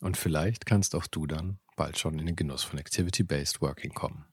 [0.00, 4.24] Und vielleicht kannst auch du dann bald schon in den Genuss von Activity-Based Working kommen.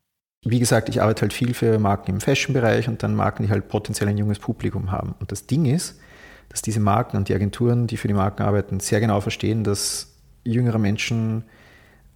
[0.43, 3.67] Wie gesagt, ich arbeite halt viel für Marken im Fashion-Bereich und dann Marken, die halt
[3.67, 5.15] potenziell ein junges Publikum haben.
[5.19, 5.99] Und das Ding ist,
[6.49, 10.15] dass diese Marken und die Agenturen, die für die Marken arbeiten, sehr genau verstehen, dass
[10.43, 11.43] jüngere Menschen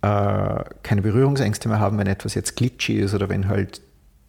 [0.01, 3.81] äh, keine Berührungsängste mehr haben, wenn etwas jetzt glitchy ist oder wenn halt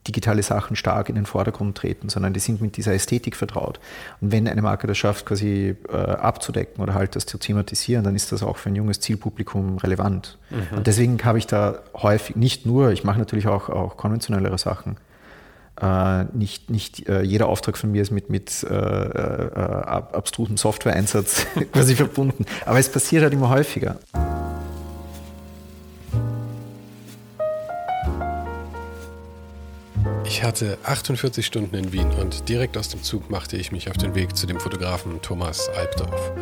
[0.09, 3.79] digitale Sachen stark in den Vordergrund treten, sondern die sind mit dieser Ästhetik vertraut.
[4.21, 8.17] Und wenn eine Marke das schafft, quasi äh, abzudecken oder halt das zu thematisieren, dann
[8.17, 10.39] ist das auch für ein junges Zielpublikum relevant.
[10.51, 10.79] Mhm.
[10.79, 14.97] Und deswegen habe ich da häufig, nicht nur, ich mache natürlich auch, auch konventionellere Sachen.
[15.81, 21.47] Äh, nicht nicht äh, jeder Auftrag von mir ist mit, mit äh, äh abstrusem Software-Einsatz
[21.73, 22.45] quasi verbunden.
[22.67, 23.97] Aber es passiert halt immer häufiger.
[30.33, 33.99] Ich hatte 48 Stunden in Wien und direkt aus dem Zug machte ich mich auf
[33.99, 36.33] den Weg zu dem Fotografen Thomas Albdorf.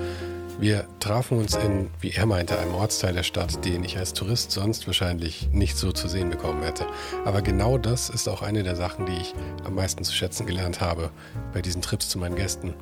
[0.60, 4.52] Wir trafen uns in, wie er meinte, einem Ortsteil der Stadt, den ich als Tourist
[4.52, 6.86] sonst wahrscheinlich nicht so zu sehen bekommen hätte.
[7.24, 10.80] Aber genau das ist auch eine der Sachen, die ich am meisten zu schätzen gelernt
[10.80, 11.10] habe
[11.52, 12.74] bei diesen Trips zu meinen Gästen.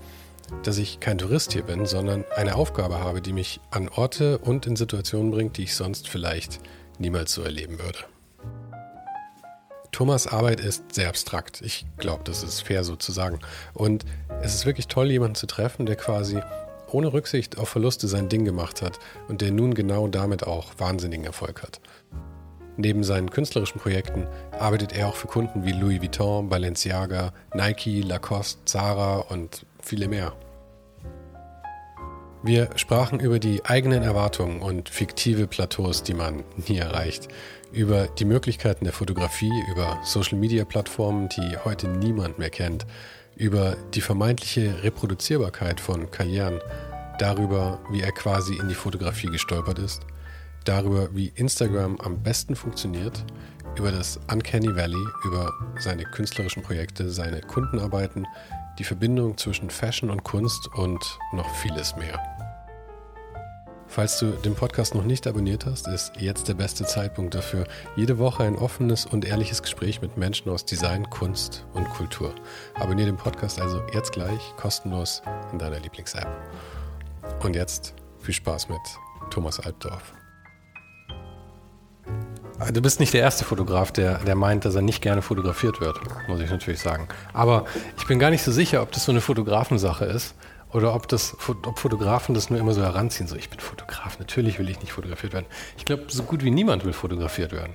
[0.62, 4.66] Dass ich kein Tourist hier bin, sondern eine Aufgabe habe, die mich an Orte und
[4.66, 6.60] in Situationen bringt, die ich sonst vielleicht
[6.98, 8.00] niemals so erleben würde.
[9.92, 11.60] Thomas Arbeit ist sehr abstrakt.
[11.62, 13.40] Ich glaube, das ist fair so zu sagen.
[13.74, 14.04] Und
[14.42, 16.40] es ist wirklich toll, jemanden zu treffen, der quasi
[16.90, 21.24] ohne Rücksicht auf Verluste sein Ding gemacht hat und der nun genau damit auch wahnsinnigen
[21.24, 21.80] Erfolg hat.
[22.76, 28.64] Neben seinen künstlerischen Projekten arbeitet er auch für Kunden wie Louis Vuitton, Balenciaga, Nike, Lacoste,
[28.66, 30.32] Zara und viele mehr.
[32.42, 37.26] Wir sprachen über die eigenen Erwartungen und fiktive Plateaus, die man nie erreicht,
[37.72, 42.86] über die Möglichkeiten der Fotografie, über Social-Media-Plattformen, die heute niemand mehr kennt,
[43.34, 46.60] über die vermeintliche Reproduzierbarkeit von Karrieren,
[47.18, 50.02] darüber, wie er quasi in die Fotografie gestolpert ist,
[50.64, 53.24] darüber, wie Instagram am besten funktioniert,
[53.76, 58.26] über das Uncanny Valley, über seine künstlerischen Projekte, seine Kundenarbeiten,
[58.78, 62.20] die Verbindung zwischen Fashion und Kunst und noch vieles mehr.
[63.90, 67.66] Falls du den Podcast noch nicht abonniert hast, ist jetzt der beste Zeitpunkt dafür.
[67.96, 72.34] Jede Woche ein offenes und ehrliches Gespräch mit Menschen aus Design, Kunst und Kultur.
[72.74, 75.22] Abonniere den Podcast also jetzt gleich kostenlos
[75.52, 76.28] in deiner Lieblings-App.
[77.42, 78.80] Und jetzt viel Spaß mit
[79.30, 80.17] Thomas Albdorf.
[82.72, 86.00] Du bist nicht der erste Fotograf, der, der meint, dass er nicht gerne fotografiert wird,
[86.28, 87.06] muss ich natürlich sagen.
[87.32, 90.34] Aber ich bin gar nicht so sicher, ob das so eine Fotografensache ist
[90.72, 93.28] oder ob, das, ob Fotografen das nur immer so heranziehen.
[93.28, 95.46] So, ich bin Fotograf, natürlich will ich nicht fotografiert werden.
[95.76, 97.74] Ich glaube, so gut wie niemand will fotografiert werden.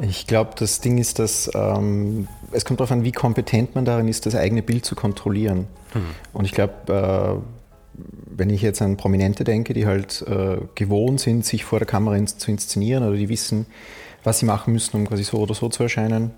[0.00, 4.08] Ich glaube, das Ding ist, dass ähm, es kommt darauf an, wie kompetent man darin
[4.08, 5.68] ist, das eigene Bild zu kontrollieren.
[5.92, 6.02] Hm.
[6.32, 7.61] Und ich glaube, äh,
[7.94, 12.16] wenn ich jetzt an Prominente denke, die halt äh, gewohnt sind, sich vor der Kamera
[12.16, 13.66] ins, zu inszenieren oder die wissen,
[14.24, 16.30] was sie machen müssen, um quasi so oder so zu erscheinen,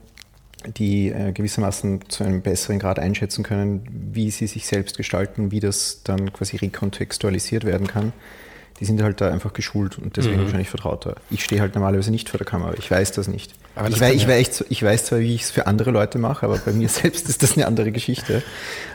[0.67, 5.61] die äh, gewissermaßen zu einem besseren Grad einschätzen können, wie sie sich selbst gestalten, wie
[5.61, 8.13] das dann quasi rekontextualisiert werden kann.
[8.81, 10.43] Die sind halt da einfach geschult und deswegen mhm.
[10.43, 11.15] wahrscheinlich vertrauter.
[11.31, 12.75] Ich stehe halt normalerweise nicht vor der Kamera.
[12.77, 13.55] Ich weiß das nicht.
[13.77, 16.45] Das ich, weiß, ich, weiß, ich, weiß, zwar, wie ich es für andere Leute mache,
[16.47, 18.43] aber bei mir selbst ist das eine andere Geschichte.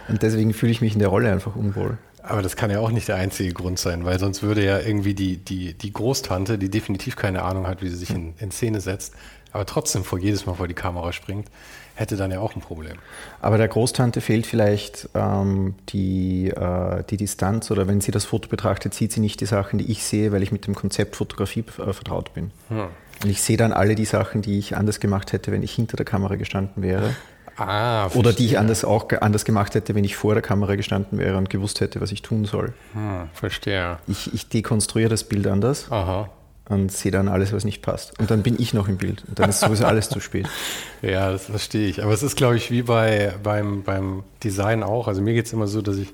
[0.09, 1.97] Und deswegen fühle ich mich in der Rolle einfach unwohl.
[2.21, 5.13] Aber das kann ja auch nicht der einzige Grund sein, weil sonst würde ja irgendwie
[5.13, 8.81] die, die, die Großtante, die definitiv keine Ahnung hat, wie sie sich in, in Szene
[8.81, 9.13] setzt,
[9.51, 11.47] aber trotzdem vor jedes Mal vor die Kamera springt,
[11.95, 12.97] hätte dann ja auch ein Problem.
[13.41, 18.47] Aber der Großtante fehlt vielleicht ähm, die, äh, die Distanz oder wenn sie das Foto
[18.47, 21.61] betrachtet, sieht sie nicht die Sachen, die ich sehe, weil ich mit dem Konzept Fotografie
[21.61, 22.51] äh, vertraut bin.
[22.69, 22.87] Hm.
[23.21, 25.97] Und ich sehe dann alle die Sachen, die ich anders gemacht hätte, wenn ich hinter
[25.97, 27.15] der Kamera gestanden wäre.
[27.59, 31.19] Ah, Oder die ich anders auch anders gemacht hätte, wenn ich vor der Kamera gestanden
[31.19, 32.73] wäre und gewusst hätte, was ich tun soll.
[32.93, 33.97] Hm, verstehe.
[34.07, 35.91] Ich, ich dekonstruiere das Bild anders.
[35.91, 36.29] Aha
[36.69, 38.17] und sehe dann alles, was nicht passt.
[38.19, 39.23] Und dann bin ich noch im Bild.
[39.27, 40.47] Und dann ist sowieso alles zu spät.
[41.01, 42.03] Ja, das verstehe ich.
[42.03, 45.07] Aber es ist, glaube ich, wie bei, beim, beim Design auch.
[45.07, 46.09] Also mir geht es immer so, dass ich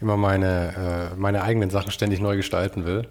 [0.00, 3.08] immer meine, äh, meine eigenen Sachen ständig neu gestalten will.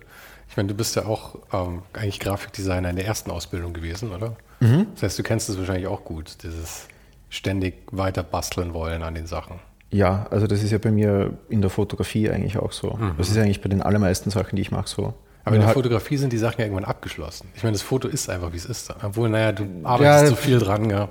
[0.50, 4.38] Ich meine, du bist ja auch ähm, eigentlich Grafikdesigner in der ersten Ausbildung gewesen, oder?
[4.62, 4.88] Mhm.
[4.94, 6.88] Das heißt, du kennst es wahrscheinlich auch gut, dieses
[7.30, 9.60] ständig weiter basteln wollen an den Sachen.
[9.90, 12.98] Ja, also das ist ja bei mir in der Fotografie eigentlich auch so.
[13.00, 13.14] Mhm.
[13.18, 15.14] Das ist eigentlich bei den allermeisten Sachen, die ich mache, so.
[15.46, 17.48] Aber in der Fotografie sind die Sachen ja irgendwann abgeschlossen.
[17.56, 18.94] Ich meine, das Foto ist einfach, wie es ist.
[19.02, 20.90] Obwohl, naja, du arbeitest ja, so viel dran.
[20.90, 21.08] Ja.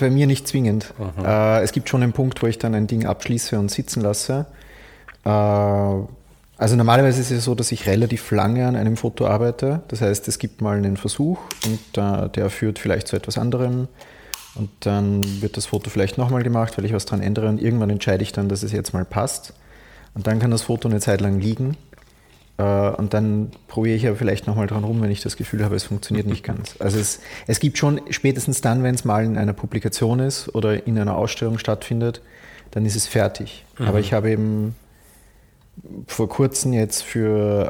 [0.00, 0.92] Bei mir nicht zwingend.
[0.98, 1.24] Mhm.
[1.24, 4.46] Äh, es gibt schon einen Punkt, wo ich dann ein Ding abschließe und sitzen lasse.
[5.24, 9.82] Äh, also normalerweise ist es so, dass ich relativ lange an einem Foto arbeite.
[9.86, 13.86] Das heißt, es gibt mal einen Versuch und äh, der führt vielleicht zu etwas anderem.
[14.54, 17.48] Und dann wird das Foto vielleicht nochmal gemacht, weil ich was dran ändere.
[17.48, 19.54] Und irgendwann entscheide ich dann, dass es jetzt mal passt.
[20.14, 21.76] Und dann kann das Foto eine Zeit lang liegen.
[22.58, 25.76] Äh, und dann probiere ich aber vielleicht nochmal dran rum, wenn ich das Gefühl habe,
[25.76, 26.74] es funktioniert nicht ganz.
[26.80, 30.86] Also es, es gibt schon spätestens dann, wenn es mal in einer Publikation ist oder
[30.86, 32.20] in einer Ausstellung stattfindet,
[32.72, 33.64] dann ist es fertig.
[33.78, 33.86] Mhm.
[33.86, 34.74] Aber ich habe eben
[36.08, 37.66] vor kurzem jetzt für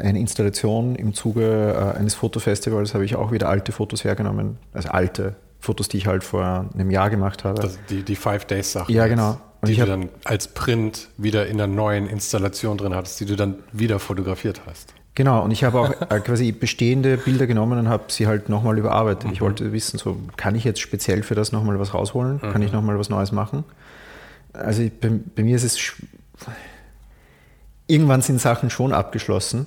[0.00, 4.58] äh, eine Installation im Zuge äh, eines Fotofestivals habe ich auch wieder alte Fotos hergenommen,
[4.74, 7.60] also alte Fotos, die ich halt vor einem Jahr gemacht habe.
[7.60, 8.94] Das, die, die Five Days Sachen.
[8.94, 9.38] Ja, genau.
[9.60, 13.36] Und die du dann als Print wieder in der neuen Installation drin hattest, die du
[13.36, 14.94] dann wieder fotografiert hast.
[15.16, 18.78] Genau, und ich habe auch äh, quasi bestehende Bilder genommen und habe sie halt nochmal
[18.78, 19.26] überarbeitet.
[19.26, 19.32] Mhm.
[19.32, 22.34] Ich wollte wissen, so kann ich jetzt speziell für das nochmal was rausholen?
[22.42, 22.52] Mhm.
[22.52, 23.64] Kann ich nochmal was Neues machen?
[24.52, 25.92] Also bei, bei mir ist es
[27.86, 29.66] irgendwann sind Sachen schon abgeschlossen.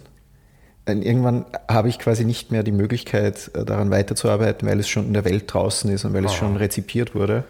[0.90, 5.14] Irgendwann habe ich quasi nicht mehr die Möglichkeit, äh, daran weiterzuarbeiten, weil es schon in
[5.14, 6.36] der Welt draußen ist und weil es oh.
[6.36, 7.44] schon rezipiert wurde.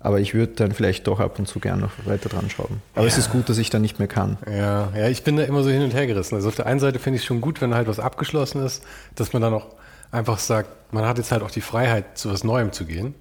[0.00, 2.80] Aber ich würde dann vielleicht doch ab und zu gern noch weiter dran schrauben.
[2.94, 3.08] Aber ja.
[3.08, 4.38] es ist gut, dass ich dann nicht mehr kann.
[4.46, 6.36] Ja, ja, ich bin da immer so hin und her gerissen.
[6.36, 8.84] Also auf der einen Seite finde ich es schon gut, wenn halt was abgeschlossen ist,
[9.16, 9.66] dass man dann auch
[10.12, 13.14] einfach sagt, man hat jetzt halt auch die Freiheit, zu was Neuem zu gehen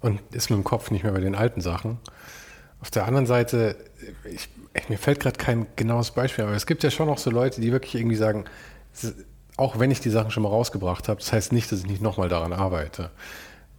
[0.00, 1.98] und ist mit dem Kopf nicht mehr bei den alten Sachen.
[2.80, 3.76] Auf der anderen Seite,
[4.24, 4.48] ich,
[4.88, 7.70] mir fällt gerade kein genaues Beispiel, aber es gibt ja schon noch so Leute, die
[7.70, 8.44] wirklich irgendwie sagen,
[9.56, 12.02] auch wenn ich die Sachen schon mal rausgebracht habe, das heißt nicht, dass ich nicht
[12.02, 13.10] nochmal daran arbeite.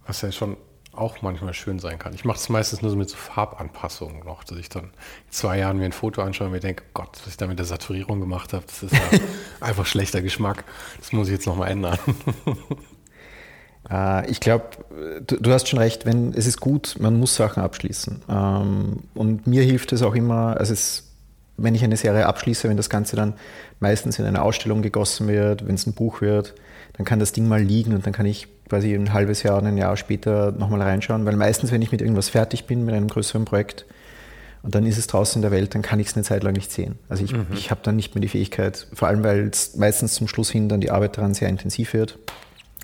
[0.06, 0.56] Was ja schon
[0.96, 2.14] auch manchmal schön sein kann.
[2.14, 5.58] Ich mache es meistens nur so mit so Farbanpassungen noch, dass ich dann in zwei
[5.58, 8.20] Jahren mir ein Foto anschaue und mir denke, Gott, was ich da mit der Saturierung
[8.20, 9.18] gemacht habe, das ist ja
[9.60, 10.64] einfach schlechter Geschmack.
[10.98, 11.98] Das muss ich jetzt nochmal ändern.
[13.90, 14.68] Äh, ich glaube,
[15.26, 18.22] du, du, hast schon recht, wenn es ist gut, man muss Sachen abschließen.
[18.28, 21.03] Ähm, und mir hilft es auch immer, also es,
[21.56, 23.34] wenn ich eine Serie abschließe, wenn das Ganze dann
[23.80, 26.54] meistens in eine Ausstellung gegossen wird, wenn es ein Buch wird,
[26.94, 29.76] dann kann das Ding mal liegen und dann kann ich quasi ein halbes Jahr, ein
[29.76, 33.44] Jahr später nochmal reinschauen, weil meistens, wenn ich mit irgendwas fertig bin, mit einem größeren
[33.44, 33.86] Projekt,
[34.64, 36.54] und dann ist es draußen in der Welt, dann kann ich es eine Zeit lang
[36.54, 36.98] nicht sehen.
[37.10, 37.48] Also ich, mhm.
[37.52, 40.70] ich habe dann nicht mehr die Fähigkeit, vor allem weil es meistens zum Schluss hin
[40.70, 42.18] dann die Arbeit daran sehr intensiv wird,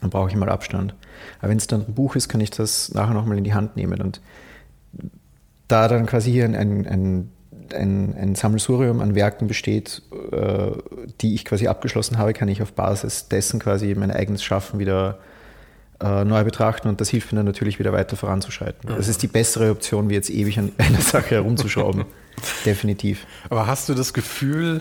[0.02, 0.94] dann brauche ich mal Abstand.
[1.38, 3.76] Aber wenn es dann ein Buch ist, kann ich das nachher nochmal in die Hand
[3.76, 4.02] nehmen.
[4.02, 4.20] Und
[5.68, 7.32] da dann quasi hier ein, ein, ein,
[7.74, 10.02] ein Sammelsurium an Werken besteht,
[10.32, 10.70] äh,
[11.20, 15.18] die ich quasi abgeschlossen habe, kann ich auf Basis dessen quasi mein eigenes Schaffen wieder
[16.02, 18.90] äh, neu betrachten und das hilft mir dann natürlich wieder weiter voranzuschreiten.
[18.90, 18.96] Mhm.
[18.96, 22.04] Das ist die bessere Option, wie jetzt ewig an einer Sache herumzuschrauben.
[22.64, 23.26] Definitiv.
[23.50, 24.80] Aber hast du das Gefühl,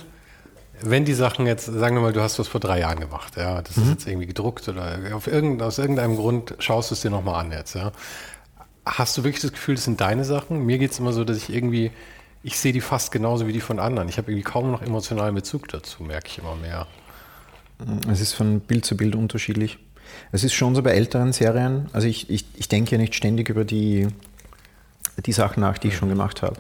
[0.81, 3.61] wenn die Sachen jetzt, sagen wir mal, du hast was vor drei Jahren gemacht, ja,
[3.61, 3.83] das mhm.
[3.83, 7.45] ist jetzt irgendwie gedruckt oder auf irgend, aus irgendeinem Grund schaust du es dir nochmal
[7.45, 7.91] an jetzt, ja.
[8.85, 10.65] Hast du wirklich das Gefühl, das sind deine Sachen?
[10.65, 11.91] Mir geht es immer so, dass ich irgendwie,
[12.43, 14.09] ich sehe die fast genauso wie die von anderen.
[14.09, 16.87] Ich habe irgendwie kaum noch emotionalen Bezug dazu, merke ich immer mehr.
[18.11, 19.79] Es ist von Bild zu Bild unterschiedlich.
[20.31, 23.49] Es ist schon so bei älteren Serien, also ich, ich, ich denke ja nicht ständig
[23.49, 24.07] über die,
[25.25, 26.57] die Sachen nach, die ich schon gemacht habe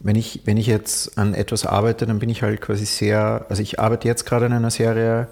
[0.00, 3.62] wenn ich, wenn ich jetzt an etwas arbeite, dann bin ich halt quasi sehr, also
[3.62, 5.28] ich arbeite jetzt gerade an einer Serie,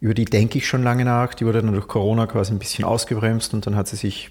[0.00, 2.84] über die denke ich schon lange nach, die wurde dann durch Corona quasi ein bisschen
[2.84, 4.30] ausgebremst und dann hat sie sich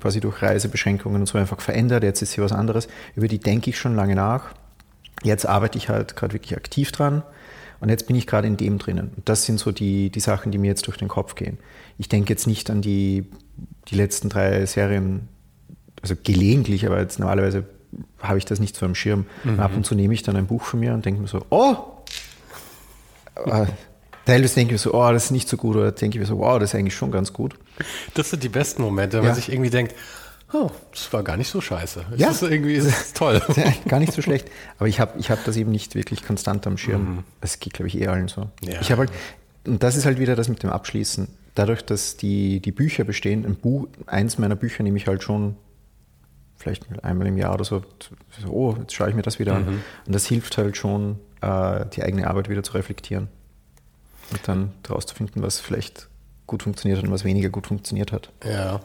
[0.00, 3.70] quasi durch Reisebeschränkungen und so einfach verändert, jetzt ist sie was anderes, über die denke
[3.70, 4.54] ich schon lange nach.
[5.22, 7.22] Jetzt arbeite ich halt gerade wirklich aktiv dran
[7.80, 9.10] und jetzt bin ich gerade in dem drinnen.
[9.16, 11.58] Und das sind so die, die Sachen, die mir jetzt durch den Kopf gehen.
[11.98, 13.26] Ich denke jetzt nicht an die,
[13.88, 15.28] die letzten drei Serien,
[16.02, 17.64] also gelegentlich, aber jetzt normalerweise
[18.20, 19.26] habe ich das nicht so am Schirm.
[19.44, 19.60] Mhm.
[19.60, 21.76] Ab und zu nehme ich dann ein Buch von mir und denke mir so, oh!
[24.30, 26.26] Teilweise denke ich mir so, oh, das ist nicht so gut, oder denke ich mir
[26.26, 27.54] so, wow, das ist eigentlich schon ganz gut.
[28.14, 29.30] Das sind die besten Momente, wenn ja.
[29.30, 29.94] man sich irgendwie denkt,
[30.52, 32.06] oh, das war gar nicht so scheiße.
[32.16, 32.28] Ja.
[32.28, 33.42] Das ist irgendwie ist toll.
[33.88, 34.48] gar nicht so schlecht.
[34.78, 37.24] Aber ich habe ich hab das eben nicht wirklich konstant am Schirm.
[37.40, 37.60] Es mhm.
[37.60, 38.48] geht, glaube ich, eh allen so.
[38.62, 38.80] Ja.
[38.80, 39.12] Ich habe halt,
[39.66, 41.26] und das ist halt wieder das mit dem Abschließen.
[41.56, 45.56] Dadurch, dass die, die Bücher bestehen, ein Buch, eins meiner Bücher nehme ich halt schon
[46.56, 47.82] vielleicht einmal im Jahr oder so,
[48.38, 49.68] so oh, jetzt schaue ich mir das wieder mhm.
[49.68, 49.84] an.
[50.06, 53.28] Und das hilft halt schon, äh, die eigene Arbeit wieder zu reflektieren.
[54.30, 56.08] Und dann daraus zu finden, was vielleicht
[56.46, 58.30] gut funktioniert hat und was weniger gut funktioniert hat.
[58.44, 58.80] Ja,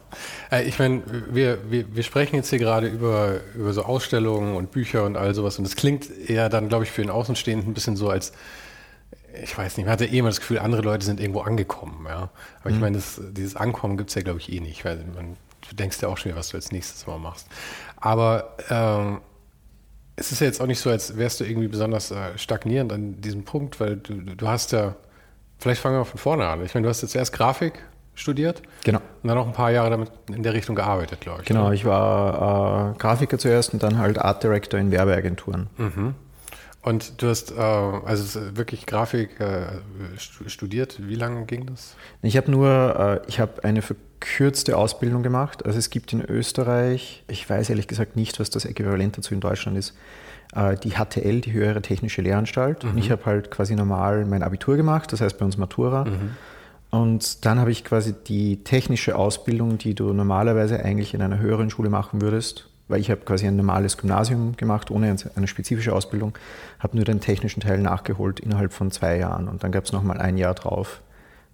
[0.51, 4.71] äh, ich meine, wir, wir, wir sprechen jetzt hier gerade über, über so Ausstellungen und
[4.71, 7.73] Bücher und all sowas und es klingt eher dann, glaube ich, für den Außenstehenden ein
[7.73, 8.33] bisschen so, als
[9.43, 12.29] ich weiß nicht, man hatte eh immer das Gefühl, andere Leute sind irgendwo angekommen, ja.
[12.61, 12.75] Aber mhm.
[12.75, 15.35] ich meine, das, dieses Ankommen gibt es ja, glaube ich, eh nicht, weil man,
[15.67, 17.47] du denkst ja auch schon, was du als nächstes mal machst.
[17.97, 19.21] Aber ähm,
[20.15, 23.19] es ist ja jetzt auch nicht so, als wärst du irgendwie besonders äh, stagnierend an
[23.19, 24.95] diesem Punkt, weil du, du hast ja,
[25.65, 26.63] vielleicht fangen wir von vorne an.
[26.63, 28.61] Ich meine, du hast jetzt erst Grafik studiert.
[28.83, 28.99] Genau.
[29.23, 31.47] Und dann auch ein paar Jahre damit in der Richtung gearbeitet, glaube ich.
[31.47, 31.73] Genau, oder?
[31.73, 35.67] ich war äh, Grafiker zuerst und dann halt Art Director in Werbeagenturen.
[35.77, 36.13] Mhm.
[36.83, 39.65] Und du hast äh, also wirklich Grafik äh,
[40.19, 40.97] studiert.
[40.99, 41.95] Wie lange ging das?
[42.21, 43.81] Ich habe nur, äh, ich habe eine
[44.19, 45.65] verkürzte Ausbildung gemacht.
[45.65, 49.39] Also es gibt in Österreich, ich weiß ehrlich gesagt nicht, was das Äquivalent dazu in
[49.39, 49.95] Deutschland ist,
[50.55, 52.83] äh, die HTL, die Höhere Technische Lehranstalt.
[52.83, 52.91] Mhm.
[52.91, 56.05] Und ich habe halt quasi normal mein Abitur gemacht, das heißt bei uns Matura.
[56.05, 56.31] Mhm.
[56.91, 61.69] Und dann habe ich quasi die technische Ausbildung, die du normalerweise eigentlich in einer höheren
[61.69, 66.37] Schule machen würdest, weil ich habe quasi ein normales Gymnasium gemacht, ohne eine spezifische Ausbildung,
[66.79, 69.49] habe nur den technischen Teil nachgeholt innerhalb von zwei Jahren.
[69.49, 71.01] Und dann gab es nochmal ein Jahr drauf,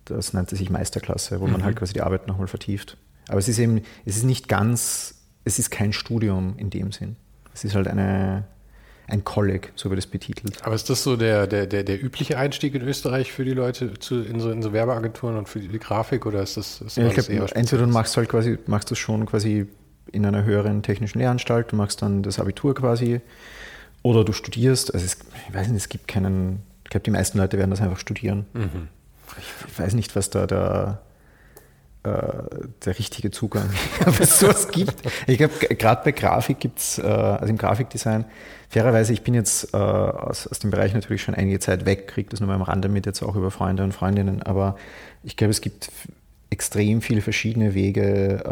[0.05, 1.53] das nannte sich Meisterklasse, wo mhm.
[1.53, 2.98] man halt quasi die Arbeit nochmal vertieft.
[3.27, 5.15] Aber es ist eben, es ist nicht ganz,
[5.46, 7.15] es ist kein Studium in dem Sinn.
[7.53, 8.46] Es ist halt eine,
[9.08, 10.63] ein Kolleg, so wird es betitelt.
[10.65, 13.93] Aber ist das so der, der, der, der übliche Einstieg in Österreich für die Leute
[14.00, 17.08] zu, in, so, in so Werbeagenturen und für die Grafik oder ist das, ist ja,
[17.08, 19.67] ich glaube, entweder du machst halt quasi, machst du schon quasi
[20.12, 23.22] in einer höheren technischen Lehranstalt, du machst dann das Abitur quasi
[24.01, 24.93] oder du studierst.
[24.93, 25.17] Also es,
[25.48, 28.46] ich weiß nicht, es gibt keinen, ich glaube, die meisten Leute werden das einfach studieren.
[28.53, 28.88] Mhm.
[29.38, 31.01] Ich, weiß nicht, was da der,
[32.03, 32.11] äh,
[32.85, 33.69] der richtige Zugang,
[34.19, 34.95] es sowas gibt.
[35.27, 38.25] Ich glaube, gerade bei Grafik gibt es, äh, also im Grafikdesign,
[38.69, 42.29] fairerweise, ich bin jetzt äh, aus, aus dem Bereich natürlich schon einige Zeit weg, kriege
[42.29, 44.77] das nur mal am Rande mit, jetzt auch über Freunde und Freundinnen, aber
[45.23, 45.91] ich glaube, es gibt
[46.51, 48.43] extrem viele verschiedene Wege,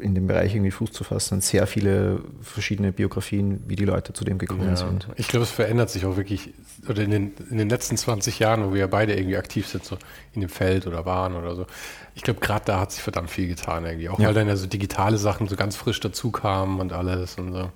[0.00, 3.84] äh, in dem Bereich irgendwie Fuß zu fassen und sehr viele verschiedene Biografien, wie die
[3.84, 4.76] Leute zu dem gekommen ja.
[4.76, 5.06] sind.
[5.16, 6.54] Ich glaube, es verändert sich auch wirklich,
[6.88, 9.84] oder in den, in den letzten 20 Jahren, wo wir ja beide irgendwie aktiv sind,
[9.84, 9.98] so
[10.32, 11.66] in dem Feld oder waren oder so.
[12.14, 14.08] Ich glaube, gerade da hat sich verdammt viel getan irgendwie.
[14.08, 14.28] Auch ja.
[14.28, 17.70] weil dann ja so digitale Sachen so ganz frisch dazu kamen und alles und so.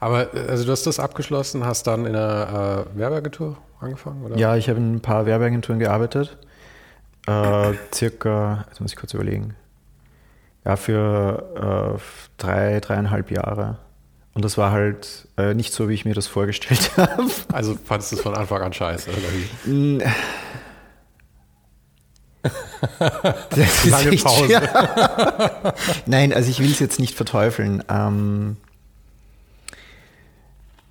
[0.00, 4.38] Aber also du hast das abgeschlossen, hast dann in einer äh, Werbeagentur angefangen, oder?
[4.38, 6.38] Ja, ich habe in ein paar Werbeagenturen gearbeitet
[7.30, 9.54] äh, circa, jetzt muss ich kurz überlegen,
[10.64, 12.00] ja, für äh,
[12.36, 13.78] drei, dreieinhalb Jahre.
[14.34, 17.30] Und das war halt äh, nicht so, wie ich mir das vorgestellt habe.
[17.52, 20.02] Also fandest du es von Anfang an scheiße, oder wie?
[23.50, 24.50] Das Lange Pause.
[24.50, 25.74] Ja.
[26.06, 27.84] Nein, also ich will es jetzt nicht verteufeln.
[27.90, 28.56] Ähm,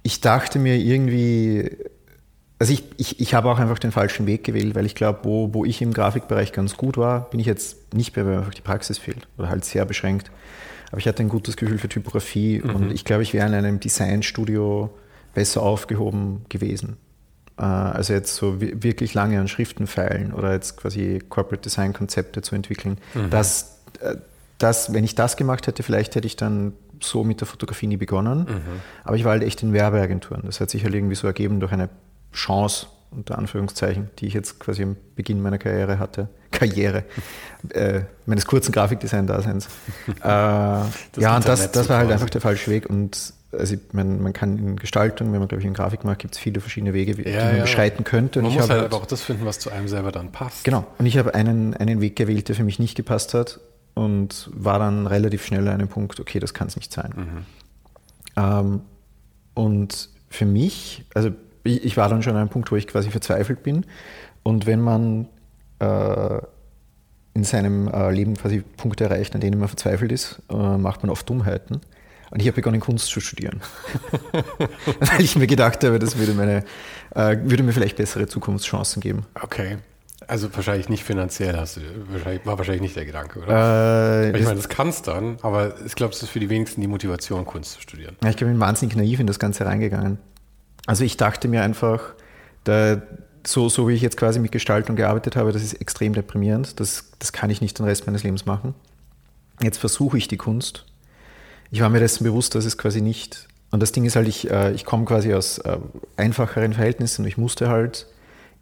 [0.03, 1.75] ich dachte mir irgendwie,
[2.59, 5.53] also ich, ich, ich habe auch einfach den falschen Weg gewählt, weil ich glaube, wo,
[5.53, 8.61] wo ich im Grafikbereich ganz gut war, bin ich jetzt nicht mehr, weil einfach die
[8.61, 10.29] Praxis fehlt oder halt sehr beschränkt.
[10.91, 12.75] Aber ich hatte ein gutes Gefühl für Typografie mhm.
[12.75, 14.89] und ich glaube, ich wäre in einem Designstudio
[15.33, 16.97] besser aufgehoben gewesen.
[17.57, 22.41] Äh, also jetzt so wirklich lange an Schriften feilen oder jetzt quasi Corporate Design Konzepte
[22.41, 22.97] zu entwickeln.
[23.13, 23.29] Mhm.
[23.29, 24.15] Das, äh,
[24.57, 27.95] das, wenn ich das gemacht hätte, vielleicht hätte ich dann so mit der Fotografie nie
[27.95, 28.39] begonnen.
[28.39, 28.81] Mhm.
[29.05, 30.41] Aber ich war halt echt in Werbeagenturen.
[30.45, 31.89] Das hat sich halt irgendwie so ergeben durch eine
[32.31, 36.29] Chance, unter Anführungszeichen, die ich jetzt quasi am Beginn meiner Karriere hatte.
[36.51, 37.03] Karriere,
[37.69, 39.67] äh, meines kurzen Grafikdesign-Daseins.
[40.07, 42.89] äh, ja, und das, das war halt einfach der falsche Weg.
[42.89, 46.35] Und also man, man kann in Gestaltung, wenn man, glaube ich, in Grafik macht, gibt
[46.35, 47.61] es viele verschiedene Wege, wie, ja, die man ja.
[47.63, 48.39] beschreiten könnte.
[48.39, 50.63] Und man muss halt, halt auch das finden, was zu einem selber dann passt.
[50.63, 50.85] Genau.
[50.97, 53.59] Und ich habe einen, einen Weg gewählt, der für mich nicht gepasst hat
[53.93, 57.13] und war dann relativ schnell an einem Punkt, okay, das kann es nicht sein.
[57.15, 57.45] Mhm.
[58.37, 58.81] Ähm,
[59.53, 61.31] und für mich, also
[61.63, 63.85] ich, ich, war dann schon an einem Punkt, wo ich quasi verzweifelt bin.
[64.43, 65.27] Und wenn man
[65.79, 66.39] äh,
[67.33, 71.09] in seinem äh, Leben quasi Punkte erreicht, an denen man verzweifelt ist, äh, macht man
[71.09, 71.81] oft Dummheiten.
[72.31, 73.61] Und ich habe begonnen, Kunst zu studieren.
[74.99, 76.63] Weil ich mir gedacht habe, das würde, meine,
[77.15, 79.25] äh, würde mir vielleicht bessere Zukunftschancen geben.
[79.41, 79.77] Okay.
[80.27, 84.25] Also wahrscheinlich nicht finanziell hast du, wahrscheinlich, war wahrscheinlich nicht der Gedanke, oder?
[84.25, 86.87] Äh, ich meine, das kannst dann, aber ich glaube, es ist für die wenigsten die
[86.87, 88.15] Motivation, Kunst zu studieren.
[88.21, 90.19] Ja, ich bin wahnsinnig naiv in das Ganze reingegangen.
[90.89, 92.15] Also ich dachte mir einfach,
[92.63, 92.99] da,
[93.45, 96.79] so, so wie ich jetzt quasi mit Gestaltung gearbeitet habe, das ist extrem deprimierend.
[96.79, 98.73] Das, das kann ich nicht den Rest meines Lebens machen.
[99.61, 100.87] Jetzt versuche ich die Kunst.
[101.69, 103.47] Ich war mir dessen bewusst, dass es quasi nicht.
[103.69, 105.77] Und das Ding ist halt, ich, äh, ich komme quasi aus äh,
[106.17, 108.07] einfacheren Verhältnissen und ich musste halt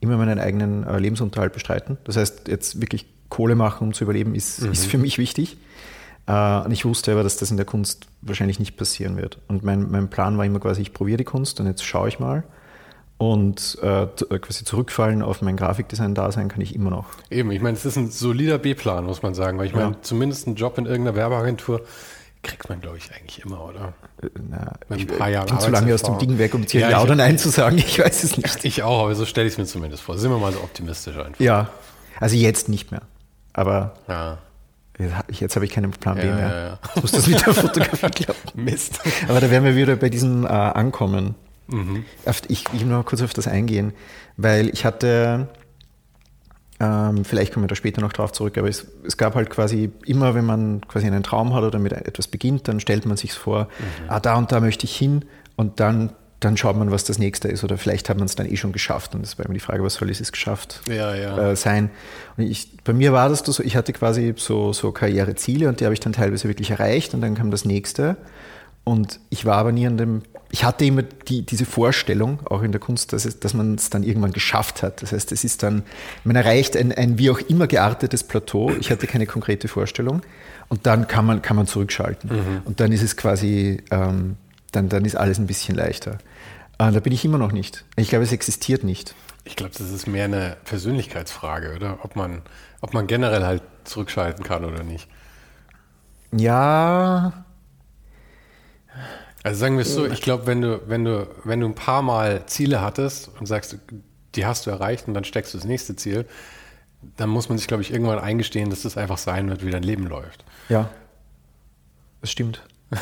[0.02, 1.98] immer meinen eigenen äh, Lebensunterhalt bestreiten.
[2.04, 4.74] Das heißt, jetzt wirklich Kohle machen, um zu überleben, ist, mhm.
[4.74, 5.56] ist für mich wichtig.
[6.28, 9.40] Äh, und ich wusste aber, dass das in der Kunst wahrscheinlich nicht passieren wird.
[9.48, 12.20] Und mein, mein Plan war immer quasi, ich probiere die Kunst und jetzt schaue ich
[12.20, 12.44] mal.
[13.18, 14.08] Und äh, äh,
[14.40, 17.08] quasi zurückfallen auf mein Grafikdesign-Dasein kann ich immer noch.
[17.32, 20.02] Eben, ich meine, es ist ein solider B-Plan, muss man sagen, weil ich meine, ja.
[20.02, 21.82] zumindest einen Job in irgendeiner Werbeagentur
[22.44, 23.94] kriegt man, glaube ich, eigentlich immer, oder?
[24.22, 26.78] Äh, na, Mit ein paar Jahren bin zu lange aus dem Ding weg, um zu
[26.78, 27.78] ja, ja oder Nein zu sagen.
[27.80, 28.64] Ich weiß es nicht.
[28.66, 30.18] Ich auch, aber so stelle ich es mir zumindest vor.
[30.20, 31.40] Sind wir mal so optimistisch einfach.
[31.40, 31.70] Ja,
[32.20, 33.02] also jetzt nicht mehr.
[33.54, 34.38] Aber ja.
[35.30, 36.38] Jetzt habe ich keinen Plan B mehr.
[36.38, 36.80] Ja, ja.
[37.02, 38.64] Muss das mit der Fotografie klappen?
[38.64, 39.00] Mist.
[39.28, 41.36] Aber da werden wir wieder bei diesem äh, Ankommen.
[41.68, 42.06] Mhm.
[42.48, 43.94] Ich, ich will noch kurz auf das eingehen,
[44.38, 45.50] weil ich hatte,
[46.80, 49.92] ähm, vielleicht kommen wir da später noch drauf zurück, aber es, es, gab halt quasi
[50.06, 53.34] immer, wenn man quasi einen Traum hat oder mit etwas beginnt, dann stellt man sich
[53.34, 54.10] vor, mhm.
[54.10, 55.26] ah, da und da möchte ich hin
[55.56, 57.64] und dann dann schaut man, was das nächste ist.
[57.64, 59.16] Oder vielleicht hat man es dann eh schon geschafft.
[59.16, 61.52] Und das war immer die Frage, was soll es geschafft ja, ja.
[61.52, 61.90] Äh, sein.
[62.38, 65.86] Und ich, bei mir war das so, ich hatte quasi so, so Karriereziele und die
[65.86, 68.18] habe ich dann teilweise wirklich erreicht und dann kam das nächste.
[68.84, 72.72] Und ich war aber nie an dem, ich hatte immer die, diese Vorstellung, auch in
[72.72, 75.02] der Kunst, dass, es, dass man es dann irgendwann geschafft hat.
[75.02, 75.84] Das heißt, es ist dann,
[76.24, 78.72] man erreicht ein, ein wie auch immer geartetes Plateau.
[78.80, 80.22] Ich hatte keine konkrete Vorstellung.
[80.70, 82.30] Und dann kann man, kann man zurückschalten.
[82.30, 82.62] Mhm.
[82.64, 84.38] Und dann ist es quasi, ähm,
[84.72, 86.18] dann, dann ist alles ein bisschen leichter.
[86.78, 87.86] Äh, da bin ich immer noch nicht.
[87.96, 89.16] Ich glaube, es existiert nicht.
[89.46, 92.00] Ich glaube, das ist mehr eine Persönlichkeitsfrage, oder?
[92.04, 92.42] Ob man,
[92.82, 95.08] ob man generell halt zurückschalten kann oder nicht.
[96.32, 97.46] Ja.
[99.44, 102.02] Also sagen wir es so, ich glaube, wenn du, wenn du, wenn du ein paar
[102.02, 103.78] Mal Ziele hattest und sagst,
[104.36, 106.26] die hast du erreicht und dann steckst du das nächste Ziel,
[107.16, 109.84] dann muss man sich, glaube ich, irgendwann eingestehen, dass das einfach sein wird, wie dein
[109.84, 110.44] Leben läuft.
[110.68, 110.90] Ja.
[112.22, 112.62] Das stimmt.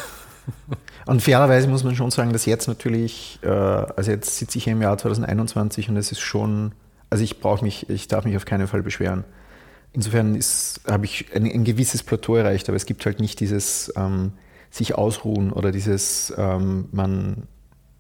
[1.06, 4.74] Und fairerweise muss man schon sagen, dass jetzt natürlich, äh, also jetzt sitze ich hier
[4.74, 6.72] im Jahr 2021 und es ist schon,
[7.10, 9.24] also ich brauche mich, ich darf mich auf keinen Fall beschweren.
[9.94, 10.38] Insofern
[10.90, 14.34] habe ich ein, ein, gewisses Plateau erreicht, aber es gibt halt nicht dieses ähm,
[14.70, 17.44] sich ausruhen oder dieses, ähm, man,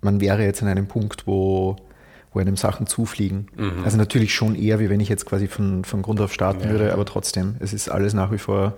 [0.02, 1.78] man wäre jetzt an einem Punkt, wo,
[2.34, 3.48] wo einem Sachen zufliegen.
[3.56, 3.84] Mhm.
[3.86, 6.70] Also natürlich schon eher, wie wenn ich jetzt quasi von, von Grund auf starten ja.
[6.70, 8.74] würde, aber trotzdem, es ist alles nach wie vor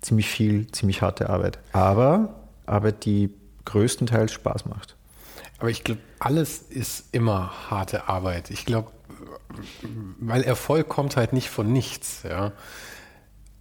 [0.00, 1.58] ziemlich viel, ziemlich harte Arbeit.
[1.72, 3.30] Aber Arbeit, die
[3.64, 4.96] größtenteils Spaß macht.
[5.58, 8.50] Aber ich glaube, alles ist immer harte Arbeit.
[8.50, 8.90] Ich glaube,
[10.20, 12.22] weil Erfolg kommt halt nicht von nichts.
[12.24, 12.52] Ja.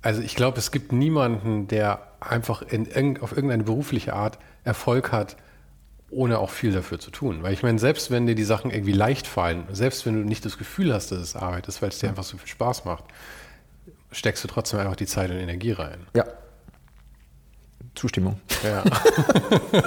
[0.01, 5.11] Also ich glaube, es gibt niemanden, der einfach in irgend, auf irgendeine berufliche Art Erfolg
[5.11, 5.37] hat,
[6.09, 7.43] ohne auch viel dafür zu tun.
[7.43, 10.45] Weil ich meine, selbst wenn dir die Sachen irgendwie leicht fallen, selbst wenn du nicht
[10.45, 13.05] das Gefühl hast, dass es Arbeit ist, weil es dir einfach so viel Spaß macht,
[14.11, 16.07] steckst du trotzdem einfach die Zeit und Energie rein.
[16.13, 16.25] Ja,
[17.95, 18.39] Zustimmung.
[18.63, 18.83] Ja.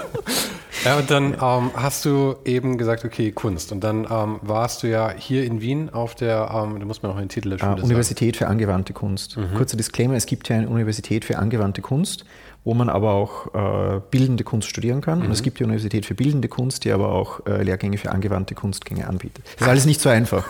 [0.85, 3.73] ja, und dann ähm, hast du eben gesagt, okay, Kunst.
[3.73, 7.13] Und dann ähm, warst du ja hier in Wien auf der, ähm, da muss man
[7.13, 8.47] auch den Titel der Schule uh, Universität sagen.
[8.47, 9.37] für angewandte Kunst.
[9.37, 9.55] Mhm.
[9.57, 12.25] Kurzer Disclaimer, es gibt ja eine Universität für angewandte Kunst
[12.65, 15.21] wo man aber auch äh, bildende Kunst studieren kann.
[15.21, 15.27] Mhm.
[15.27, 15.45] Und es mhm.
[15.45, 19.45] gibt die Universität für bildende Kunst, die aber auch äh, Lehrgänge für angewandte Kunstgänge anbietet.
[19.55, 20.47] Das ist alles nicht so einfach.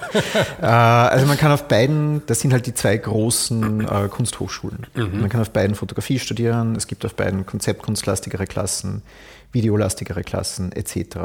[0.60, 4.86] äh, also man kann auf beiden, das sind halt die zwei großen äh, Kunsthochschulen.
[4.94, 5.20] Mhm.
[5.20, 9.02] Man kann auf beiden Fotografie studieren, es gibt auf beiden konzeptkunstlastigere Klassen,
[9.52, 11.18] videolastigere Klassen etc.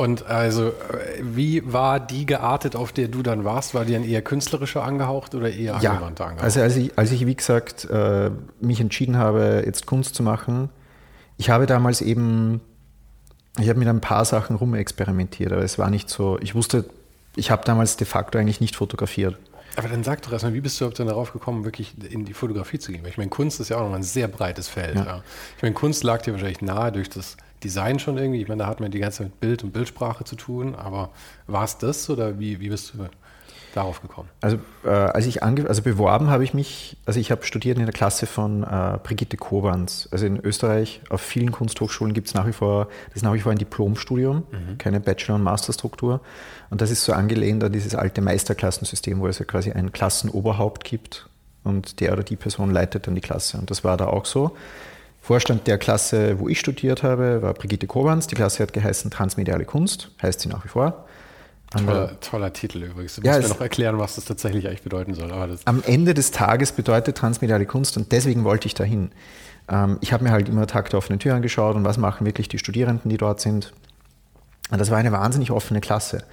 [0.00, 0.72] Und also,
[1.20, 3.74] wie war die geartet, auf der du dann warst?
[3.74, 5.90] War die dann eher künstlerischer angehaucht oder eher ja.
[5.90, 6.44] angewandter angehaucht?
[6.44, 8.30] Also als ich, als ich wie gesagt, äh,
[8.62, 10.70] mich entschieden habe, jetzt Kunst zu machen,
[11.36, 12.62] ich habe damals eben,
[13.58, 16.86] ich habe mit ein paar Sachen rumexperimentiert, aber es war nicht so, ich wusste,
[17.36, 19.36] ich habe damals de facto eigentlich nicht fotografiert.
[19.76, 22.32] Aber dann sag doch erstmal, wie bist du überhaupt dann darauf gekommen, wirklich in die
[22.32, 23.02] Fotografie zu gehen?
[23.02, 24.94] Weil ich meine, Kunst ist ja auch nochmal ein sehr breites Feld.
[24.94, 25.04] Ja.
[25.04, 25.22] Ja.
[25.58, 28.42] Ich meine, Kunst lag dir wahrscheinlich nahe durch das Design schon irgendwie?
[28.42, 31.10] Ich meine, da hat man die ganze Zeit mit Bild und Bildsprache zu tun, aber
[31.46, 33.08] war es das oder wie, wie bist du
[33.74, 34.28] darauf gekommen?
[34.40, 37.84] Also, äh, als ich ange also beworben habe ich mich, also ich habe studiert in
[37.84, 40.08] der Klasse von äh, Brigitte Kobans.
[40.10, 43.40] Also in Österreich auf vielen Kunsthochschulen gibt es nach wie vor, das ist nach wie
[43.40, 44.78] vor ein Diplomstudium, mhm.
[44.78, 46.20] keine Bachelor- und Masterstruktur.
[46.70, 50.84] Und das ist so angelehnt an dieses alte Meisterklassensystem, wo es ja quasi ein Klassenoberhaupt
[50.84, 51.28] gibt
[51.62, 53.58] und der oder die Person leitet dann die Klasse.
[53.58, 54.56] Und das war da auch so.
[55.30, 58.26] Vorstand der Klasse, wo ich studiert habe, war Brigitte Kobans.
[58.26, 61.06] Die Klasse hat geheißen Transmediale Kunst, heißt sie nach wie vor.
[61.70, 63.14] Toller, toller, Titel übrigens.
[63.14, 65.30] Du ja, musst mir noch erklären, was das tatsächlich eigentlich bedeuten soll.
[65.66, 69.12] am Ende des Tages bedeutet transmediale Kunst und deswegen wollte ich dahin.
[69.68, 72.48] Ähm, ich habe mir halt immer Tag der offenen Tür angeschaut und was machen wirklich
[72.48, 73.72] die Studierenden, die dort sind.
[74.72, 76.24] Und das war eine wahnsinnig offene Klasse.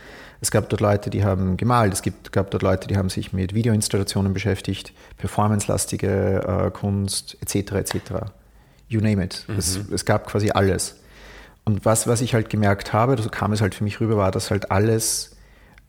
[0.41, 3.31] Es gab dort Leute, die haben gemalt, es gibt, gab dort Leute, die haben sich
[3.31, 7.73] mit Videoinstallationen beschäftigt, performancelastige äh, Kunst etc.
[7.73, 8.31] etc
[8.87, 9.45] you name it.
[9.47, 9.57] Mhm.
[9.57, 10.95] Es, es, gab quasi alles.
[11.65, 14.31] Und was, was ich halt gemerkt habe, so kam es halt für mich rüber, war,
[14.31, 15.35] dass halt alles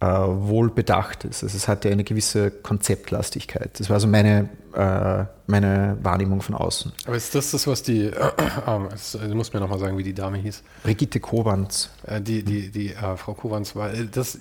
[0.00, 1.42] äh, wohl bedacht ist.
[1.42, 3.78] Also es hat ja eine gewisse Konzeptlastigkeit.
[3.80, 6.92] Das war so meine, äh, meine Wahrnehmung von außen.
[7.06, 10.14] Aber ist das das, was die, äh, äh, du musst mir nochmal sagen, wie die
[10.14, 10.62] Dame hieß?
[10.82, 11.90] Brigitte Kowans.
[12.06, 14.38] Äh, die die, die äh, Frau Kowans war, äh, das,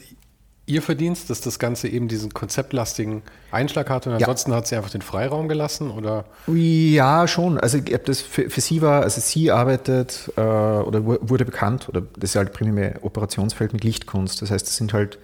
[0.68, 4.58] ihr Verdienst, dass das Ganze eben diesen konzeptlastigen Einschlag hatte und ansonsten ja.
[4.58, 6.26] hat sie einfach den Freiraum gelassen oder?
[6.48, 7.58] Ja, schon.
[7.58, 12.32] Also das für, für sie war, also sie arbeitet äh, oder wurde bekannt oder das
[12.32, 14.42] ist halt primär Operationsfeld mit Lichtkunst.
[14.42, 15.18] Das heißt, das sind halt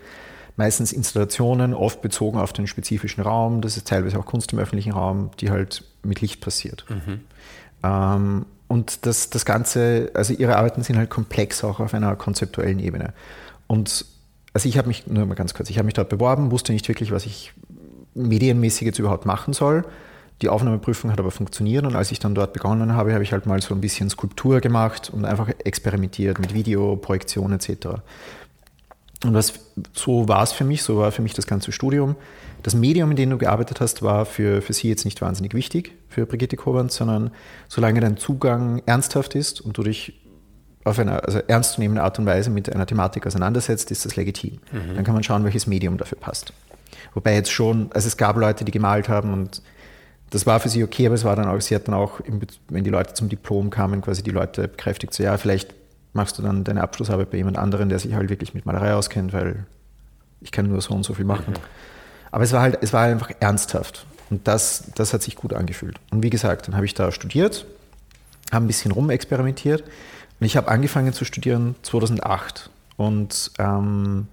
[0.55, 3.61] meistens Installationen, oft bezogen auf den spezifischen Raum.
[3.61, 6.85] Das ist teilweise auch Kunst im öffentlichen Raum, die halt mit Licht passiert.
[6.89, 7.19] Mhm.
[7.83, 12.79] Ähm, und das, das Ganze, also ihre Arbeiten sind halt komplex auch auf einer konzeptuellen
[12.79, 13.13] Ebene.
[13.67, 14.05] Und
[14.53, 16.87] also ich habe mich, nur mal ganz kurz, ich habe mich dort beworben, wusste nicht
[16.87, 17.53] wirklich, was ich
[18.13, 19.83] medienmäßig jetzt überhaupt machen soll.
[20.41, 23.45] Die Aufnahmeprüfung hat aber funktioniert und als ich dann dort begonnen habe, habe ich halt
[23.45, 27.87] mal so ein bisschen Skulptur gemacht und einfach experimentiert mit Video, Projektion etc.
[29.23, 29.53] Und was,
[29.93, 32.15] so war es für mich, so war für mich das ganze Studium.
[32.61, 35.93] Das Medium, in dem du gearbeitet hast, war für, für sie jetzt nicht wahnsinnig wichtig,
[36.09, 37.31] für Brigitte Kobant, sondern
[37.69, 40.22] solange dein Zugang ernsthaft ist und du dich
[40.83, 44.59] auf eine also ernstzunehmende Art und Weise mit einer Thematik auseinandersetzt, ist das legitim.
[44.71, 44.95] Mhm.
[44.95, 46.53] Dann kann man schauen, welches Medium dafür passt.
[47.13, 49.61] Wobei jetzt schon, also es gab Leute, die gemalt haben und
[50.29, 52.19] das war für sie okay, aber es war dann auch, sie hat dann auch,
[52.69, 55.73] wenn die Leute zum Diplom kamen, quasi die Leute bekräftigt, so ja, vielleicht
[56.13, 59.31] machst du dann deine Abschlussarbeit bei jemand anderem, der sich halt wirklich mit Malerei auskennt,
[59.31, 59.65] weil
[60.41, 61.53] ich kann nur so und so viel machen.
[61.53, 61.59] Mhm.
[62.31, 64.05] Aber es war halt, es war einfach ernsthaft.
[64.29, 65.99] Und das, das hat sich gut angefühlt.
[66.09, 67.65] Und wie gesagt, dann habe ich da studiert,
[68.51, 69.83] habe ein bisschen rumexperimentiert
[70.39, 72.71] ich habe angefangen zu studieren 2008.
[72.97, 74.27] Und ähm,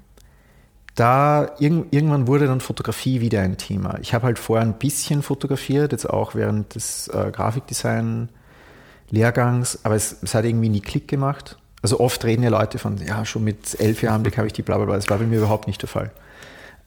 [0.94, 3.98] da irg irgendwann wurde dann Fotografie wieder ein Thema.
[4.02, 10.16] Ich habe halt vorher ein bisschen fotografiert, jetzt auch während des äh, Grafikdesign-Lehrgangs, aber es,
[10.22, 11.56] es, hat irgendwie nie Klick gemacht.
[11.82, 14.96] Also oft reden ja Leute von, ja, schon mit elf Jahren bekam ich die blablabla.
[14.96, 16.10] Das war bei mir überhaupt nicht der Fall.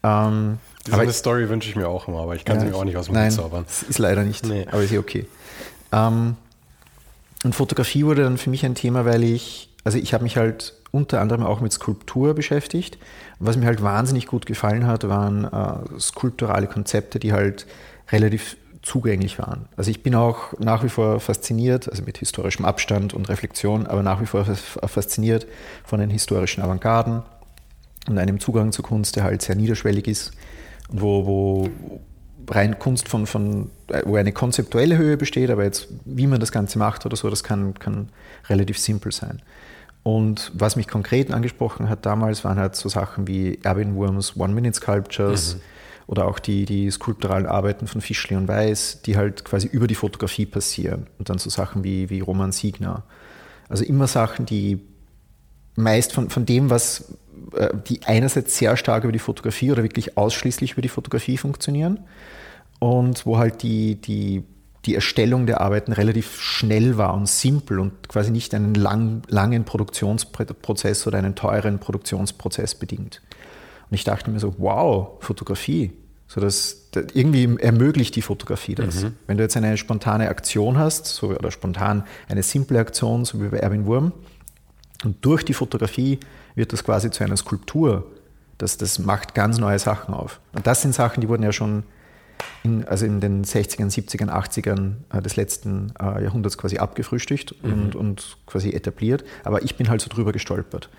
[0.04, 2.76] Ähm, so eine Story wünsche ich mir auch immer, aber ich kann ja, sie mir
[2.76, 3.65] auch nicht aus dem Mund zaubern.
[3.65, 4.67] Ist leider nicht, nee.
[4.69, 5.26] aber ist ja okay.
[5.91, 6.36] Ähm,
[7.43, 10.73] und Fotografie wurde dann für mich ein Thema, weil ich, also ich habe mich halt
[10.91, 12.97] unter anderem auch mit Skulptur beschäftigt.
[13.39, 17.65] Was mir halt wahnsinnig gut gefallen hat, waren äh, skulpturale Konzepte, die halt
[18.12, 19.67] relativ zugänglich waren.
[19.75, 24.03] Also ich bin auch nach wie vor fasziniert, also mit historischem Abstand und Reflexion, aber
[24.03, 25.47] nach wie vor fasziniert
[25.86, 27.23] von den historischen Avantgarden
[28.10, 30.32] und einem Zugang zur Kunst, der halt sehr niederschwellig ist
[30.89, 31.69] und wo, wo
[32.49, 33.69] rein Kunst von, von,
[34.06, 37.43] wo eine konzeptuelle Höhe besteht, aber jetzt, wie man das Ganze macht oder so, das
[37.43, 38.10] kann, kann
[38.49, 39.41] relativ simpel sein.
[40.03, 45.56] Und was mich konkret angesprochen hat damals, waren halt so Sachen wie Erwin Wurms One-Minute-Sculptures
[45.56, 45.62] mhm.
[46.08, 49.95] oder auch die, die skulpturalen Arbeiten von Fischli und Weiß, die halt quasi über die
[49.95, 51.08] Fotografie passieren.
[51.19, 53.03] Und dann so Sachen wie, wie Roman Siegner.
[53.69, 54.82] Also immer Sachen, die
[55.75, 57.13] meist von, von dem, was äh,
[57.88, 61.99] die einerseits sehr stark über die Fotografie oder wirklich ausschließlich über die Fotografie funktionieren
[62.79, 64.43] und wo halt die, die,
[64.86, 69.63] die Erstellung der Arbeiten relativ schnell war und simpel und quasi nicht einen lang, langen
[69.63, 73.21] Produktionsprozess oder einen teuren Produktionsprozess bedingt.
[73.89, 75.93] Und ich dachte mir so, wow, Fotografie.
[76.27, 79.03] So das, das irgendwie ermöglicht die Fotografie das.
[79.03, 79.13] Mhm.
[79.27, 83.49] Wenn du jetzt eine spontane Aktion hast, so, oder spontan eine simple Aktion, so wie
[83.49, 84.12] bei Erwin Wurm,
[85.03, 86.19] und durch die Fotografie
[86.56, 88.12] wird das quasi zu einer Skulptur.
[88.58, 90.39] Das, das macht ganz neue Sachen auf.
[90.54, 91.84] Und das sind Sachen, die wurden ja schon
[92.63, 97.74] in, also in den 60ern, 70ern, 80ern äh, des letzten äh, Jahrhunderts quasi abgefrühstückt mhm.
[97.74, 99.24] und, und quasi etabliert.
[99.44, 100.89] Aber ich bin halt so drüber gestolpert.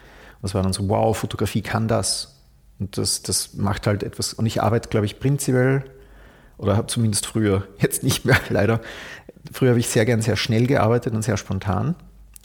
[0.40, 2.40] Und es war dann so, wow, Fotografie kann das.
[2.78, 4.34] Und das, das macht halt etwas.
[4.34, 5.84] Und ich arbeite, glaube ich, prinzipiell,
[6.58, 8.80] oder habe zumindest früher, jetzt nicht mehr leider,
[9.52, 11.94] früher habe ich sehr gern sehr schnell gearbeitet und sehr spontan.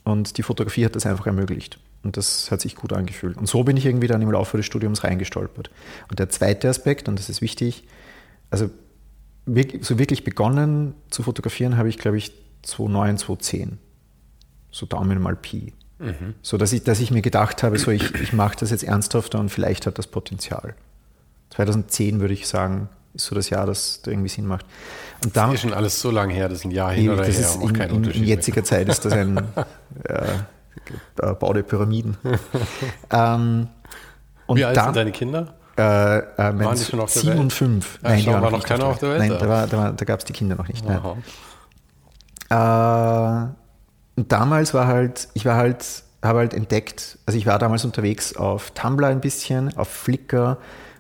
[0.04, 1.80] Und die Fotografie hat das einfach ermöglicht.
[2.04, 3.38] Und das hat sich gut angefühlt.
[3.38, 5.70] Und so bin ich irgendwie dann im Laufe des Studiums reingestolpert.
[6.10, 7.84] Und der zweite Aspekt, und das ist wichtig,
[8.50, 8.70] also
[9.82, 12.32] so wirklich begonnen zu fotografieren habe ich, glaube ich,
[12.64, 13.78] 2009, 2010.
[14.72, 15.74] So Daumen mal Pi.
[15.98, 16.36] Mhm.
[16.42, 19.40] So dass ich, dass ich mir gedacht habe, so ich, ich mache das jetzt ernsthafter
[19.40, 20.76] und vielleicht hat das Potenzial.
[21.50, 24.66] 2010 würde ich sagen, ist so das Jahr, das da irgendwie Sinn macht.
[25.24, 27.38] Und das ist schon alles so lange her, das ist ein Jahr hin oder das
[27.38, 29.38] her, ist in, kein in, in jetziger Zeit ist das ein
[31.22, 32.18] äh, Bau der Pyramiden.
[33.12, 33.68] ähm,
[34.48, 35.54] Wie alt dann, sind deine Kinder?
[35.78, 37.40] Äh, äh, Waren die schon auf der 7 Welt?
[37.42, 38.00] und 5.
[38.02, 39.20] Nein, die war noch keiner auf der Welt?
[39.20, 40.84] Nein, da, war, da, war, da gab es die Kinder noch nicht.
[42.50, 42.56] Äh,
[44.16, 45.86] und damals war halt, ich war halt,
[46.22, 50.58] habe halt entdeckt, also ich war damals unterwegs auf Tumblr ein bisschen, auf Flickr,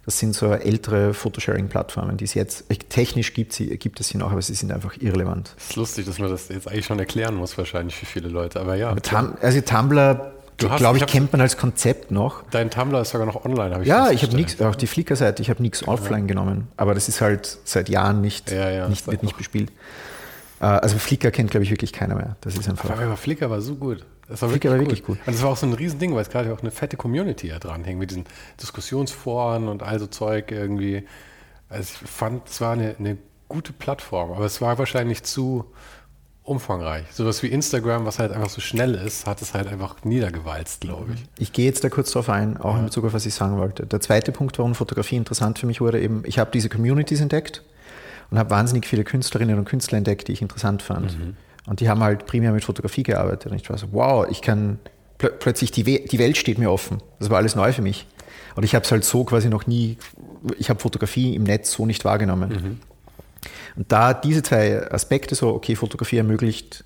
[0.10, 4.32] das sind so ältere Photosharing-Plattformen, die es jetzt, technisch gibt, sie, gibt es sie noch,
[4.32, 5.54] aber sie sind einfach irrelevant.
[5.56, 8.60] Es ist lustig, dass man das jetzt eigentlich schon erklären muss, wahrscheinlich für viele Leute,
[8.60, 8.89] aber ja.
[8.89, 9.02] Aber
[9.39, 12.41] also Tumblr glaube ich, kennt man als Konzept noch.
[12.50, 15.43] Dein Tumblr ist sogar noch online, habe ich Ja, ich habe nichts, auch die Flickr-Seite,
[15.43, 16.28] ich habe nichts offline ja.
[16.30, 16.67] genommen.
[16.76, 19.72] Aber das ist halt seit Jahren nicht, ja, ja, nicht wird nicht bespielt.
[20.60, 22.36] Äh, also Flickr kennt, glaube ich, wirklich keiner mehr.
[22.41, 22.89] Das ist einfach.
[22.89, 24.04] Aber Flickr war so gut.
[24.30, 25.18] Das war wirklich war wirklich gut.
[25.26, 27.60] Und das war auch so ein Riesending, weil es gerade auch eine fette Community ja
[27.60, 28.26] dranhängt mit diesen
[28.62, 31.06] Diskussionsforen und all so Zeug irgendwie.
[31.68, 35.65] Also ich fand, es war eine, eine gute Plattform, aber es war wahrscheinlich zu
[36.44, 37.06] umfangreich.
[37.12, 41.13] Sowas wie Instagram, was halt einfach so schnell ist, hat es halt einfach niedergewalzt, glaube
[41.13, 41.26] ich.
[41.38, 42.80] Ich gehe jetzt da kurz drauf ein, auch ja.
[42.80, 43.86] in Bezug auf was ich sagen wollte.
[43.86, 47.63] Der zweite Punkt, warum Fotografie interessant für mich wurde, eben, ich habe diese Communities entdeckt
[48.32, 51.18] und habe wahnsinnig viele Künstlerinnen und Künstler entdeckt, die ich interessant fand.
[51.20, 51.38] Mhm.
[51.65, 53.52] Und die haben halt primär mit Fotografie gearbeitet.
[53.52, 54.80] Und ich war so, wow, ich kann
[55.17, 57.02] pl plötzlich die, We die Welt steht mir offen.
[57.19, 58.08] Das war alles neu für mich.
[58.56, 59.98] Und ich habe es halt so quasi noch nie,
[60.58, 62.50] ich habe Fotografie im Netz so nicht wahrgenommen.
[62.50, 62.80] Mhm.
[63.76, 66.84] Und da diese zwei Aspekte, so, okay, Fotografie ermöglicht,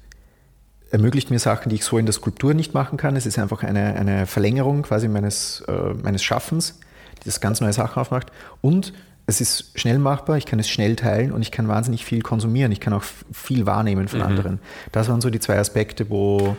[0.91, 3.15] ermöglicht mir Sachen, die ich so in der Skulptur nicht machen kann.
[3.15, 6.79] Es ist einfach eine, eine Verlängerung quasi meines, äh, meines Schaffens,
[7.21, 8.31] die das ganz neue Sachen aufmacht.
[8.61, 8.93] Und
[9.25, 12.71] es ist schnell machbar, ich kann es schnell teilen und ich kann wahnsinnig viel konsumieren.
[12.71, 14.25] Ich kann auch viel wahrnehmen von mhm.
[14.25, 14.59] anderen.
[14.91, 16.57] Das waren so die zwei Aspekte, wo,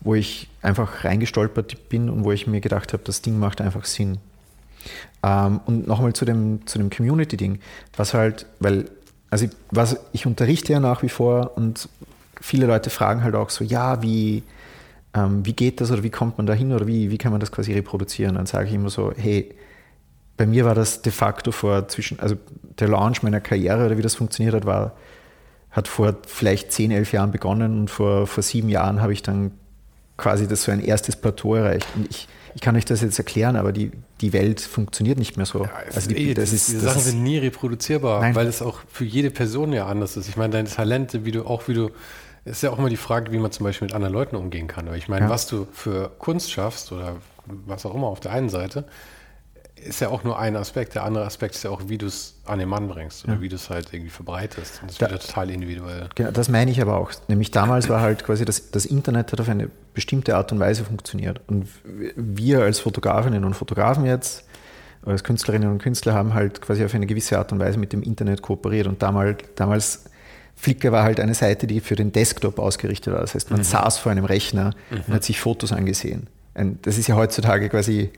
[0.00, 3.84] wo ich einfach reingestolpert bin und wo ich mir gedacht habe, das Ding macht einfach
[3.84, 4.18] Sinn.
[5.22, 7.58] Ähm, und nochmal zu dem, zu dem Community-Ding,
[7.96, 8.86] was halt, weil
[9.30, 11.88] also ich, was, ich unterrichte ja nach wie vor und
[12.40, 14.44] viele Leute fragen halt auch so, ja, wie,
[15.12, 17.40] ähm, wie geht das oder wie kommt man da hin oder wie, wie kann man
[17.40, 18.36] das quasi reproduzieren?
[18.36, 19.52] Dann sage ich immer so, hey,
[20.36, 22.36] bei mir war das de facto vor zwischen, also
[22.78, 24.92] der Launch meiner Karriere oder wie das funktioniert hat, war,
[25.70, 29.52] hat vor vielleicht zehn, elf Jahren begonnen und vor, vor sieben Jahren habe ich dann
[30.16, 31.86] quasi das so ein erstes Plateau erreicht.
[31.94, 35.46] Und ich, ich kann euch das jetzt erklären, aber die, die Welt funktioniert nicht mehr
[35.46, 35.64] so.
[35.64, 38.34] Ja, also die, eh, das ist, diese Sachen sind nie reproduzierbar, nein.
[38.34, 40.28] weil es auch für jede Person ja anders ist.
[40.28, 41.90] Ich meine, deine Talente, wie du auch, wie du,
[42.44, 44.86] ist ja auch immer die Frage, wie man zum Beispiel mit anderen Leuten umgehen kann.
[44.86, 45.30] Aber ich meine, ja.
[45.30, 47.16] was du für Kunst schaffst oder
[47.46, 48.84] was auch immer auf der einen Seite,
[49.84, 50.94] ist ja auch nur ein Aspekt.
[50.94, 53.40] Der andere Aspekt ist ja auch, wie du es an den Mann bringst oder ja.
[53.40, 54.80] wie du es halt irgendwie verbreitest.
[54.82, 56.08] Und das da, wieder total individuell.
[56.14, 57.12] Genau, das meine ich aber auch.
[57.28, 60.84] Nämlich damals war halt quasi das, das Internet hat auf eine bestimmte Art und Weise
[60.84, 61.40] funktioniert.
[61.46, 61.68] Und
[62.16, 64.44] wir als Fotografinnen und Fotografen jetzt,
[65.04, 68.02] als Künstlerinnen und Künstler haben halt quasi auf eine gewisse Art und Weise mit dem
[68.02, 68.86] Internet kooperiert.
[68.86, 70.04] Und damals, damals
[70.56, 73.20] Flickr war halt eine Seite, die für den Desktop ausgerichtet war.
[73.20, 73.64] Das heißt, man mhm.
[73.64, 75.02] saß vor einem Rechner mhm.
[75.06, 76.28] und hat sich Fotos angesehen.
[76.54, 78.10] Und das ist ja heutzutage quasi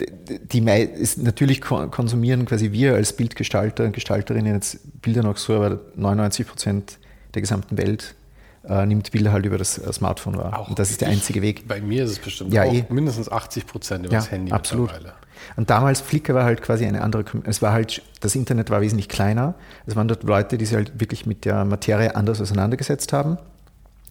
[0.00, 5.80] die ist natürlich konsumieren quasi wir als Bildgestalter und Gestalterinnen jetzt Bilder noch so, aber
[5.94, 6.98] 99 Prozent
[7.34, 8.14] der gesamten Welt
[8.68, 10.58] äh, nimmt Bilder halt über das äh, Smartphone wahr.
[10.58, 11.68] Auch und das ist der einzige Weg.
[11.68, 12.84] Bei mir ist es bestimmt ja, eh.
[12.88, 14.90] mindestens 80 Prozent über ja, das Handy absolut.
[15.56, 19.08] Und damals Flickr war halt quasi eine andere, es war halt, das Internet war wesentlich
[19.08, 19.54] kleiner.
[19.86, 23.38] Es waren dort Leute, die sich halt wirklich mit der Materie anders auseinandergesetzt haben.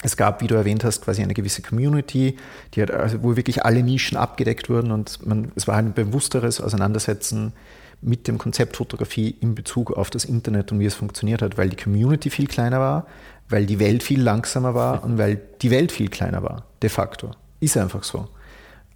[0.03, 2.37] Es gab, wie du erwähnt hast, quasi eine gewisse Community,
[2.73, 6.61] die hat, also wo wirklich alle Nischen abgedeckt wurden und man, es war ein bewussteres
[6.61, 7.53] Auseinandersetzen
[8.01, 11.69] mit dem Konzept Fotografie in Bezug auf das Internet und wie es funktioniert hat, weil
[11.69, 13.07] die Community viel kleiner war,
[13.49, 17.31] weil die Welt viel langsamer war und weil die Welt viel kleiner war, de facto.
[17.61, 18.27] Ist einfach so.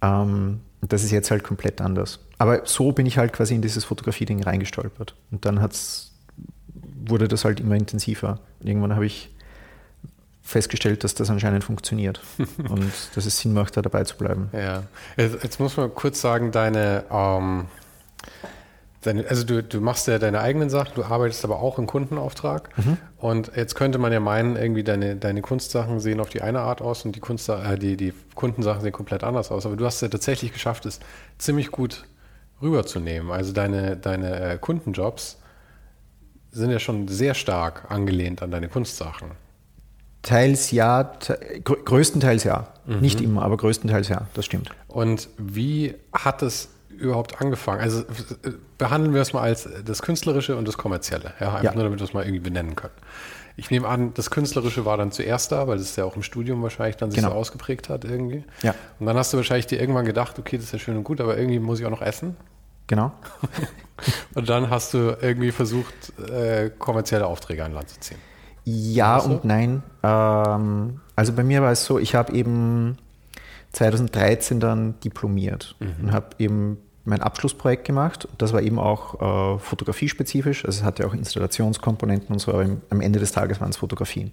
[0.02, 2.20] Ähm, das ist jetzt halt komplett anders.
[2.38, 5.14] Aber so bin ich halt quasi in dieses Fotografie-Ding reingestolpert.
[5.30, 6.12] Und dann hat's,
[7.04, 8.40] wurde das halt immer intensiver.
[8.60, 9.30] Und irgendwann habe ich
[10.48, 12.20] festgestellt, dass das anscheinend funktioniert
[12.70, 14.48] und dass es Sinn macht, da dabei zu bleiben.
[14.52, 14.84] Ja,
[15.18, 17.66] jetzt, jetzt muss man kurz sagen, deine, ähm,
[19.02, 22.70] deine also du, du machst ja deine eigenen Sachen, du arbeitest aber auch im Kundenauftrag
[22.78, 22.96] mhm.
[23.18, 26.80] und jetzt könnte man ja meinen, irgendwie deine, deine Kunstsachen sehen auf die eine Art
[26.80, 29.96] aus und die, Kunst, äh, die, die Kundensachen sehen komplett anders aus, aber du hast
[29.96, 30.98] es ja tatsächlich geschafft, es
[31.36, 32.06] ziemlich gut
[32.62, 33.30] rüberzunehmen.
[33.30, 35.36] Also deine, deine äh, Kundenjobs
[36.52, 39.32] sind ja schon sehr stark angelehnt an deine Kunstsachen.
[40.22, 41.12] Teils ja,
[41.64, 42.68] größtenteils ja.
[42.86, 43.00] Mhm.
[43.00, 44.70] Nicht immer, aber größtenteils ja, das stimmt.
[44.88, 47.80] Und wie hat es überhaupt angefangen?
[47.80, 48.04] Also
[48.78, 51.74] behandeln wir es mal als das Künstlerische und das Kommerzielle, ja, einfach ja.
[51.74, 52.94] nur damit wir es mal irgendwie benennen können.
[53.56, 56.62] Ich nehme an, das Künstlerische war dann zuerst da, weil es ja auch im Studium
[56.62, 57.32] wahrscheinlich dann sich genau.
[57.32, 58.44] so ausgeprägt hat irgendwie.
[58.62, 58.72] Ja.
[59.00, 61.20] Und dann hast du wahrscheinlich dir irgendwann gedacht, okay, das ist ja schön und gut,
[61.20, 62.36] aber irgendwie muss ich auch noch essen.
[62.86, 63.12] Genau.
[64.34, 65.94] und dann hast du irgendwie versucht,
[66.30, 68.18] äh, kommerzielle Aufträge an Land zu ziehen.
[68.68, 69.82] Ja und nein.
[70.02, 72.98] Ähm, also bei mir war es so, ich habe eben
[73.72, 76.04] 2013 dann diplomiert mhm.
[76.04, 78.28] und habe eben mein Abschlussprojekt gemacht.
[78.36, 80.64] Das war eben auch äh, fotografiespezifisch.
[80.64, 83.78] Also es hatte auch Installationskomponenten und so, aber im, am Ende des Tages waren es
[83.78, 84.32] Fotografien.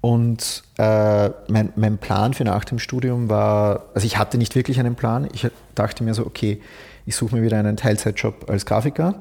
[0.00, 4.80] Und äh, mein, mein Plan für nach dem Studium war, also ich hatte nicht wirklich
[4.80, 5.28] einen Plan.
[5.32, 5.46] Ich
[5.76, 6.60] dachte mir so, okay,
[7.06, 9.14] ich suche mir wieder einen Teilzeitjob als Grafiker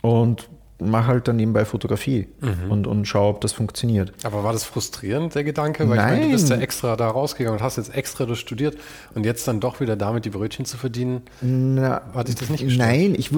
[0.00, 0.48] und
[0.80, 2.70] mache halt dann nebenbei Fotografie mhm.
[2.70, 4.12] und, und schaue, ob das funktioniert.
[4.22, 5.88] Aber war das frustrierend, der Gedanke?
[5.88, 6.06] Weil Nein.
[6.06, 8.76] ich meine, du bist ja extra da rausgegangen und hast jetzt extra das studiert
[9.14, 11.22] und jetzt dann doch wieder damit die Brötchen zu verdienen.
[11.40, 12.88] Na, Hat dich das nicht gestört?
[12.88, 13.30] Nein, ich,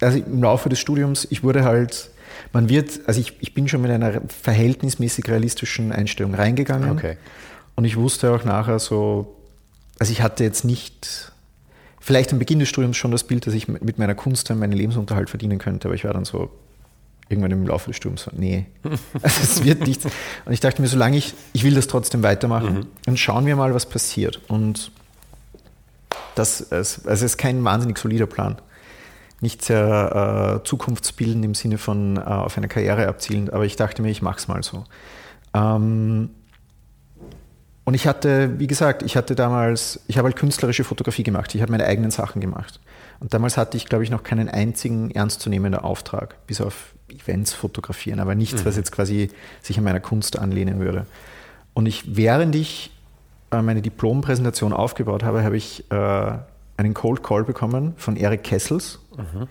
[0.00, 2.10] also im Laufe des Studiums, ich wurde halt,
[2.52, 6.90] man wird, also ich, ich bin schon mit einer verhältnismäßig realistischen Einstellung reingegangen.
[6.92, 7.16] Okay.
[7.74, 9.36] Und ich wusste auch nachher so,
[9.98, 11.32] also ich hatte jetzt nicht
[11.98, 14.72] vielleicht am Beginn des Studiums schon das Bild, dass ich mit meiner Kunst dann meinen
[14.72, 16.50] Lebensunterhalt verdienen könnte, aber ich war dann so
[17.28, 18.66] irgendwann im Laufe des Studiums so, nee,
[19.22, 20.04] also es wird nichts.
[20.44, 22.86] Und ich dachte mir, solange ich, ich will das trotzdem weitermachen mhm.
[23.06, 24.40] und schauen wir mal, was passiert.
[24.48, 24.90] Und
[26.34, 28.56] das, also es ist kein wahnsinnig solider Plan.
[29.40, 34.02] Nicht sehr äh, zukunftsbildend im Sinne von äh, auf eine Karriere abzielend, aber ich dachte
[34.02, 34.84] mir, ich mache es mal so.
[35.52, 36.30] Ähm,
[37.86, 41.54] und ich hatte, wie gesagt, ich hatte damals, ich habe halt künstlerische Fotografie gemacht.
[41.54, 42.80] Ich habe meine eigenen Sachen gemacht.
[43.20, 48.18] Und damals hatte ich, glaube ich, noch keinen einzigen ernstzunehmenden Auftrag, bis auf Events fotografieren,
[48.18, 48.66] aber nichts, mhm.
[48.66, 49.30] was jetzt quasi
[49.62, 51.06] sich an meiner Kunst anlehnen würde.
[51.74, 52.90] Und ich, während ich
[53.52, 56.32] äh, meine Diplompräsentation aufgebaut habe, habe ich äh,
[56.76, 59.46] einen Cold Call bekommen von Erik Kessels, mhm.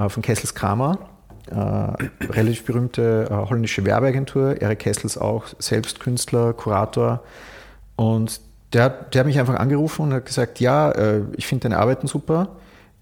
[0.00, 1.08] äh, von Kessels Kramer,
[1.50, 1.54] äh,
[2.30, 4.62] relativ berühmte äh, holländische Werbeagentur.
[4.62, 7.24] Erik Kessels auch selbst Künstler, Kurator
[7.96, 8.40] und
[8.72, 12.06] der, der hat mich einfach angerufen und hat gesagt, ja, äh, ich finde deine Arbeiten
[12.06, 12.48] super.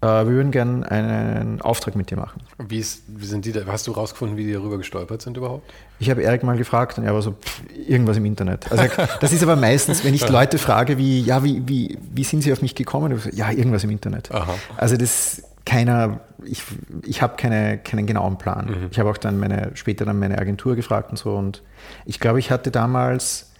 [0.01, 2.41] Äh, wir würden gerne einen Auftrag mit dir machen.
[2.59, 5.71] Wie, ist, wie sind die da, hast du rausgefunden, wie die darüber gestolpert sind überhaupt?
[5.99, 8.71] Ich habe Erik mal gefragt und er war so, pff, irgendwas im Internet.
[8.71, 8.83] Also
[9.21, 12.51] das ist aber meistens, wenn ich Leute frage, wie, ja, wie, wie, wie sind sie
[12.51, 13.17] auf mich gekommen?
[13.17, 14.31] So, ja, irgendwas im Internet.
[14.31, 14.53] Aha.
[14.77, 16.61] Also das keiner, ich,
[17.05, 18.65] ich habe keine, keinen genauen Plan.
[18.65, 18.87] Mhm.
[18.91, 21.63] Ich habe auch dann meine, später dann meine Agentur gefragt und so und
[22.05, 23.52] ich glaube, ich hatte damals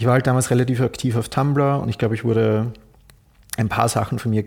[0.00, 2.72] ich war halt damals relativ aktiv auf Tumblr und ich glaube, ich wurde,
[3.58, 4.44] ein paar Sachen von mir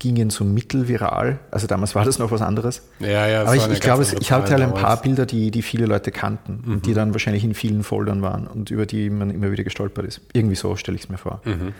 [0.00, 1.38] gingen so mittelviral.
[1.52, 2.82] Also damals war das noch was anderes.
[2.98, 5.86] Ja, ja, Aber ich, ich glaube, ich hatte halt ein paar Bilder, die, die viele
[5.86, 6.72] Leute kannten mhm.
[6.72, 10.04] und die dann wahrscheinlich in vielen Foldern waren und über die man immer wieder gestolpert
[10.04, 10.20] ist.
[10.32, 11.42] Irgendwie so stelle ich es mir vor.
[11.44, 11.74] Mhm.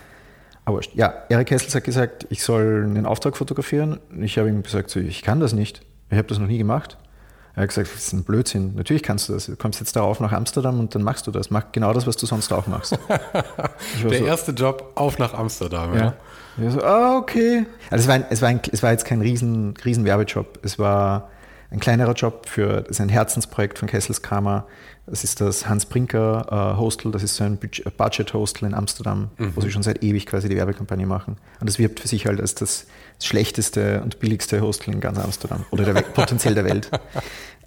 [0.65, 3.99] Aber ja, Erik Kessels hat gesagt, ich soll einen Auftrag fotografieren.
[4.21, 5.81] Ich habe ihm gesagt, so, ich kann das nicht.
[6.11, 6.99] Ich habe das noch nie gemacht.
[7.59, 8.77] Er hat gesagt, das ist ein Blödsinn.
[8.77, 9.47] Natürlich kannst du das.
[9.47, 11.51] Du kommst jetzt darauf nach Amsterdam und dann machst du das.
[11.51, 12.97] Mach genau das, was du sonst auch machst.
[13.09, 16.15] Der so, erste Job auf nach Amsterdam, ja.
[16.57, 16.71] ja.
[16.71, 17.67] so, ah, okay.
[17.91, 20.61] Also es, war ein, es, war ein, es war jetzt kein riesen, riesen Werbejob.
[20.63, 21.31] Es war
[21.73, 24.65] ein kleinerer Job für, das ist ein Herzensprojekt von Kessels Kramer.
[25.07, 29.57] Das ist das Hans Brinker uh, Hostel, das ist so ein Budget-Hostel in Amsterdam, mhm.
[29.57, 31.39] wo sie schon seit ewig quasi die Werbekampagne machen.
[31.61, 32.87] Und das wirbt für sich halt als das
[33.19, 36.91] das schlechteste und billigste Hostel in ganz Amsterdam oder der potenziell der Welt.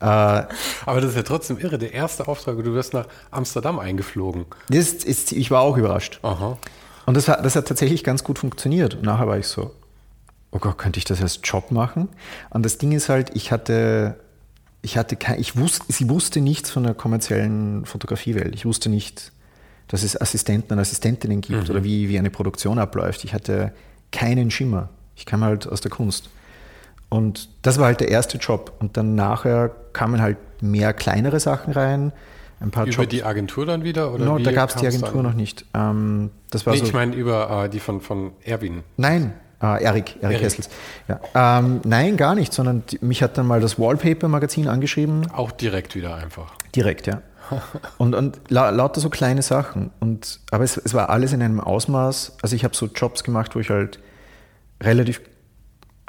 [0.01, 1.77] Äh, Aber das ist ja trotzdem irre.
[1.77, 4.45] Der erste Auftrag, du wirst nach Amsterdam eingeflogen.
[4.69, 6.19] Das ist, ich war auch überrascht.
[6.23, 6.57] Aha.
[7.05, 8.95] Und das hat, das hat tatsächlich ganz gut funktioniert.
[8.95, 9.71] Und nachher war ich so,
[10.51, 12.09] oh Gott, könnte ich das als Job machen?
[12.49, 14.15] Und das Ding ist halt, ich hatte,
[14.81, 18.55] ich hatte kein, ich wusste, sie wusste nichts von der kommerziellen Fotografiewelt.
[18.55, 19.31] Ich wusste nicht,
[19.87, 21.69] dass es Assistenten und Assistentinnen gibt mhm.
[21.69, 23.23] oder wie, wie eine Produktion abläuft.
[23.23, 23.71] Ich hatte
[24.11, 24.89] keinen Schimmer.
[25.15, 26.29] Ich kam halt aus der Kunst.
[27.11, 28.71] Und das war halt der erste Job.
[28.79, 32.13] Und dann nachher kamen halt mehr kleinere Sachen rein.
[32.61, 33.09] Ein paar über Jobs.
[33.09, 34.13] die Agentur dann wieder?
[34.13, 35.65] Oder no, da gab es die Agentur noch nicht.
[35.73, 38.83] Ähm, das war nee, so, ich meine über äh, die von, von Erwin.
[38.95, 40.69] Nein, äh, Erik, Erik Hessels.
[41.09, 41.59] Ja.
[41.59, 45.29] Ähm, nein, gar nicht, sondern die, mich hat dann mal das Wallpaper-Magazin angeschrieben.
[45.31, 46.53] Auch direkt wieder einfach.
[46.73, 47.21] Direkt, ja.
[47.97, 49.91] und, und la, lauter so kleine Sachen.
[49.99, 52.37] Und, aber es, es war alles in einem Ausmaß.
[52.41, 53.99] Also ich habe so Jobs gemacht, wo ich halt
[54.81, 55.21] relativ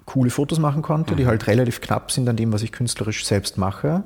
[0.06, 1.16] coole Fotos machen konnte, mhm.
[1.16, 4.04] die halt relativ knapp sind an dem, was ich künstlerisch selbst mache.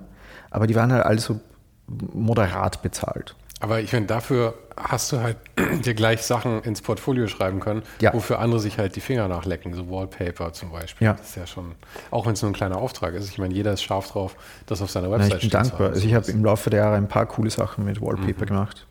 [0.50, 1.40] Aber die waren halt also
[1.88, 3.34] moderat bezahlt.
[3.60, 5.38] Aber ich finde, dafür hast du halt
[5.84, 8.12] dir gleich Sachen ins Portfolio schreiben können, ja.
[8.12, 11.06] wofür andere sich halt die Finger nachlecken, so Wallpaper zum Beispiel.
[11.06, 11.14] Ja.
[11.14, 11.74] Das ist ja schon,
[12.10, 13.30] auch wenn es nur ein kleiner Auftrag ist.
[13.30, 15.90] Ich meine, jeder ist scharf drauf, das auf seiner Website zu Ich bin dankbar.
[15.90, 18.46] Also ich habe im Laufe der Jahre ein paar coole Sachen mit Wallpaper mhm.
[18.46, 18.86] gemacht.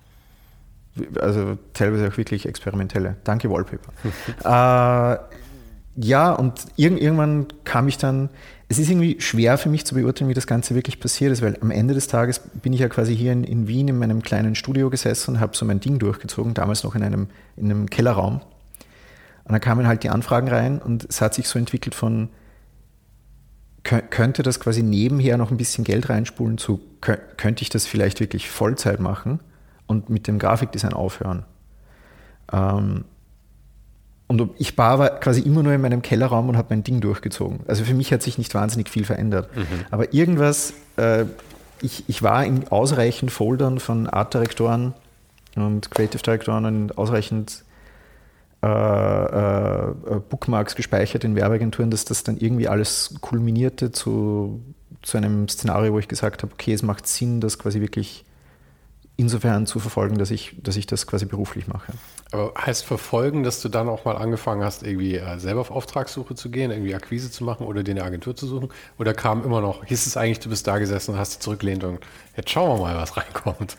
[1.19, 3.17] Also teilweise auch wirklich experimentelle.
[3.23, 3.91] Danke, Wallpaper.
[5.13, 5.35] äh,
[5.95, 8.29] ja, und irg irgendwann kam ich dann,
[8.67, 11.57] es ist irgendwie schwer für mich zu beurteilen, wie das Ganze wirklich passiert ist, weil
[11.61, 14.55] am Ende des Tages bin ich ja quasi hier in, in Wien in meinem kleinen
[14.55, 18.41] Studio gesessen und habe so mein Ding durchgezogen, damals noch in einem, in einem Kellerraum.
[19.45, 22.29] Und dann kamen halt die Anfragen rein und es hat sich so entwickelt von,
[23.83, 28.49] könnte das quasi nebenher noch ein bisschen Geld reinspulen zu, könnte ich das vielleicht wirklich
[28.49, 29.39] Vollzeit machen
[29.85, 31.45] und mit dem Grafikdesign aufhören.
[32.51, 33.05] Ähm,
[34.27, 37.59] und ich war quasi immer nur in meinem Kellerraum und habe mein Ding durchgezogen.
[37.67, 39.55] Also für mich hat sich nicht wahnsinnig viel verändert.
[39.55, 39.85] Mhm.
[39.91, 41.25] Aber irgendwas, äh,
[41.81, 44.93] ich, ich war in ausreichend Foldern von Art-Direktoren
[45.55, 47.63] und Creative-Direktoren und ausreichend
[48.63, 49.93] äh, äh,
[50.27, 54.59] Bookmarks gespeichert in Werbeagenturen, dass das dann irgendwie alles kulminierte zu,
[55.03, 58.25] zu einem Szenario, wo ich gesagt habe, okay, es macht Sinn, das quasi wirklich
[59.17, 61.93] insofern zu verfolgen, dass ich, dass ich das quasi beruflich mache.
[62.31, 66.35] Aber heißt verfolgen, dass du dann auch mal angefangen hast, irgendwie äh, selber auf Auftragssuche
[66.35, 68.69] zu gehen, irgendwie Akquise zu machen oder dir eine Agentur zu suchen?
[68.97, 71.83] Oder kam immer noch, hieß es eigentlich, du bist da gesessen und hast dich zurückgelehnt
[71.83, 71.99] und
[72.35, 73.77] jetzt schauen wir mal, was reinkommt?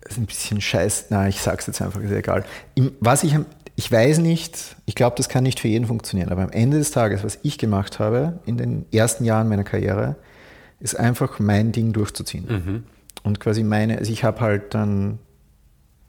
[0.00, 1.06] Das ist ein bisschen scheiß.
[1.10, 2.44] Nein, ich sag's jetzt einfach, ist egal.
[3.00, 3.36] Was ich,
[3.76, 6.90] ich weiß nicht, ich glaube, das kann nicht für jeden funktionieren, aber am Ende des
[6.90, 10.16] Tages, was ich gemacht habe in den ersten Jahren meiner Karriere,
[10.80, 12.46] ist einfach mein Ding durchzuziehen.
[12.48, 12.84] Mhm.
[13.22, 15.18] Und quasi meine, also ich habe halt dann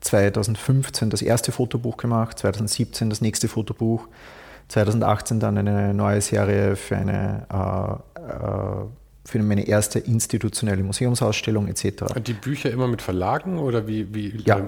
[0.01, 4.07] 2015 das erste Fotobuch gemacht, 2017 das nächste Fotobuch,
[4.67, 8.85] 2018 dann eine neue Serie für eine äh, äh,
[9.23, 12.05] für meine erste institutionelle Museumsausstellung etc.
[12.25, 14.13] Die Bücher immer mit Verlagen oder wie?
[14.13, 14.59] wie ja,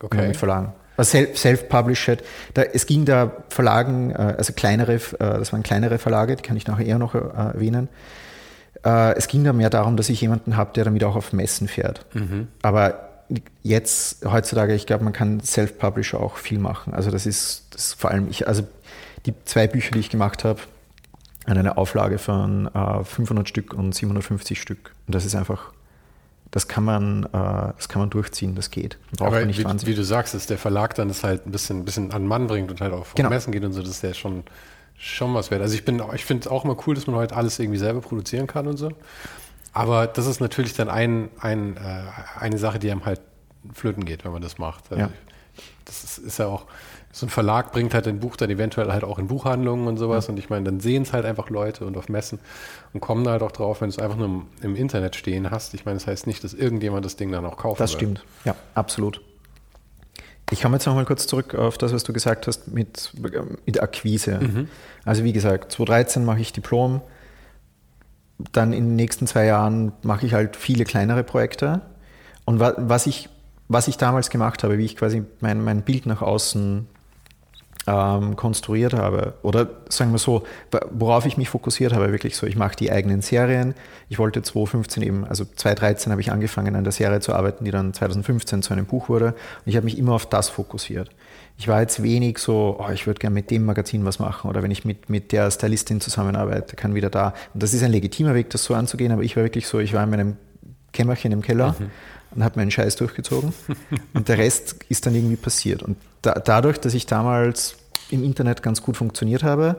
[0.00, 0.28] okay.
[0.28, 0.72] mit Verlagen.
[1.00, 2.24] Self-published.
[2.54, 6.66] es ging da Verlagen, äh, also kleinere, äh, das waren kleinere Verlage, die kann ich
[6.66, 7.88] nachher eher noch äh, erwähnen.
[8.80, 12.06] Es ging da mehr darum, dass ich jemanden habe, der damit auch auf Messen fährt.
[12.14, 12.46] Mhm.
[12.62, 13.07] Aber
[13.62, 16.94] jetzt, heutzutage, ich glaube, man kann Self-Publisher auch viel machen.
[16.94, 18.66] Also das ist, das vor allem, ich, also
[19.26, 20.60] die zwei Bücher, die ich gemacht habe,
[21.44, 24.92] eine Auflage von äh, 500 Stück und 750 Stück.
[25.06, 25.72] Und das ist einfach,
[26.50, 28.98] das kann man, äh, das kann man durchziehen, das geht.
[29.18, 32.26] Aber wie, wie, du sagst, dass der Verlag dann das halt ein bisschen, bisschen an
[32.26, 33.30] Mann bringt und halt auch auf genau.
[33.30, 34.44] Messen geht und so, das ist ja schon,
[34.98, 35.62] schon was wert.
[35.62, 38.00] Also ich bin, ich finde es auch immer cool, dass man heute alles irgendwie selber
[38.00, 38.90] produzieren kann und so.
[39.78, 43.20] Aber das ist natürlich dann ein, ein, äh, eine Sache, die einem halt
[43.72, 44.90] flöten geht, wenn man das macht.
[44.90, 45.10] Also ja.
[45.84, 46.64] Das ist, ist ja auch,
[47.12, 50.26] so ein Verlag bringt halt ein Buch dann eventuell halt auch in Buchhandlungen und sowas.
[50.26, 50.32] Ja.
[50.32, 52.40] Und ich meine, dann sehen es halt einfach Leute und auf Messen
[52.92, 55.74] und kommen halt auch drauf, wenn du es einfach nur im, im, Internet stehen hast.
[55.74, 57.80] Ich meine, das heißt nicht, dass irgendjemand das Ding dann auch kauft.
[57.80, 58.00] Das wird.
[58.00, 59.20] stimmt, ja, absolut.
[60.50, 63.12] Ich komme jetzt noch mal kurz zurück auf das, was du gesagt hast mit,
[63.64, 64.40] mit Akquise.
[64.40, 64.68] Mhm.
[65.04, 67.00] Also wie gesagt, 2013 mache ich Diplom,
[68.52, 71.82] dann in den nächsten zwei Jahren mache ich halt viele kleinere Projekte.
[72.44, 73.28] Und was ich,
[73.68, 76.86] was ich damals gemacht habe, wie ich quasi mein, mein Bild nach außen
[77.88, 79.34] ähm, konstruiert habe.
[79.42, 80.44] Oder sagen wir so,
[80.90, 83.74] worauf ich mich fokussiert habe, wirklich so, ich mache die eigenen Serien.
[84.08, 87.70] Ich wollte 2015 eben, also 2013 habe ich angefangen an der Serie zu arbeiten, die
[87.70, 89.28] dann 2015 zu einem Buch wurde.
[89.28, 91.10] Und ich habe mich immer auf das fokussiert.
[91.58, 94.62] Ich war jetzt wenig so, oh, ich würde gerne mit dem Magazin was machen oder
[94.62, 97.34] wenn ich mit, mit der Stylistin zusammenarbeite, kann wieder da.
[97.52, 99.92] Und das ist ein legitimer Weg, das so anzugehen, aber ich war wirklich so, ich
[99.92, 100.36] war in meinem
[100.92, 101.90] Kämmerchen im Keller mhm.
[102.36, 103.52] und habe meinen Scheiß durchgezogen
[104.14, 105.82] und der Rest ist dann irgendwie passiert.
[105.82, 107.76] Und da, dadurch, dass ich damals
[108.10, 109.76] im Internet ganz gut funktioniert habe,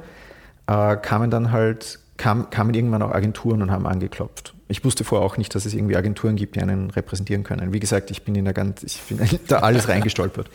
[0.68, 4.54] äh, kamen dann halt, kam, kamen irgendwann auch Agenturen und haben angeklopft.
[4.68, 7.74] Ich wusste vorher auch nicht, dass es irgendwie Agenturen gibt, die einen repräsentieren können.
[7.74, 10.48] Wie gesagt, ich bin in der ganz, ich bin da alles reingestolpert.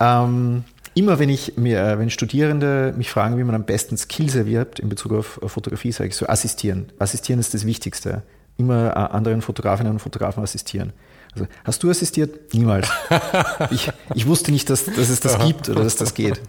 [0.00, 4.34] Ähm, immer wenn ich mir, äh, wenn Studierende mich fragen, wie man am besten Skills
[4.34, 6.92] erwirbt in Bezug auf Fotografie, sage ich so, assistieren.
[6.98, 8.22] Assistieren ist das Wichtigste.
[8.56, 10.92] Immer äh, anderen Fotografinnen und Fotografen assistieren.
[11.32, 12.52] Also, hast du assistiert?
[12.54, 12.88] Niemals.
[13.70, 16.40] ich, ich wusste nicht, dass, dass es das gibt oder dass das geht.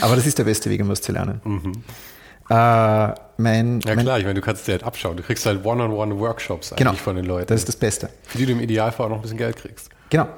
[0.00, 1.40] Aber das ist der beste Weg, um was zu lernen.
[1.44, 1.72] Mhm.
[2.48, 5.16] Äh, mein, ja klar, ich meine, du kannst dir halt abschauen.
[5.16, 7.48] Du kriegst halt One-on-One-Workshops eigentlich genau, von den Leuten.
[7.48, 8.08] Das ist das Beste.
[8.24, 9.90] Für die du im Idealfall auch noch ein bisschen Geld kriegst.
[10.10, 10.28] Genau.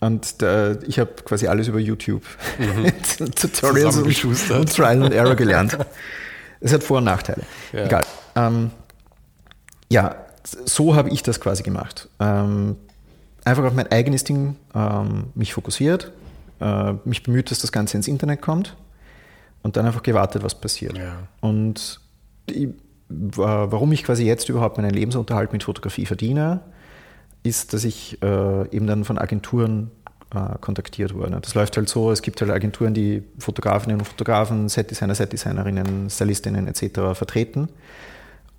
[0.00, 2.22] Und äh, ich habe quasi alles über YouTube,
[2.58, 2.92] mhm.
[3.34, 5.76] Tutorials und, und, Trial and Error gelernt.
[6.60, 7.42] Es hat Vor- und Nachteile.
[7.72, 7.84] Ja.
[7.84, 8.04] Egal.
[8.36, 8.70] Ähm,
[9.90, 12.08] ja, so habe ich das quasi gemacht.
[12.20, 12.76] Ähm,
[13.44, 16.12] einfach auf mein eigenes Ding ähm, mich fokussiert,
[16.60, 18.76] äh, mich bemüht, dass das Ganze ins Internet kommt
[19.62, 20.96] und dann einfach gewartet, was passiert.
[20.96, 21.28] Ja.
[21.40, 22.00] Und
[22.46, 22.68] ich,
[23.08, 26.60] warum ich quasi jetzt überhaupt meinen Lebensunterhalt mit Fotografie verdiene,
[27.42, 29.90] ist, dass ich äh, eben dann von Agenturen
[30.34, 31.38] äh, kontaktiert wurde.
[31.40, 36.66] Das läuft halt so, es gibt halt Agenturen, die Fotografinnen und Fotografen, Setdesigner, Setdesignerinnen, Stylistinnen
[36.68, 37.14] etc.
[37.14, 37.68] vertreten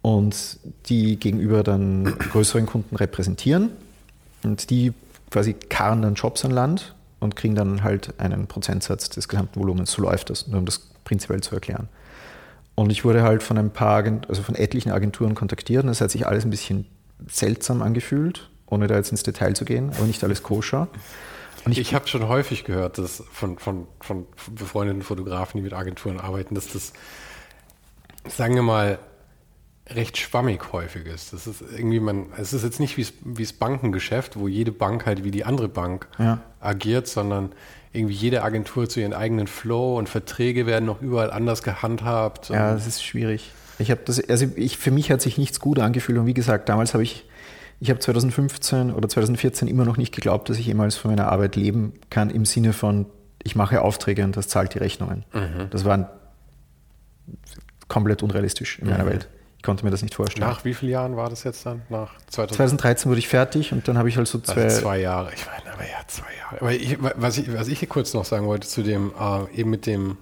[0.02, 3.70] und die gegenüber dann größeren Kunden repräsentieren
[4.44, 4.94] und die
[5.30, 9.92] quasi karren dann Jobs an Land und kriegen dann halt einen Prozentsatz des gesamten Volumens.
[9.92, 11.90] So läuft das, nur um das prinzipiell zu erklären.
[12.76, 16.12] Und ich wurde halt von ein paar, also von etlichen Agenturen kontaktiert und das hat
[16.12, 16.86] sich alles ein bisschen
[17.28, 20.88] seltsam angefühlt, ohne da jetzt ins Detail zu gehen, aber nicht alles koscher.
[21.66, 25.74] Und ich, ich habe schon häufig gehört, dass von, von, von befreundeten Fotografen, die mit
[25.74, 26.94] Agenturen arbeiten, dass das,
[28.28, 29.00] sagen wir mal,
[29.90, 31.34] recht schwammig häufig ist.
[31.34, 35.24] Das ist irgendwie man, es ist jetzt nicht wie das Bankengeschäft, wo jede Bank halt
[35.24, 36.42] wie die andere Bank ja.
[36.60, 37.52] agiert, sondern
[37.92, 42.50] irgendwie jede Agentur zu ihren eigenen Flow und Verträge werden noch überall anders gehandhabt.
[42.50, 43.52] Ja, das ist schwierig.
[43.80, 46.70] Ich habe das, also ich, für mich hat sich nichts gut angefühlt und wie gesagt,
[46.70, 47.26] damals habe ich,
[47.80, 51.56] ich habe 2015 oder 2014 immer noch nicht geglaubt, dass ich jemals von meiner Arbeit
[51.56, 53.06] leben kann im Sinne von,
[53.42, 55.24] ich mache Aufträge und das zahlt die Rechnungen.
[55.34, 55.70] Mhm.
[55.70, 56.10] Das war
[57.88, 59.10] komplett unrealistisch in meiner mhm.
[59.10, 60.48] Welt Ich konnte mir das nicht vorstellen.
[60.48, 61.84] Nach wie vielen Jahren war das jetzt dann?
[61.90, 62.58] Nach 2000?
[62.58, 64.64] 2013 wurde ich fertig und dann habe ich halt so zwei.
[64.64, 66.62] Also zwei Jahre, ich meine, aber ja, zwei Jahre.
[66.62, 69.70] Aber ich, was, ich, was ich hier kurz noch sagen wollte zu dem, äh, eben
[69.70, 70.18] mit dem,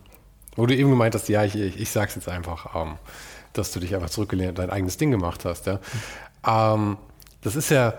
[0.55, 2.97] wo du eben gemeint hast, ja, ich, ich, ich sag's jetzt einfach, ähm,
[3.53, 5.73] dass du dich einfach zurückgelehnt, dein eigenes Ding gemacht hast, ja.
[5.73, 5.79] Mhm.
[6.47, 6.97] Ähm,
[7.41, 7.93] das ist ja,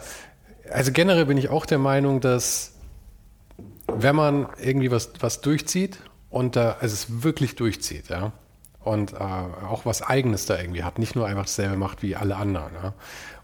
[0.70, 2.74] also generell bin ich auch der Meinung, dass
[3.86, 5.98] wenn man irgendwie was, was durchzieht
[6.30, 8.32] und da, also es wirklich durchzieht, ja,
[8.88, 12.36] und äh, auch was Eigenes da irgendwie hat, nicht nur einfach dasselbe macht wie alle
[12.36, 12.72] anderen.
[12.74, 12.94] Ja?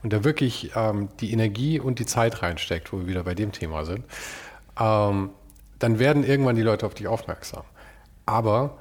[0.03, 3.53] Und da wirklich ähm, die Energie und die Zeit reinsteckt, wo wir wieder bei dem
[3.53, 4.05] Thema sind,
[4.80, 5.30] ähm,
[5.78, 7.64] dann werden irgendwann die Leute auf dich aufmerksam.
[8.26, 8.78] Aber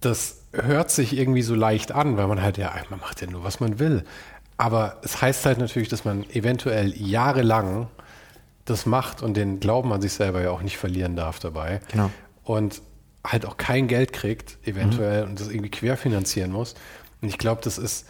[0.00, 3.44] das hört sich irgendwie so leicht an, weil man halt ja, man macht ja nur,
[3.44, 4.04] was man will.
[4.60, 7.88] Aber es heißt halt natürlich, dass man eventuell jahrelang
[8.66, 11.80] das macht und den Glauben an sich selber ja auch nicht verlieren darf dabei.
[11.90, 12.10] Genau.
[12.44, 12.82] Und
[13.26, 15.30] halt auch kein Geld kriegt, eventuell, mhm.
[15.30, 16.74] und das irgendwie querfinanzieren muss.
[17.22, 18.04] Und ich glaube, das ist,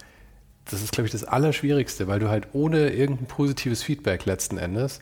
[0.64, 4.98] das ist, glaube ich, das Allerschwierigste, weil du halt ohne irgendein positives Feedback letzten Endes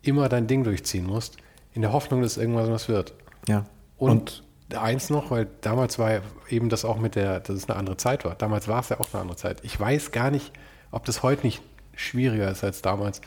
[0.00, 1.36] immer dein Ding durchziehen musst,
[1.74, 3.12] in der Hoffnung, dass irgendwas was wird.
[3.48, 3.66] Ja.
[3.98, 7.78] Und, und eins noch, weil damals war eben das auch mit der, dass es eine
[7.78, 8.34] andere Zeit war.
[8.34, 9.58] Damals war es ja auch eine andere Zeit.
[9.62, 10.54] Ich weiß gar nicht,
[10.90, 11.62] ob das heute nicht
[11.94, 13.20] schwieriger ist als damals,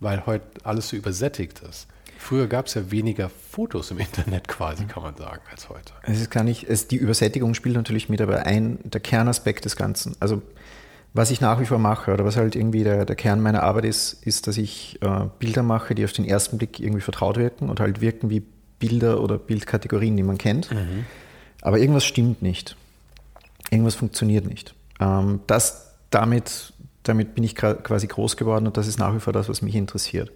[0.00, 1.86] weil heute alles so übersättigt ist.
[2.18, 5.92] Früher gab es ja weniger Fotos im Internet quasi, kann man sagen, als heute.
[6.02, 9.76] Es ist gar nicht, es, die Übersättigung spielt natürlich mit, aber ein, der Kernaspekt des
[9.76, 10.16] Ganzen.
[10.18, 10.42] Also
[11.16, 13.86] was ich nach wie vor mache oder was halt irgendwie der, der Kern meiner Arbeit
[13.86, 17.70] ist, ist, dass ich äh, Bilder mache, die auf den ersten Blick irgendwie vertraut wirken
[17.70, 18.42] und halt wirken wie
[18.78, 20.70] Bilder oder Bildkategorien, die man kennt.
[20.70, 21.06] Mhm.
[21.62, 22.76] Aber irgendwas stimmt nicht.
[23.70, 24.74] Irgendwas funktioniert nicht.
[25.00, 26.74] Ähm, das, damit,
[27.08, 29.74] damit bin ich quasi groß geworden und das ist nach wie vor das, was mich
[29.74, 30.32] interessiert.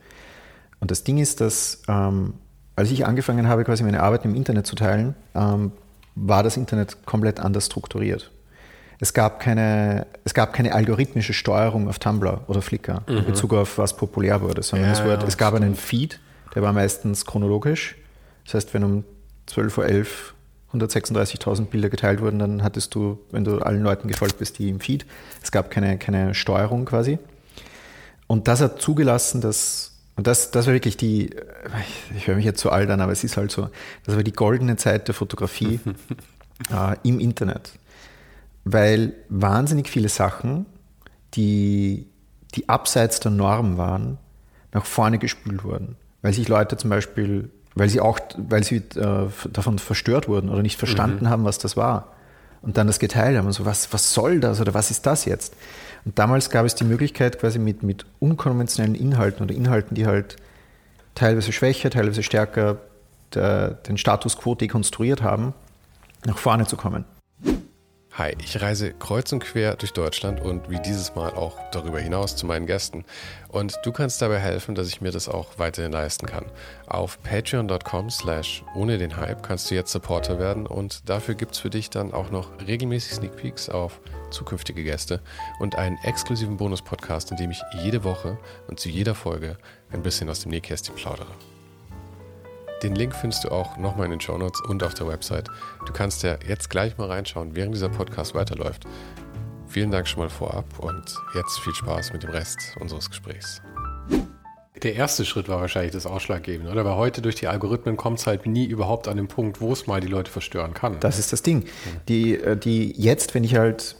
[0.80, 2.34] Und das Ding ist, dass ähm,
[2.76, 5.72] als ich angefangen habe, quasi meine Arbeit im Internet zu teilen, ähm,
[6.14, 8.30] war das Internet komplett anders strukturiert.
[9.00, 13.18] Es gab keine, es gab keine algorithmische Steuerung auf Tumblr oder Flickr mhm.
[13.18, 16.20] in Bezug auf was populär wurde, sondern ja, es, wurde, ja, es gab einen Feed,
[16.54, 17.96] der war meistens chronologisch.
[18.44, 19.04] Das heißt, wenn um
[19.48, 20.06] 12.11 Uhr
[20.72, 24.80] 136.000 Bilder geteilt wurden, dann hattest du, wenn du allen Leuten gefolgt bist, die im
[24.80, 25.06] Feed.
[25.42, 27.18] Es gab keine, keine Steuerung quasi.
[28.26, 29.90] Und das hat zugelassen, dass
[30.20, 31.30] und das, das war wirklich die,
[32.14, 33.70] ich höre mich jetzt zu alt an, aber es ist halt so,
[34.04, 35.80] das war die goldene Zeit der Fotografie
[36.70, 37.72] äh, im Internet.
[38.64, 40.66] Weil wahnsinnig viele Sachen,
[41.32, 42.06] die,
[42.54, 44.18] die abseits der Norm waren,
[44.72, 45.96] nach vorne gespült wurden.
[46.20, 47.50] Weil sich Leute zum Beispiel,
[47.80, 51.30] weil sie auch, weil sie äh, davon verstört wurden oder nicht verstanden mhm.
[51.30, 52.08] haben, was das war.
[52.60, 55.24] Und dann das geteilt haben und so, was, was soll das oder was ist das
[55.24, 55.54] jetzt?
[56.04, 60.36] Und damals gab es die Möglichkeit, quasi mit, mit unkonventionellen Inhalten oder Inhalten, die halt
[61.14, 62.76] teilweise schwächer, teilweise stärker
[63.34, 65.54] der, den Status quo dekonstruiert haben,
[66.26, 67.06] nach vorne zu kommen.
[68.14, 72.34] Hi, ich reise kreuz und quer durch Deutschland und wie dieses Mal auch darüber hinaus
[72.34, 73.04] zu meinen Gästen.
[73.48, 76.46] Und du kannst dabei helfen, dass ich mir das auch weiterhin leisten kann.
[76.88, 81.60] Auf patreon.com slash ohne den Hype kannst du jetzt Supporter werden und dafür gibt es
[81.60, 84.00] für dich dann auch noch regelmäßig Sneak Peeks auf
[84.32, 85.20] zukünftige Gäste
[85.60, 89.56] und einen exklusiven Bonus-Podcast, in dem ich jede Woche und zu jeder Folge
[89.92, 91.30] ein bisschen aus dem Nähkästchen plaudere.
[92.82, 95.48] Den Link findest du auch nochmal in den Show Notes und auf der Website.
[95.86, 98.84] Du kannst ja jetzt gleich mal reinschauen, während dieser Podcast weiterläuft.
[99.66, 103.60] Vielen Dank schon mal vorab und jetzt viel Spaß mit dem Rest unseres Gesprächs.
[104.82, 106.86] Der erste Schritt war wahrscheinlich das Ausschlaggebende, oder?
[106.86, 109.86] Weil heute durch die Algorithmen kommt es halt nie überhaupt an den Punkt, wo es
[109.86, 110.98] mal die Leute verstören kann.
[111.00, 111.66] Das ist das Ding.
[112.08, 113.96] Die, äh, die jetzt, wenn ich halt,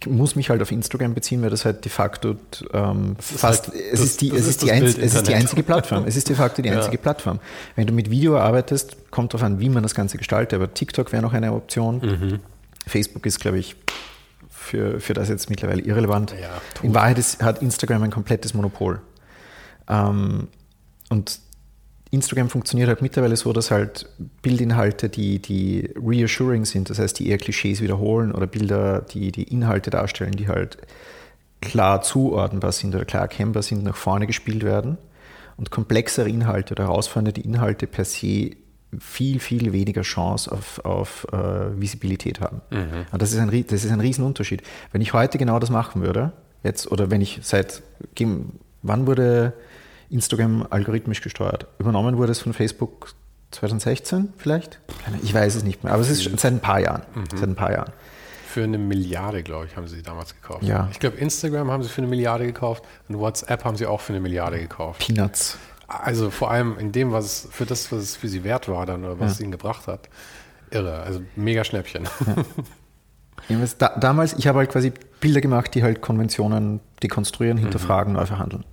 [0.00, 2.36] ich, muss mich halt auf Instagram beziehen, weil das halt de facto
[2.72, 6.04] ähm, fast, halt, es, ist die, es, ist die es ist die einzige Plattform.
[6.06, 7.02] Es ist de facto die einzige ja.
[7.02, 7.40] Plattform.
[7.76, 10.54] Wenn du mit Video arbeitest, kommt darauf an, wie man das Ganze gestaltet.
[10.54, 11.98] Aber TikTok wäre noch eine Option.
[11.98, 12.40] Mhm.
[12.86, 13.76] Facebook ist, glaube ich,
[14.50, 16.34] für, für das jetzt mittlerweile irrelevant.
[16.40, 16.50] Ja,
[16.82, 19.00] In Wahrheit ist, hat Instagram ein komplettes Monopol.
[19.88, 20.48] Ähm,
[21.10, 21.40] und
[22.12, 24.06] Instagram funktioniert halt mittlerweile so, dass halt
[24.42, 29.44] Bildinhalte, die, die reassuring sind, das heißt, die eher Klischees wiederholen oder Bilder, die die
[29.44, 30.76] Inhalte darstellen, die halt
[31.62, 34.98] klar zuordnenbar sind oder klar erkennbar sind, nach vorne gespielt werden.
[35.56, 38.50] Und komplexere Inhalte oder herausfordernde Inhalte per se
[38.98, 42.60] viel, viel weniger Chance auf, auf äh, Visibilität haben.
[42.70, 43.06] Mhm.
[43.10, 44.62] Und das ist, ein, das ist ein Riesenunterschied.
[44.92, 46.32] Wenn ich heute genau das machen würde,
[46.62, 47.82] jetzt, oder wenn ich seit,
[48.82, 49.54] wann wurde
[50.12, 51.66] Instagram algorithmisch gesteuert.
[51.78, 53.14] Übernommen wurde es von Facebook
[53.52, 54.80] 2016 vielleicht?
[55.22, 57.02] Ich weiß es nicht mehr, aber es ist seit ein paar Jahren.
[57.14, 57.24] Mhm.
[57.36, 57.92] Seit ein paar Jahren.
[58.46, 60.62] Für eine Milliarde, glaube ich, haben sie damals gekauft.
[60.62, 60.88] Ja.
[60.90, 64.12] Ich glaube, Instagram haben sie für eine Milliarde gekauft und WhatsApp haben sie auch für
[64.12, 65.06] eine Milliarde gekauft.
[65.06, 65.56] Peanuts.
[65.88, 68.86] Also vor allem in dem, was es für das, was es für sie wert war
[68.86, 69.32] dann oder was ja.
[69.32, 70.08] es ihnen gebracht hat.
[70.70, 72.08] Irre, also mega Schnäppchen.
[72.26, 72.44] Ja.
[73.78, 78.20] Da, damals, ich habe halt quasi Bilder gemacht, die halt Konventionen dekonstruieren, hinterfragen, mhm.
[78.20, 78.64] neu verhandeln.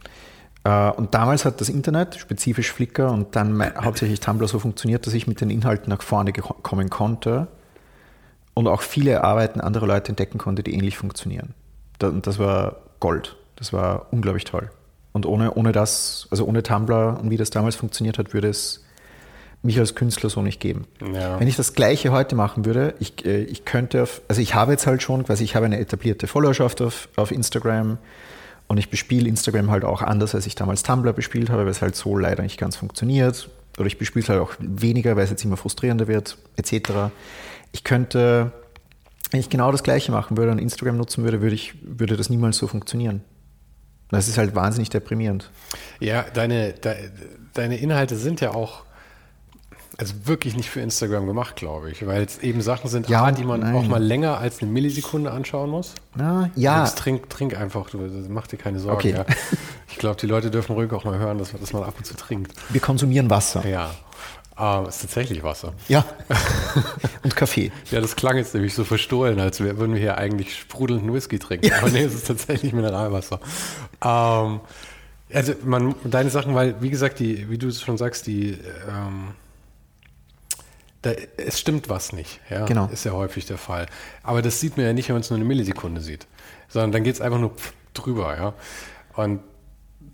[0.64, 5.14] Äh, und damals hat das Internet, spezifisch Flickr und dann hauptsächlich Tumblr so funktioniert, dass
[5.14, 7.48] ich mit den Inhalten nach vorne kommen konnte
[8.54, 11.54] und auch viele Arbeiten anderer Leute entdecken konnte, die ähnlich funktionieren.
[12.02, 13.36] Und das war Gold.
[13.56, 14.70] Das war unglaublich toll.
[15.12, 18.86] Und ohne, ohne das, also ohne Tumblr und wie das damals funktioniert hat, würde es
[19.62, 20.86] mich als Künstler so nicht geben.
[21.14, 21.40] Ja.
[21.40, 24.72] Wenn ich das Gleiche heute machen würde, ich, äh, ich könnte, auf, also ich habe
[24.72, 27.98] jetzt halt schon, quasi ich habe eine etablierte Followerschaft auf, auf Instagram
[28.70, 31.82] und ich bespiele Instagram halt auch anders, als ich damals Tumblr bespielt habe, weil es
[31.82, 33.50] halt so leider nicht ganz funktioniert.
[33.78, 37.12] Oder ich bespiele es halt auch weniger, weil es jetzt immer frustrierender wird, etc.
[37.72, 38.52] Ich könnte,
[39.32, 42.30] wenn ich genau das Gleiche machen würde und Instagram nutzen würde, würde, ich, würde das
[42.30, 43.22] niemals so funktionieren.
[44.12, 45.50] Das ist halt wahnsinnig deprimierend.
[46.00, 47.10] Ja, deine, de,
[47.56, 48.84] deine Inhalte sind ja auch
[50.00, 53.32] also wirklich nicht für Instagram gemacht, glaube ich, weil es eben Sachen sind, ja, A,
[53.32, 53.76] die man nein.
[53.76, 55.94] auch mal länger als eine Millisekunde anschauen muss.
[56.16, 56.86] Na, ja.
[56.86, 57.98] Jetzt trink, trink einfach, du,
[58.30, 58.98] mach dir keine Sorgen.
[58.98, 59.12] Okay.
[59.12, 59.26] Ja.
[59.90, 62.16] Ich glaube, die Leute dürfen ruhig auch mal hören, dass, dass man ab und zu
[62.16, 62.54] trinkt.
[62.70, 63.68] Wir konsumieren Wasser.
[63.68, 63.92] Ja.
[64.56, 65.74] Ah, ist tatsächlich Wasser.
[65.88, 66.06] Ja.
[67.24, 67.72] Und Kaffee.
[67.92, 71.68] ja, das klang jetzt nämlich so verstohlen, als würden wir hier eigentlich sprudelnden Whisky trinken.
[71.68, 71.78] Ja.
[71.78, 73.40] Aber nee, es ist tatsächlich Mineralwasser.
[74.04, 74.60] Ähm,
[75.34, 78.58] also man, deine Sachen, weil, wie gesagt, die, wie du es schon sagst, die
[78.90, 79.30] ähm,
[81.02, 82.40] da, es stimmt was nicht.
[82.50, 82.66] Ja?
[82.66, 82.88] Genau.
[82.92, 83.86] Ist ja häufig der Fall.
[84.24, 86.28] Aber das sieht man ja nicht, wenn man es nur eine Millisekunde sieht.
[86.68, 87.54] Sondern dann geht es einfach nur
[87.94, 88.36] drüber.
[88.36, 88.54] Ja?
[89.16, 89.42] Und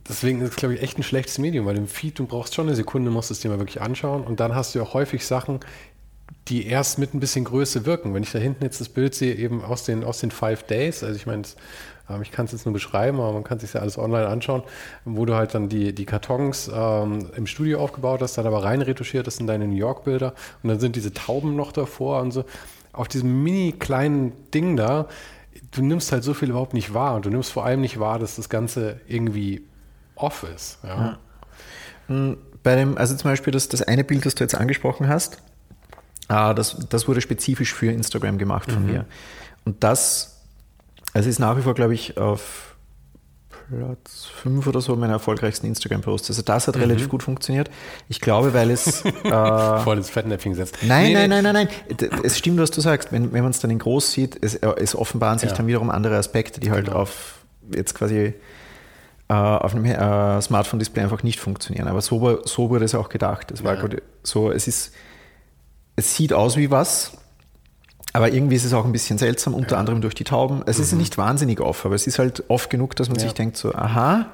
[0.08, 2.68] deswegen ist es, glaube ich, echt ein schlechtes Medium, weil im Feed, du brauchst schon
[2.68, 4.24] eine Sekunde, musst es dir mal wirklich anschauen.
[4.24, 5.60] Und dann hast du auch häufig Sachen,
[6.48, 8.14] die erst mit ein bisschen Größe wirken.
[8.14, 11.04] Wenn ich da hinten jetzt das Bild sehe, eben aus den, aus den Five Days,
[11.04, 11.54] also ich meine, ähm,
[12.22, 14.64] ich kann es jetzt nur beschreiben, aber man kann sich ja alles online anschauen,
[15.06, 18.82] wo du halt dann die, die Kartons ähm, im Studio aufgebaut hast, dann aber rein
[18.82, 22.45] retuschiert hast in deine New York-Bilder und dann sind diese Tauben noch davor und so.
[22.93, 25.08] Auf diesem mini kleinen Ding da,
[25.72, 28.20] du nimmst halt so viel überhaupt nicht wahr und du nimmst vor allem nicht wahr,
[28.20, 29.64] dass das Ganze irgendwie
[30.16, 30.80] off ist.
[30.84, 30.89] Ja.
[30.89, 31.18] ja.
[32.08, 35.41] Hm, bei dem, also zum Beispiel das, das eine Bild, das du jetzt angesprochen hast,
[36.30, 38.91] äh, das, das wurde spezifisch für Instagram gemacht von mhm.
[38.91, 39.06] mir.
[39.66, 40.35] Und das
[41.16, 42.76] es ist nach wie vor, glaube ich, auf
[43.70, 46.30] Platz 5 oder so meiner erfolgreichsten Instagram-Posts.
[46.32, 46.82] Also das hat mhm.
[46.82, 47.72] relativ gut funktioniert.
[48.09, 49.03] Ich glaube, weil es...
[49.26, 50.78] Äh, Voll ins Fettnäpfchen gesetzt.
[50.84, 52.09] Nein, nee, nein, nein, nein, nein.
[52.24, 53.11] Es stimmt, was du sagst.
[53.11, 55.55] Wenn, wenn man es dann in groß sieht, es, es offenbaren sich ja.
[55.55, 56.99] dann wiederum andere Aspekte, die halt genau.
[56.99, 57.39] auf
[57.74, 58.34] jetzt quasi
[59.28, 61.88] äh, auf einem äh, Smartphone-Display einfach nicht funktionieren.
[61.88, 63.49] Aber so, so wurde es auch gedacht.
[63.49, 63.97] Es war ja.
[64.22, 64.93] so, es ist,
[65.95, 67.13] es sieht aus wie was,
[68.16, 70.61] aber irgendwie ist es auch ein bisschen seltsam, unter anderem durch die Tauben.
[70.66, 70.84] Es mhm.
[70.84, 73.24] ist nicht wahnsinnig oft, aber es ist halt oft genug, dass man ja.
[73.24, 74.28] sich denkt so, aha.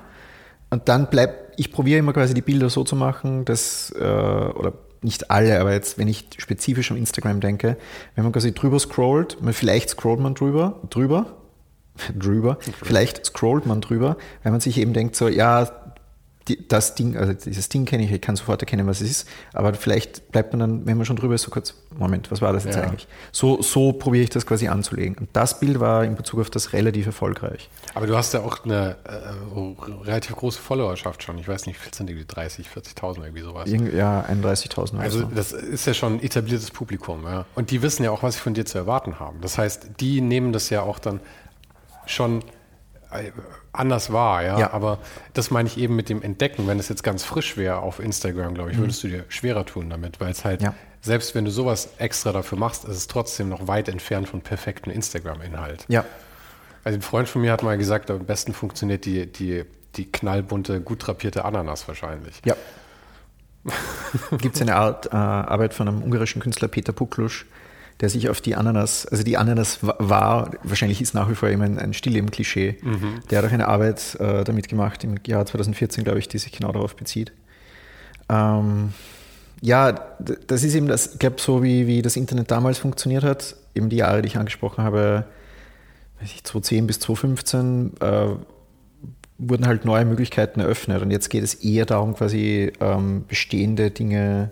[0.70, 4.74] Und dann bleibt, ich probiere immer quasi die Bilder so zu machen, dass, äh, oder
[5.02, 7.76] nicht alle, aber jetzt, wenn ich spezifisch am Instagram denke,
[8.14, 11.38] wenn man quasi drüber scrollt, vielleicht scrollt man drüber, drüber,
[12.16, 15.72] drüber, vielleicht scrollt man drüber, weil man sich eben denkt so, ja,
[16.48, 19.28] die, das Ding, also dieses Ding kenne ich, ich kann sofort erkennen, was es ist,
[19.54, 22.52] aber vielleicht bleibt man dann, wenn man schon drüber ist, so kurz, Moment, was war
[22.52, 22.84] das jetzt ja.
[22.84, 23.08] eigentlich?
[23.32, 25.16] So, so probiere ich das quasi anzulegen.
[25.18, 27.70] Und das Bild war in Bezug auf das relativ erfolgreich.
[27.94, 31.38] Aber du hast ja auch eine äh, relativ große Followerschaft schon.
[31.38, 33.70] Ich weiß nicht, wie viel sind die, 30, 40.000 irgendwie sowas?
[33.70, 35.00] ja, 31.000.
[35.00, 35.26] Also so.
[35.36, 37.24] das ist ja schon ein etabliertes Publikum.
[37.24, 37.46] Ja?
[37.56, 39.42] Und die wissen ja auch, was sie von dir zu erwarten haben.
[39.42, 41.20] Das heißt, die nehmen das ja auch dann
[42.06, 42.44] schon
[43.74, 44.60] anders war, ja?
[44.60, 44.74] ja.
[44.74, 45.00] Aber
[45.34, 46.68] das meine ich eben mit dem Entdecken.
[46.68, 48.82] Wenn es jetzt ganz frisch wäre auf Instagram, glaube ich, mhm.
[48.82, 50.74] würdest du dir schwerer tun damit, weil es halt, ja.
[51.02, 54.92] selbst wenn du sowas extra dafür machst, ist es trotzdem noch weit entfernt von perfektem
[54.92, 55.86] Instagram-Inhalt.
[55.88, 56.06] Ja.
[56.84, 60.82] Also ein Freund von mir hat mal gesagt, am besten funktioniert die, die, die knallbunte,
[60.82, 62.42] gut drapierte Ananas wahrscheinlich.
[62.46, 62.56] Ja.
[64.38, 67.46] Gibt es eine Art äh, Arbeit von einem ungarischen Künstler, Peter Puklusch,
[68.02, 71.66] der sich auf die Ananas, also die Ananas war, wahrscheinlich ist nach wie vor immer
[71.66, 73.20] ein, ein Stillleben-Klischee, mhm.
[73.30, 76.52] der hat auch eine Arbeit äh, damit gemacht im Jahr 2014, glaube ich, die sich
[76.52, 77.32] genau darauf bezieht.
[78.28, 78.94] Ähm,
[79.62, 79.92] ja,
[80.48, 83.90] das ist eben das, ich glaube, so wie, wie das Internet damals funktioniert hat, eben
[83.90, 85.26] die Jahre, die ich angesprochen habe,
[86.20, 88.28] weiß ich, 2010 bis 2015, äh,
[89.38, 91.04] wurden halt neue Möglichkeiten eröffnet.
[91.04, 94.52] Und jetzt geht es eher darum, quasi ähm, bestehende Dinge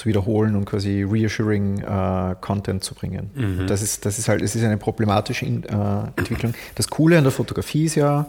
[0.00, 3.30] zu wiederholen und quasi reassuring äh, Content zu bringen.
[3.34, 3.66] Mhm.
[3.66, 6.54] Das, ist, das ist halt, es ist eine problematische in, äh, Entwicklung.
[6.74, 8.26] Das Coole an der Fotografie ist ja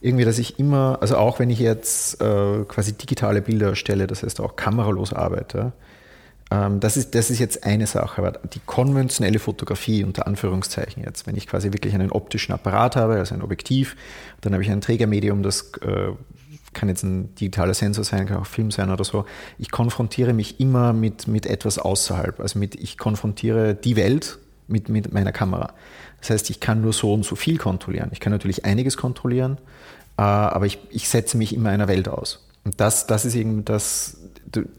[0.00, 4.24] irgendwie, dass ich immer, also auch wenn ich jetzt äh, quasi digitale Bilder erstelle, das
[4.24, 5.72] heißt auch kameralos arbeite,
[6.50, 11.28] ähm, das, ist, das ist jetzt eine Sache, aber die konventionelle Fotografie unter Anführungszeichen jetzt,
[11.28, 13.94] wenn ich quasi wirklich einen optischen Apparat habe, also ein Objektiv,
[14.40, 16.08] dann habe ich ein Trägermedium, das äh,
[16.72, 19.24] kann jetzt ein digitaler Sensor sein, kann auch Film sein oder so.
[19.58, 22.40] Ich konfrontiere mich immer mit, mit etwas außerhalb.
[22.40, 25.72] Also mit, ich konfrontiere die Welt mit, mit meiner Kamera.
[26.20, 28.10] Das heißt, ich kann nur so und so viel kontrollieren.
[28.12, 29.58] Ich kann natürlich einiges kontrollieren,
[30.16, 32.46] äh, aber ich, ich setze mich immer einer Welt aus.
[32.64, 34.18] Und das, das ist eben das,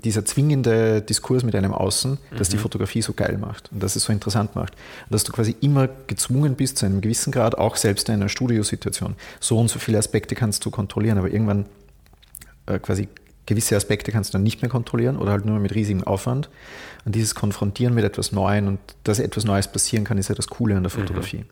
[0.03, 2.51] dieser zwingende Diskurs mit einem Außen, das mhm.
[2.51, 4.73] die Fotografie so geil macht und das es so interessant macht.
[4.73, 8.29] Und dass du quasi immer gezwungen bist, zu einem gewissen Grad, auch selbst in einer
[8.29, 11.65] Studiosituation, so und so viele Aspekte kannst du kontrollieren, aber irgendwann
[12.65, 13.07] äh, quasi
[13.45, 16.49] gewisse Aspekte kannst du dann nicht mehr kontrollieren oder halt nur mit riesigem Aufwand.
[17.05, 20.47] Und dieses Konfrontieren mit etwas Neuem und dass etwas Neues passieren kann, ist ja das
[20.47, 21.01] Coole an der mhm.
[21.01, 21.39] Fotografie.
[21.39, 21.45] Mhm.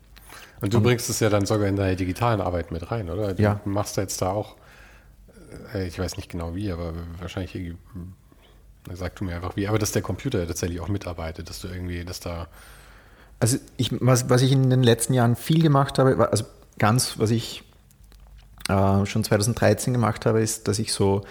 [0.62, 3.34] Und du und, bringst es ja dann sogar in deine digitalen Arbeit mit rein, oder?
[3.34, 3.60] Du ja.
[3.66, 4.56] machst jetzt da auch
[5.74, 7.78] äh, ich weiß nicht genau wie, aber wahrscheinlich irgendwie,
[8.94, 12.04] sag du mir einfach wie, aber dass der Computer tatsächlich auch mitarbeitet, dass du irgendwie,
[12.04, 12.48] dass da.
[13.40, 16.46] Also ich, was, was ich in den letzten Jahren viel gemacht habe, also
[16.78, 17.64] ganz, was ich
[18.72, 21.22] äh, schon 2013 gemacht habe, ist, dass ich so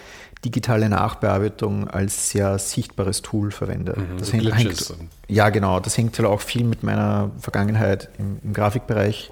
[0.45, 3.95] digitale Nachbearbeitung als sehr sichtbares Tool verwende.
[3.97, 4.95] Mhm, das so hängt, hängt,
[5.29, 5.81] ja, genau.
[5.81, 9.31] Das hängt halt auch viel mit meiner Vergangenheit im, im Grafikbereich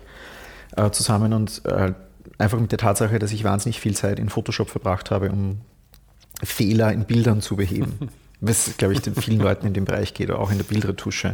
[0.76, 1.92] äh, zusammen und äh,
[2.36, 5.60] einfach mit der Tatsache, dass ich wahnsinnig viel Zeit in Photoshop verbracht habe, um
[6.42, 8.10] Fehler in Bildern zu beheben.
[8.40, 11.32] Was, glaube ich, den vielen Leuten in dem Bereich geht, auch in der Bildretusche.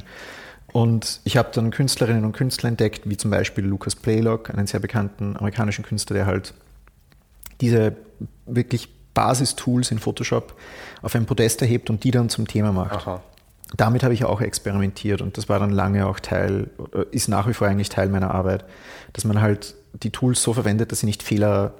[0.72, 4.80] Und ich habe dann Künstlerinnen und Künstler entdeckt, wie zum Beispiel Lucas Playlock, einen sehr
[4.80, 6.54] bekannten amerikanischen Künstler, der halt
[7.60, 7.96] diese
[8.46, 10.54] wirklich Basistools in Photoshop
[11.02, 13.06] auf ein Podest erhebt und die dann zum Thema macht.
[13.06, 13.22] Aha.
[13.76, 16.70] Damit habe ich auch experimentiert und das war dann lange auch Teil,
[17.10, 18.64] ist nach wie vor eigentlich Teil meiner Arbeit,
[19.12, 21.74] dass man halt die Tools so verwendet, dass sie nicht Fehler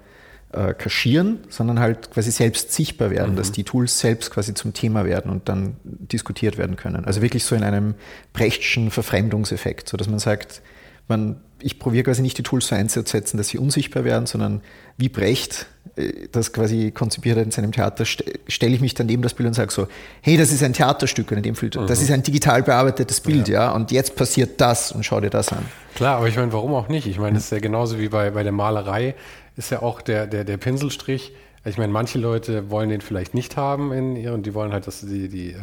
[0.53, 3.37] äh, kaschieren, sondern halt quasi selbst sichtbar werden, mhm.
[3.37, 7.05] dass die Tools selbst quasi zum Thema werden und dann diskutiert werden können.
[7.05, 7.95] Also wirklich so in einem
[8.33, 10.62] Brechtschen Verfremdungseffekt, so dass man sagt,
[11.09, 14.61] man, ich probiere quasi nicht die Tools so einzusetzen, dass sie unsichtbar werden, sondern
[14.96, 19.22] wie Brecht äh, das quasi konzipiert hat in seinem Theater, stelle ich mich dann neben
[19.22, 19.88] das Bild und sage so,
[20.22, 21.86] hey, das ist ein Theaterstück in dem Fall, mhm.
[21.86, 23.64] das ist ein digital bearbeitetes Bild, ja.
[23.64, 25.64] ja, und jetzt passiert das und schau dir das an.
[25.94, 27.07] Klar, aber ich meine, warum auch nicht?
[27.07, 29.14] Ich meine, das ist ja genauso wie bei, bei der Malerei,
[29.57, 31.32] ist ja auch der, der, der Pinselstrich.
[31.64, 34.86] Ich meine, manche Leute wollen den vielleicht nicht haben in ihr und die wollen halt,
[34.86, 35.59] dass die, die äh,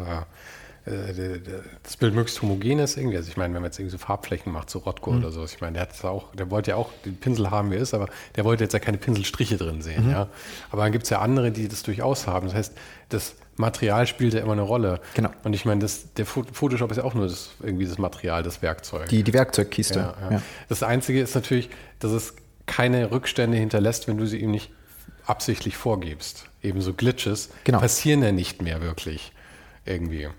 [0.84, 3.18] das Bild möglichst homogen ist irgendwie.
[3.18, 5.20] Also ich meine, wenn man jetzt irgendwie so Farbflächen macht, so Rotko mhm.
[5.20, 7.76] oder so, ich meine, der hat auch, der wollte ja auch den Pinsel haben, wie
[7.76, 10.12] er ist, aber der wollte jetzt ja keine Pinselstriche drin sehen, mhm.
[10.12, 10.28] ja.
[10.72, 12.48] Aber dann gibt es ja andere, die das durchaus haben.
[12.48, 12.74] Das heißt,
[13.10, 15.00] das Material spielt ja immer eine Rolle.
[15.14, 15.30] Genau.
[15.44, 18.62] Und ich meine, das, der Photoshop ist ja auch nur das, irgendwie das Material, das
[18.64, 19.08] Werkzeug.
[19.10, 20.00] Die, die Werkzeugkiste.
[20.00, 20.32] Ja, ja.
[20.34, 20.42] Ja.
[20.68, 21.70] Das Einzige ist natürlich,
[22.00, 22.34] dass es
[22.66, 24.72] keine Rückstände hinterlässt, wenn du sie ihm nicht
[25.26, 26.46] absichtlich vorgibst.
[26.64, 27.80] Ebenso Glitches genau.
[27.80, 29.32] passieren ja nicht mehr wirklich
[29.86, 30.30] irgendwie.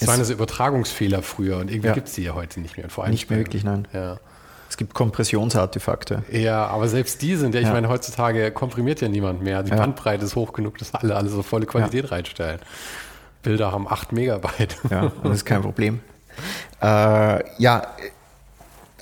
[0.00, 1.94] Es waren also Übertragungsfehler früher und irgendwie ja.
[1.94, 2.88] gibt es die ja heute nicht mehr.
[2.88, 3.86] vor allem nicht mehr wirklich, nein.
[3.92, 4.18] Ja.
[4.68, 6.24] Es gibt Kompressionsartefakte.
[6.32, 7.74] Ja, aber selbst die sind ja, ich ja.
[7.74, 9.62] meine, heutzutage komprimiert ja niemand mehr.
[9.62, 9.76] Die ja.
[9.76, 12.58] Bandbreite ist hoch genug, dass alle, alle so volle Qualität reinstellen.
[13.42, 14.76] Bilder haben 8 Megabyte.
[14.90, 16.00] Ja, und das ist kein Problem.
[16.80, 17.86] Äh, ja,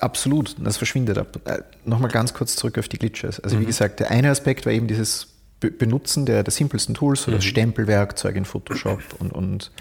[0.01, 1.39] absolut, das verschwindet ab.
[1.45, 3.39] Äh, Nochmal ganz kurz zurück auf die Glitches.
[3.39, 3.67] Also wie mhm.
[3.67, 5.29] gesagt, der eine Aspekt war eben dieses
[5.59, 7.35] Benutzen der, der simpelsten Tools, so mhm.
[7.35, 9.71] das Stempelwerkzeug in Photoshop und, und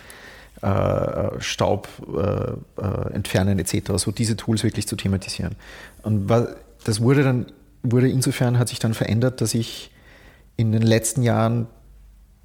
[0.63, 5.57] äh, Staub äh, äh, entfernen etc., so diese Tools wirklich zu thematisieren.
[6.03, 6.31] Und
[6.85, 7.47] das wurde dann,
[7.83, 9.91] wurde insofern, hat sich dann verändert, dass ich
[10.57, 11.67] in den letzten Jahren,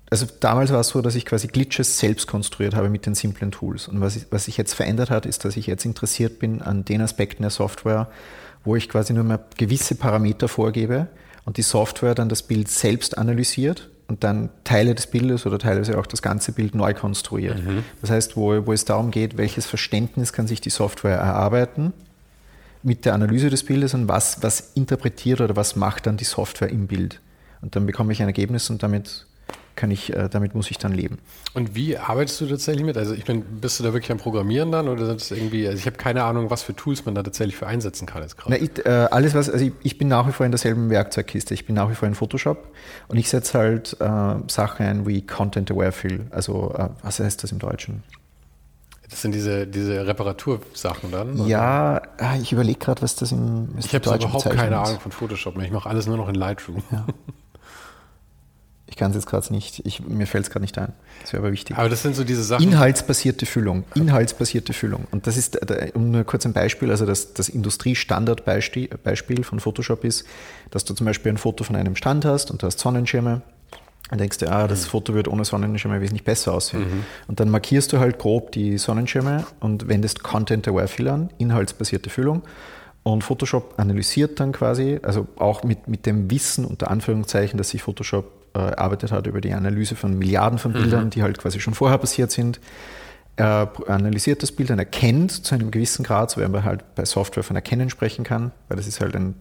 [0.10, 3.52] also damals war es so, dass ich quasi Glitches selbst konstruiert habe mit den simplen
[3.52, 3.90] Tools.
[3.90, 7.02] Und was, was sich jetzt verändert hat, ist, dass ich jetzt interessiert bin an den
[7.02, 8.10] Aspekten der Software,
[8.64, 11.08] wo ich quasi nur mehr gewisse Parameter vorgebe
[11.44, 15.98] und die Software dann das Bild selbst analysiert und dann Teile des Bildes oder teilweise
[15.98, 17.64] auch das ganze Bild neu konstruiert.
[17.64, 17.84] Mhm.
[18.02, 21.94] Das heißt, wo, wo es darum geht, welches Verständnis kann sich die Software erarbeiten
[22.84, 26.70] mit der Analyse des Bildes und was, was interpretiert oder was macht dann die Software
[26.70, 27.20] im Bild.
[27.62, 29.26] Und dann bekomme ich ein Ergebnis und damit
[29.76, 31.20] kann ich, äh, damit muss ich dann leben.
[31.54, 32.98] Und wie arbeitest du tatsächlich mit?
[32.98, 35.86] Also ich bin, bist du da wirklich am Programmieren dann oder ist irgendwie, also ich
[35.86, 38.58] habe keine Ahnung, was für Tools man da tatsächlich für einsetzen kann jetzt gerade.
[38.60, 41.54] Na, äh, alles was, also ich, ich, bin nach wie vor in derselben Werkzeugkiste.
[41.54, 42.68] Ich bin nach wie vor in Photoshop
[43.08, 46.28] und ich setze halt äh, Sachen ein wie Content Aware Fill.
[46.32, 48.04] Also äh, was heißt das im Deutschen?
[49.10, 51.40] Das sind diese, diese Reparatursachen dann?
[51.40, 51.48] Oder?
[51.48, 55.12] Ja, ah, ich überlege gerade, was das im was Ich habe überhaupt keine Ahnung von
[55.12, 55.66] Photoshop mehr.
[55.66, 56.82] Ich mache alles nur noch in Lightroom.
[56.92, 57.06] Ja.
[58.88, 60.94] Ich kann es jetzt gerade nicht, ich, mir fällt es gerade nicht ein.
[61.22, 61.76] Das wäre aber wichtig.
[61.76, 62.64] Aber das sind so diese Sachen.
[62.64, 63.84] Inhaltsbasierte Füllung.
[63.96, 65.08] Inhaltsbasierte Füllung.
[65.12, 65.60] Und das ist,
[65.96, 70.26] um nur kurz ein Beispiel, also das, das Industriestandardbeispiel von Photoshop ist,
[70.70, 73.42] dass du zum Beispiel ein Foto von einem Stand hast und du hast Sonnenschirme.
[74.12, 74.90] Dann denkst du, ah, das mhm.
[74.90, 76.82] Foto wird ohne Sonnenschirme wesentlich besser aussehen.
[76.82, 77.06] Mhm.
[77.28, 82.44] Und dann markierst du halt grob die Sonnenschirme und wendest Content-Aware Fill an, inhaltsbasierte Füllung.
[83.02, 87.84] Und Photoshop analysiert dann quasi, also auch mit, mit dem Wissen unter Anführungszeichen, dass sich
[87.84, 91.10] Photoshop äh, erarbeitet hat über die Analyse von Milliarden von Bildern, mhm.
[91.12, 92.60] die halt quasi schon vorher passiert sind,
[93.38, 97.04] Er analysiert das Bild und erkennt zu einem gewissen Grad, so wie man halt bei
[97.04, 99.36] Software von Erkennen sprechen kann, weil das ist halt ein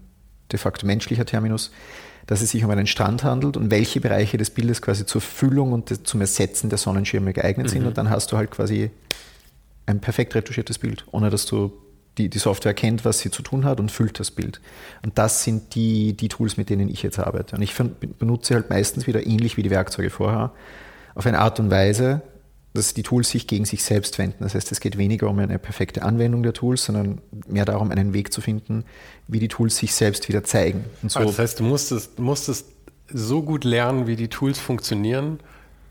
[0.50, 1.70] de facto menschlicher Terminus,
[2.26, 5.72] dass es sich um einen Strand handelt und welche Bereiche des Bildes quasi zur Füllung
[5.72, 7.70] und zum Ersetzen der Sonnenschirme geeignet mhm.
[7.70, 7.86] sind.
[7.86, 8.90] Und dann hast du halt quasi
[9.86, 11.72] ein perfekt retuschiertes Bild, ohne dass du
[12.18, 14.60] die, die Software erkennt, was sie zu tun hat und füllt das Bild.
[15.02, 17.56] Und das sind die, die Tools, mit denen ich jetzt arbeite.
[17.56, 17.74] Und ich
[18.18, 20.52] benutze halt meistens wieder ähnlich wie die Werkzeuge vorher,
[21.14, 22.22] auf eine Art und Weise,
[22.72, 24.42] dass die Tools sich gegen sich selbst wenden.
[24.42, 28.12] Das heißt, es geht weniger um eine perfekte Anwendung der Tools, sondern mehr darum, einen
[28.12, 28.84] Weg zu finden,
[29.28, 30.84] wie die Tools sich selbst wieder zeigen.
[31.06, 32.66] So das heißt, du musstest, musstest
[33.12, 35.38] so gut lernen, wie die Tools funktionieren,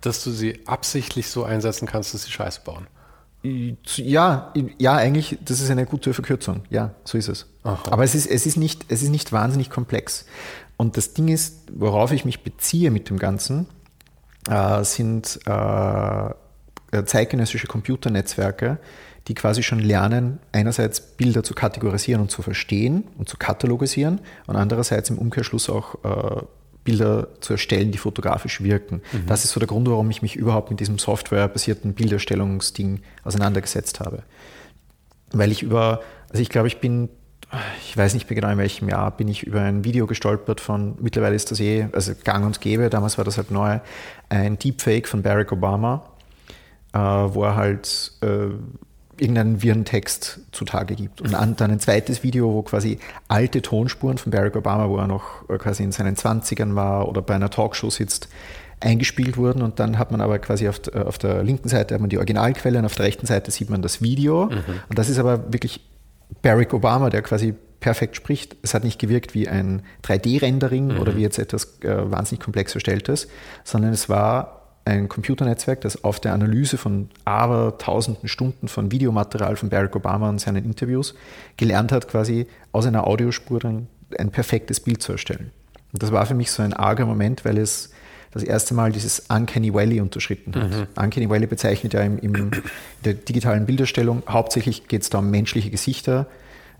[0.01, 2.87] dass du sie absichtlich so einsetzen kannst, dass sie Scheiße bauen.
[3.43, 6.63] Ja, ja, eigentlich, das ist eine gute Verkürzung.
[6.69, 7.47] Ja, so ist es.
[7.63, 7.91] Aha.
[7.91, 10.25] Aber es ist, es, ist nicht, es ist nicht wahnsinnig komplex.
[10.77, 13.67] Und das Ding ist, worauf ich mich beziehe mit dem Ganzen,
[14.49, 16.29] äh, sind äh,
[17.05, 18.79] zeitgenössische Computernetzwerke,
[19.27, 24.55] die quasi schon lernen, einerseits Bilder zu kategorisieren und zu verstehen und zu katalogisieren und
[24.55, 26.43] andererseits im Umkehrschluss auch äh,
[26.83, 29.01] Bilder zu erstellen, die fotografisch wirken.
[29.11, 29.25] Mhm.
[29.27, 34.23] Das ist so der Grund, warum ich mich überhaupt mit diesem softwarebasierten Bilderstellungsding auseinandergesetzt habe.
[35.31, 37.09] Weil ich über, also ich glaube, ich bin,
[37.85, 40.95] ich weiß nicht mehr genau in welchem Jahr, bin ich über ein Video gestolpert von,
[40.99, 43.79] mittlerweile ist das eh, also gang und gäbe, damals war das halt neu,
[44.29, 46.03] ein Deepfake von Barack Obama,
[46.93, 48.49] äh, wo er halt äh,
[49.19, 51.21] irgendeinen Virentext zutage gibt.
[51.21, 55.49] Und dann ein zweites Video, wo quasi alte Tonspuren von Barack Obama, wo er noch
[55.49, 58.29] äh, quasi in seinen 20ern war oder bei einer Talkshow sitzt,
[58.79, 62.01] eingespielt wurden und dann hat man aber quasi auf, äh, auf der linken Seite hat
[62.01, 64.45] man die Originalquelle und auf der rechten Seite sieht man das Video.
[64.45, 64.63] Mhm.
[64.89, 65.81] Und das ist aber wirklich
[66.41, 68.55] Barack Obama, der quasi perfekt spricht.
[68.61, 70.99] Es hat nicht gewirkt wie ein 3D-Rendering mhm.
[70.99, 73.27] oder wie jetzt etwas äh, wahnsinnig komplex erstelltes,
[73.63, 79.55] sondern es war ein Computernetzwerk, das auf der Analyse von aber tausenden Stunden von Videomaterial
[79.55, 81.15] von Barack Obama und seinen Interviews
[81.57, 85.51] gelernt hat, quasi aus einer Audiospur dann ein perfektes Bild zu erstellen.
[85.93, 87.91] Und das war für mich so ein arger Moment, weil es
[88.31, 90.71] das erste Mal dieses Uncanny Valley unterschritten hat.
[90.71, 90.87] Mhm.
[90.95, 92.51] Uncanny Valley bezeichnet ja im, im, in
[93.05, 96.25] der digitalen Bilderstellung, hauptsächlich geht es da um menschliche Gesichter,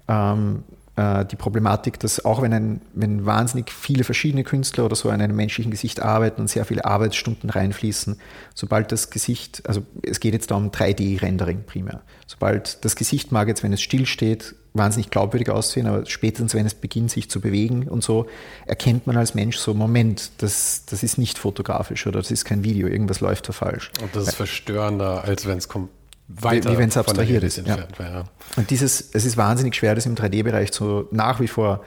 [0.08, 0.64] ähm,
[0.96, 5.22] äh, die Problematik, dass auch wenn, ein, wenn wahnsinnig viele verschiedene Künstler oder so an
[5.22, 8.18] einem menschlichen Gesicht arbeiten und sehr viele Arbeitsstunden reinfließen,
[8.54, 13.48] sobald das Gesicht, also es geht jetzt da um 3D-Rendering primär, sobald das Gesicht mag
[13.48, 17.88] jetzt, wenn es stillsteht, wahnsinnig glaubwürdig aussehen, aber spätestens, wenn es beginnt, sich zu bewegen
[17.88, 18.28] und so,
[18.66, 22.64] erkennt man als Mensch so, Moment, das, das ist nicht fotografisch oder das ist kein
[22.64, 23.92] Video, irgendwas läuft da falsch.
[24.02, 25.90] Und das ist verstörender, als wenn es kommt
[26.28, 27.58] weiter wie wenn es abstrahiert ist.
[27.66, 27.78] Ja.
[28.00, 28.24] ja.
[28.56, 31.84] Und dieses, es ist wahnsinnig schwer, das im 3D-Bereich so nach wie vor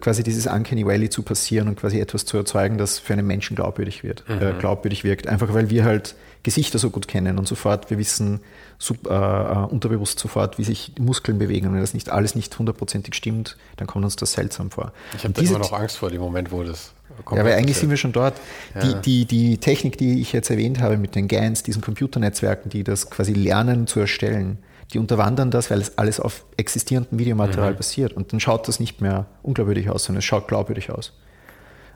[0.00, 3.56] quasi dieses Uncanny Valley zu passieren und quasi etwas zu erzeugen, das für einen Menschen
[3.56, 4.42] glaubwürdig wird, äh, mhm.
[4.42, 5.26] äh, glaubwürdig wirkt.
[5.26, 8.40] Einfach weil wir halt Gesichter so gut kennen und sofort, wir wissen
[8.78, 11.68] sub, äh, äh, unterbewusst sofort, wie sich Muskeln bewegen.
[11.68, 14.92] Und wenn das nicht alles nicht hundertprozentig stimmt, dann kommt uns das seltsam vor.
[15.16, 16.92] Ich habe immer noch Angst vor dem Moment, wo das
[17.32, 18.40] ja, aber eigentlich sind wir schon dort.
[18.74, 18.80] Ja.
[18.80, 22.84] Die, die, die Technik, die ich jetzt erwähnt habe mit den GANs, diesen Computernetzwerken, die
[22.84, 24.58] das quasi lernen zu erstellen,
[24.92, 27.76] die unterwandern das, weil es alles auf existierendem Videomaterial mhm.
[27.76, 28.12] basiert.
[28.12, 31.12] Und dann schaut das nicht mehr unglaubwürdig aus, sondern es schaut glaubwürdig aus.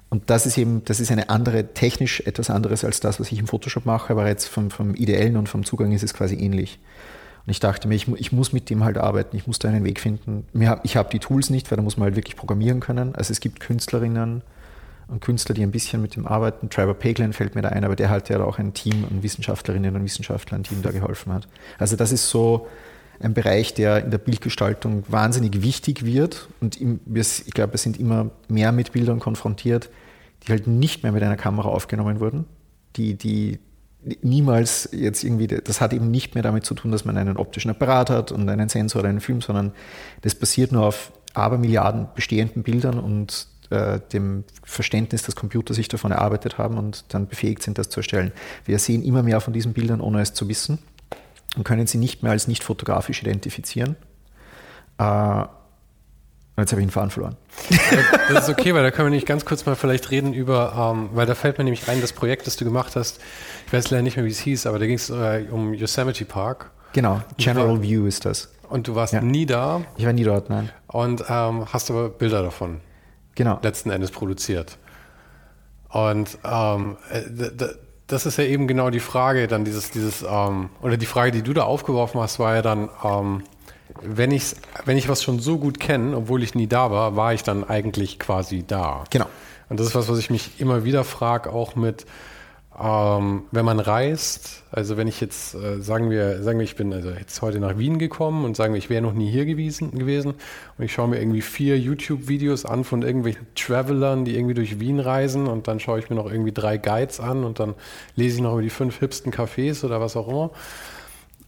[0.08, 3.38] Und das ist eben, das ist eine andere, technisch etwas anderes als das, was ich
[3.38, 6.80] im Photoshop mache, aber jetzt vom, vom Ideellen und vom Zugang ist es quasi ähnlich.
[7.46, 9.84] Und ich dachte mir, ich, ich muss mit dem halt arbeiten, ich muss da einen
[9.84, 10.46] Weg finden.
[10.82, 13.14] Ich habe die Tools nicht, weil da muss man halt wirklich programmieren können.
[13.14, 14.42] Also es gibt Künstlerinnen,
[15.10, 16.70] und Künstler, die ein bisschen mit dem arbeiten.
[16.70, 19.94] Trevor Paglen fällt mir da ein, aber der hat ja auch ein Team an Wissenschaftlerinnen
[19.94, 21.48] und Wissenschaftlern, die ihm da geholfen hat.
[21.78, 22.68] Also das ist so
[23.20, 26.48] ein Bereich, der in der Bildgestaltung wahnsinnig wichtig wird.
[26.60, 29.90] Und ich glaube, wir sind immer mehr mit Bildern konfrontiert,
[30.42, 32.46] die halt nicht mehr mit einer Kamera aufgenommen wurden,
[32.96, 33.58] die, die
[34.22, 37.70] niemals jetzt irgendwie, das hat eben nicht mehr damit zu tun, dass man einen optischen
[37.70, 39.72] Apparat hat und einen Sensor oder einen Film, sondern
[40.22, 46.12] das basiert nur auf Abermilliarden bestehenden Bildern und äh, dem Verständnis des Computers sich davon
[46.12, 48.32] erarbeitet haben und dann befähigt sind, das zu erstellen.
[48.64, 50.78] Wir sehen immer mehr von diesen Bildern, ohne es zu wissen
[51.56, 53.96] und können sie nicht mehr als nicht fotografisch identifizieren.
[54.98, 55.44] Äh,
[56.56, 57.36] Jetzt habe ich den Faden verloren.
[58.28, 61.08] Das ist okay, weil da können wir nicht ganz kurz mal vielleicht reden über, ähm,
[61.14, 63.20] weil da fällt mir nämlich rein, das Projekt, das du gemacht hast,
[63.66, 66.24] ich weiß leider nicht mehr, wie es hieß, aber da ging es äh, um Yosemite
[66.26, 66.70] Park.
[66.92, 68.50] Genau, General war, View ist das.
[68.68, 69.20] Und du warst ja.
[69.20, 69.82] nie da?
[69.96, 70.70] Ich war nie dort, nein.
[70.86, 72.80] Und ähm, hast aber Bilder davon
[73.34, 73.58] genau.
[73.62, 74.78] letzten Endes produziert.
[75.88, 77.48] Und ähm, äh,
[78.06, 81.42] das ist ja eben genau die Frage, dann dieses, dieses, ähm, oder die Frage, die
[81.42, 83.42] du da aufgeworfen hast, war ja dann, ähm,
[84.02, 87.34] wenn, ich's, wenn ich was schon so gut kenne, obwohl ich nie da war, war
[87.34, 89.04] ich dann eigentlich quasi da.
[89.10, 89.26] Genau.
[89.68, 92.06] Und das ist was, was ich mich immer wieder frage, auch mit,
[92.82, 96.94] Ähm, wenn man reist, also wenn ich jetzt, äh, sagen wir, sagen wir, ich bin
[96.94, 99.90] also jetzt heute nach Wien gekommen und sagen wir, ich wäre noch nie hier gewesen,
[99.98, 100.32] gewesen
[100.78, 104.98] und ich schaue mir irgendwie vier YouTube-Videos an von irgendwelchen Travelern, die irgendwie durch Wien
[104.98, 107.74] reisen und dann schaue ich mir noch irgendwie drei Guides an und dann
[108.16, 110.50] lese ich noch über die fünf hipsten Cafés oder was auch immer.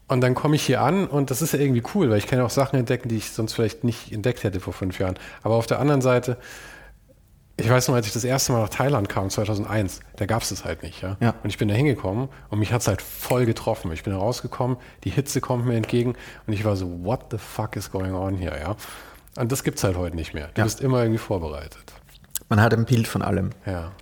[0.09, 2.39] Und dann komme ich hier an und das ist ja irgendwie cool, weil ich kann
[2.39, 5.15] ja auch Sachen entdecken, die ich sonst vielleicht nicht entdeckt hätte vor fünf Jahren.
[5.43, 6.37] Aber auf der anderen Seite,
[7.57, 10.49] ich weiß noch, als ich das erste Mal nach Thailand kam, 2001, da gab es
[10.49, 11.03] das halt nicht.
[11.03, 11.17] Ja?
[11.21, 11.35] Ja.
[11.43, 13.93] Und ich bin da hingekommen und mich hat es halt voll getroffen.
[13.93, 16.15] Ich bin da rausgekommen, die Hitze kommt mir entgegen
[16.47, 18.59] und ich war so, what the fuck is going on here?
[18.59, 18.77] Ja?
[19.37, 20.49] Und das gibt es halt heute nicht mehr.
[20.55, 20.65] Du Ja.
[20.65, 21.85] bist immer irgendwie vorbereitet.
[22.49, 23.51] Man hat ein Bild von allem.
[23.67, 23.93] Ja.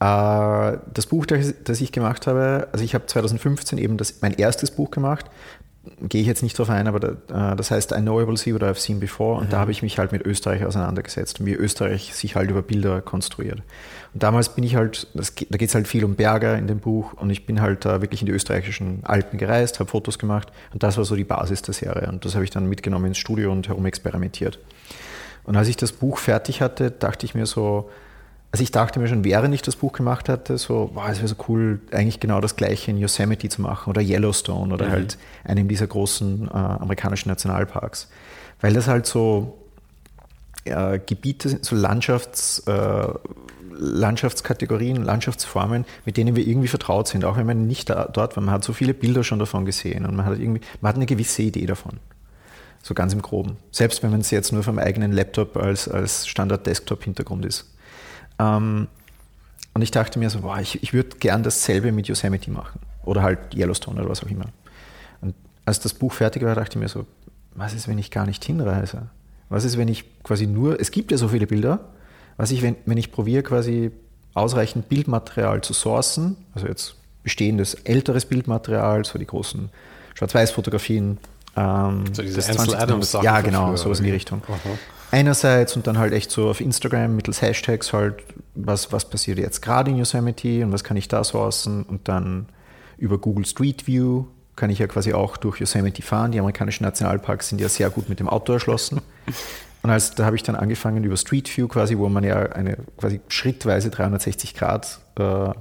[0.00, 4.32] Äh, das Buch, das das ich gemacht habe, also ich habe 2015 eben das, mein
[4.32, 5.26] erstes Buch gemacht,
[6.00, 8.36] gehe ich jetzt nicht drauf ein, aber da, äh, das heißt I Know I Will
[8.36, 11.46] See What I've Seen Before und da habe ich mich halt mit Österreich auseinandergesetzt und
[11.46, 13.62] wie Österreich sich halt über Bilder konstruiert.
[14.12, 16.80] Und damals bin ich halt, das, da geht es halt viel um Berge in dem
[16.80, 20.52] Buch und ich bin halt da wirklich in die österreichischen Alpen gereist, habe Fotos gemacht
[20.72, 23.18] und das war so die Basis der Serie und das habe ich dann mitgenommen ins
[23.18, 24.58] Studio und herumexperimentiert.
[25.44, 27.90] Und als ich das Buch fertig hatte, dachte ich mir so,
[28.52, 31.28] also ich dachte mir schon, während ich das Buch gemacht hatte, so, wow, es wäre
[31.28, 35.68] so cool, eigentlich genau das gleiche in Yosemite zu machen oder Yellowstone oder halt einem
[35.68, 38.08] dieser großen äh, amerikanischen Nationalparks.
[38.60, 39.56] Weil das halt so
[40.64, 43.08] äh, Gebiete sind, so Landschafts, äh,
[43.72, 48.42] Landschaftskategorien, Landschaftsformen, mit denen wir irgendwie vertraut sind, auch wenn man nicht da, dort war.
[48.42, 51.06] Man hat so viele Bilder schon davon gesehen und man hat irgendwie, man hat eine
[51.06, 52.00] gewisse Idee davon.
[52.82, 53.58] So ganz im Groben.
[53.70, 57.69] Selbst wenn man es jetzt nur vom eigenen Laptop als, als Standard-Desktop-Hintergrund ist.
[58.40, 58.88] Ähm,
[59.74, 62.80] und ich dachte mir so, boah, ich, ich würde gern dasselbe mit Yosemite machen.
[63.04, 64.46] Oder halt Yellowstone oder was auch immer.
[65.20, 65.34] Und
[65.64, 67.06] als das Buch fertig war, dachte ich mir so,
[67.54, 69.08] was ist, wenn ich gar nicht hinreise?
[69.48, 71.80] Was ist, wenn ich quasi nur, es gibt ja so viele Bilder,
[72.36, 73.90] was ich, wenn, wenn ich probiere, quasi
[74.34, 79.70] ausreichend Bildmaterial zu sourcen, also jetzt bestehendes älteres Bildmaterial, so die großen
[80.14, 81.18] Schwarz-Weiß-Fotografien.
[81.56, 82.78] Ähm, So diese Ansel 20.
[82.78, 84.12] Adams Sachen Ja, genau, sowas in die?
[84.12, 84.42] Richtung.
[84.46, 84.78] Aha.
[85.10, 88.22] Einerseits und dann halt echt so auf Instagram mittels Hashtags halt,
[88.54, 92.46] was, was passiert jetzt gerade in Yosemite und was kann ich da sourcen und dann
[92.96, 96.32] über Google Street View kann ich ja quasi auch durch Yosemite fahren.
[96.32, 99.00] Die amerikanischen Nationalparks sind ja sehr gut mit dem Auto erschlossen.
[99.82, 102.76] Und als, da habe ich dann angefangen über Street View quasi, wo man ja eine
[102.98, 105.54] quasi schrittweise 360 Grad äh, äh,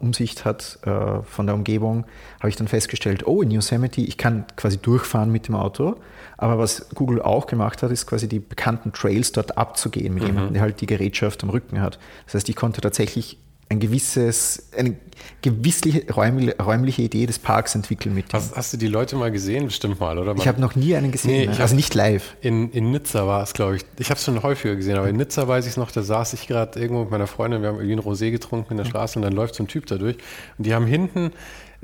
[0.00, 2.04] Umsicht hat äh, von der Umgebung,
[2.38, 5.96] habe ich dann festgestellt, oh, in Yosemite, ich kann quasi durchfahren mit dem Auto,
[6.38, 10.54] aber was Google auch gemacht hat, ist quasi die bekannten Trails dort abzugehen, mit jemandem,
[10.54, 11.98] der halt die Gerätschaft am Rücken hat.
[12.26, 13.38] Das heißt, ich konnte tatsächlich
[13.70, 14.96] ein gewisses, eine
[15.42, 18.32] gewisse räumliche, Idee des Parks entwickeln mit.
[18.32, 19.66] Hast, hast du die Leute mal gesehen?
[19.66, 20.34] Bestimmt mal, oder?
[20.36, 21.52] Ich habe noch nie einen gesehen, Nee, ne?
[21.52, 22.36] ich also nicht live.
[22.40, 23.84] In, in Nizza war es, glaube ich.
[23.98, 26.32] Ich habe es schon häufiger gesehen, aber in Nizza weiß ich es noch, da saß
[26.32, 29.18] ich gerade irgendwo mit meiner Freundin, wir haben irgendwie ein Rosé getrunken in der Straße
[29.18, 30.16] und dann läuft so ein Typ da durch.
[30.56, 31.32] Und die haben hinten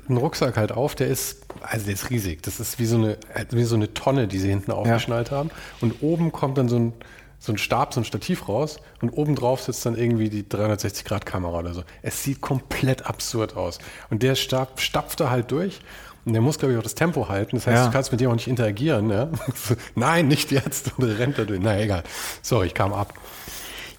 [0.08, 2.42] einen Rucksack halt auf, der ist, also der ist riesig.
[2.42, 3.16] Das ist wie so eine,
[3.50, 5.50] wie so eine Tonne, die sie hinten aufgeschnallt haben.
[5.80, 6.92] Und oben kommt dann so ein,
[7.38, 11.58] so ein Stab, so ein Stativ raus und oben drauf sitzt dann irgendwie die 360-Grad-Kamera
[11.58, 11.82] oder so.
[12.02, 13.78] Es sieht komplett absurd aus.
[14.10, 15.80] Und der Stab stapft da halt durch
[16.24, 17.56] und der muss, glaube ich, auch das Tempo halten.
[17.56, 17.86] Das heißt, Ja.
[17.86, 19.10] du kannst mit dem auch nicht interagieren.
[19.10, 19.28] Ja?
[19.94, 20.92] Nein, nicht jetzt.
[20.98, 21.60] Und der rennt da durch.
[21.62, 22.02] Na egal.
[22.42, 23.12] Sorry, ich kam ab.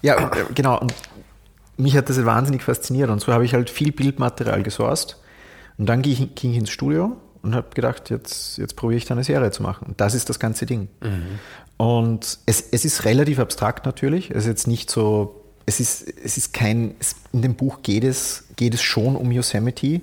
[0.02, 0.78] Ja, äh, genau.
[0.80, 0.92] Und
[1.76, 3.10] mich hat das wahnsinnig fasziniert.
[3.10, 5.16] Und so habe ich halt viel Bildmaterial gesourced.
[5.78, 9.24] Und dann ging ich, ins Studio und habe gedacht, jetzt, jetzt probiere ich da eine
[9.24, 9.86] Serie zu machen.
[9.88, 10.88] Und das ist das ganze Ding.
[11.76, 14.30] Und es, es ist relativ abstrakt natürlich.
[14.30, 18.04] Es ist jetzt nicht so, es ist, es ist kein, es, in dem Buch geht
[18.04, 20.00] es, geht es schon um Yosemite,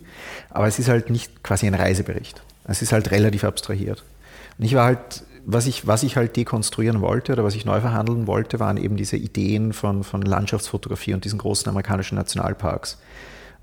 [0.50, 2.44] aber es ist halt nicht quasi ein Reisebericht.
[2.66, 4.04] Es ist halt relativ abstrahiert.
[4.58, 7.82] Und ich war halt, was ich, was ich halt dekonstruieren wollte oder was ich neu
[7.82, 13.00] verhandeln wollte, waren eben diese Ideen von, von Landschaftsfotografie und diesen großen amerikanischen Nationalparks.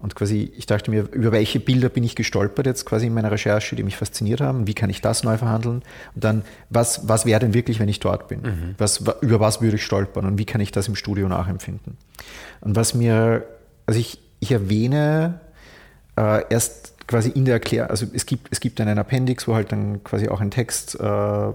[0.01, 3.30] Und quasi, ich dachte mir, über welche Bilder bin ich gestolpert jetzt quasi in meiner
[3.30, 4.66] Recherche, die mich fasziniert haben?
[4.66, 5.82] Wie kann ich das neu verhandeln?
[6.14, 8.74] Und dann, was, was wäre denn wirklich, wenn ich dort bin?
[8.78, 11.98] Was, wa- über was würde ich stolpern und wie kann ich das im Studio nachempfinden?
[12.62, 13.44] Und was mir,
[13.86, 15.40] also ich, ich erwähne
[16.16, 19.55] äh, erst quasi in der Erklärung, also es gibt, es gibt dann ein Appendix, wo
[19.55, 21.51] halt dann quasi auch ein Text äh, äh,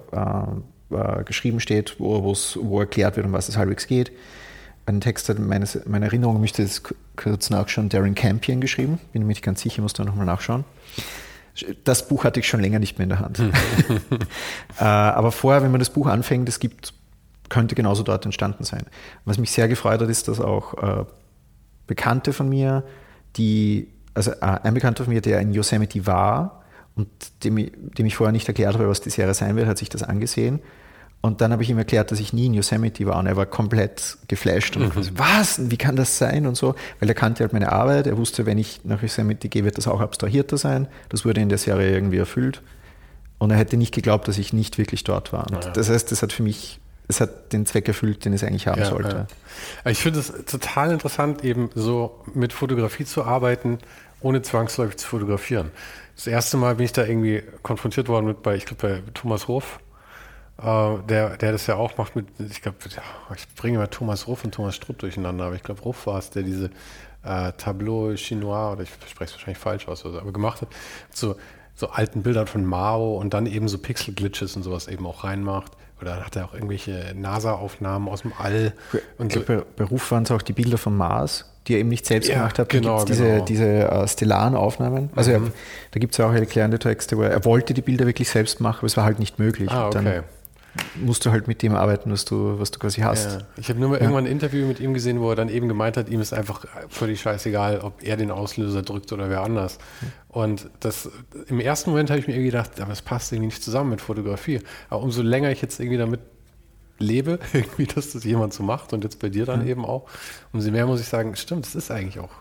[0.91, 2.21] äh, geschrieben steht, wo,
[2.61, 4.11] wo erklärt wird, um was es halbwegs geht.
[4.88, 8.99] Ein Text hat meines, meiner Erinnerung, müsste k- kurz nachschauen, Darren Campion geschrieben.
[9.13, 10.63] Bin mir nicht ganz sicher, muss da nochmal nachschauen.
[11.86, 13.39] Das Buch hatte ich schon länger nicht mehr in der Hand.
[14.79, 16.93] äh, aber vorher, wenn man das Buch anfängt, es gibt,
[17.49, 18.83] könnte genauso dort entstanden sein.
[19.23, 21.05] Was mich sehr gefreut hat, ist, dass auch äh,
[21.88, 22.83] Bekannte von mir,
[23.38, 26.63] die, also äh, ein Bekannter von mir, der in Yosemite war
[26.95, 27.07] und
[27.43, 30.03] dem, dem ich vorher nicht erklärt habe, was die Serie sein wird, hat sich das
[30.03, 30.59] angesehen
[31.22, 33.47] Und dann habe ich ihm erklärt, dass ich nie in Yosemite war und er war
[33.47, 35.01] komplett geflasht und mhm.
[35.01, 38.18] so, was, wie kann das sein und so, weil er kannte halt meine Arbeit, er
[38.18, 40.88] wusste, wenn ich nach Yosemite gehe, wird das auch abstrahierter sein.
[41.09, 42.61] Das wurde in der Serie irgendwie erfüllt
[43.38, 45.47] und er hätte nicht geglaubt, dass ich nicht wirklich dort war.
[45.51, 45.72] Ja.
[45.72, 48.82] Das heißt, das hat für mich, es hat den Zweck erfüllt, den es eigentlich haben
[48.82, 49.28] ja, sollte.
[49.84, 49.91] Ja.
[49.91, 53.80] Ich finde es total interessant, eben so mit Fotografie zu arbeiten,
[54.22, 55.72] ohne zwangsläufig zu fotografieren.
[56.16, 59.47] Das erste Mal bin ich da irgendwie konfrontiert worden mit bei, ich glaube, bei Thomas
[59.47, 59.80] Ruff,
[60.62, 63.01] äh, der, der das ja auch macht mit, ich glaube, ja,
[63.36, 66.30] ich bringe mal Thomas Ruff und Thomas Strupp durcheinander, aber ich glaube, Ruff war es,
[66.30, 66.70] der diese
[67.24, 70.70] äh, Tableau Chinois, oder ich spreche es wahrscheinlich falsch aus, aber gemacht hat,
[71.12, 71.36] so,
[71.76, 75.74] so alten Bildern von Mao und dann eben so Pixel-Glitches und sowas eben auch reinmacht.
[76.01, 78.74] Oder dann hat er auch irgendwelche NASA-Aufnahmen aus dem All.
[79.18, 79.41] Und so.
[79.41, 82.30] Bei, bei Ruf waren es auch die Bilder vom Mars die er eben nicht selbst
[82.30, 82.70] ja, gemacht hat.
[82.70, 83.45] Genau, diese, genau.
[83.45, 85.10] diese uh, stellaren Aufnahmen.
[85.16, 85.47] Also mhm.
[85.47, 85.51] er,
[85.89, 88.62] da gibt es ja auch erklärende Texte, wo er, er, wollte die Bilder wirklich selbst
[88.62, 89.72] machen, aber es war halt nicht möglich.
[89.72, 90.22] Ah, okay
[90.95, 93.26] musst du halt mit dem arbeiten, was du, was du quasi hast.
[93.26, 93.47] Ja.
[93.57, 94.01] Ich habe nur mal ja.
[94.01, 96.65] irgendwann ein Interview mit ihm gesehen, wo er dann eben gemeint hat, ihm ist einfach
[96.89, 99.78] völlig scheißegal, ob er den Auslöser drückt oder wer anders.
[100.28, 101.09] Und das
[101.47, 104.01] im ersten Moment habe ich mir irgendwie gedacht, aber es passt irgendwie nicht zusammen mit
[104.01, 104.61] Fotografie.
[104.89, 106.19] Aber umso länger ich jetzt irgendwie damit
[106.99, 109.69] lebe, irgendwie, dass das jemand so macht und jetzt bei dir dann mhm.
[109.69, 110.05] eben auch,
[110.53, 112.32] umso mehr muss ich sagen, stimmt, das ist eigentlich auch.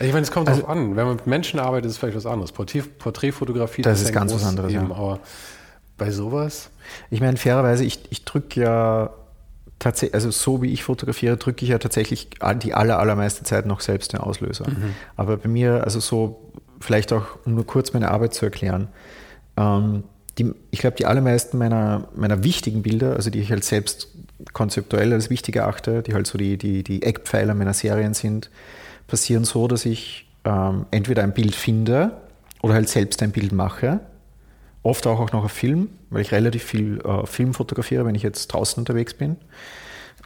[0.00, 0.96] Ich meine, es kommt also, darauf an.
[0.96, 2.50] Wenn man mit Menschen arbeitet, ist es vielleicht was anderes.
[2.50, 4.72] Porträt, Porträtfotografie, das, das ist ganz was anderes.
[4.72, 4.96] Eben, ja.
[4.96, 5.20] Aber
[5.96, 6.70] bei sowas?
[7.10, 9.10] Ich meine, fairerweise, ich, ich drücke ja
[9.78, 12.28] tatsächlich, also so wie ich fotografiere, drücke ich ja tatsächlich
[12.62, 14.68] die aller, allermeiste Zeit noch selbst den Auslöser.
[14.68, 14.94] Mhm.
[15.16, 18.88] Aber bei mir, also so, vielleicht auch um nur kurz meine Arbeit zu erklären,
[19.56, 20.04] ähm,
[20.38, 24.08] die, ich glaube, die allermeisten meiner, meiner wichtigen Bilder, also die ich halt selbst
[24.52, 28.50] konzeptuell als wichtig erachte, die halt so die, die, die Eckpfeiler meiner Serien sind,
[29.06, 32.12] passieren so, dass ich ähm, entweder ein Bild finde
[32.62, 34.00] oder halt selbst ein Bild mache
[34.84, 38.48] oft auch noch auf Film, weil ich relativ viel äh, Film fotografiere, wenn ich jetzt
[38.48, 39.36] draußen unterwegs bin.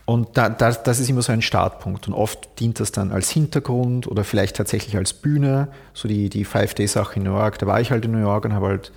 [0.04, 2.08] Und da, da, das ist immer so ein Startpunkt.
[2.08, 5.68] Und oft dient das dann als Hintergrund oder vielleicht tatsächlich als Bühne.
[5.94, 8.52] So die, die Five-Day-Sache in New York, da war ich halt in New York und
[8.52, 8.92] habe halt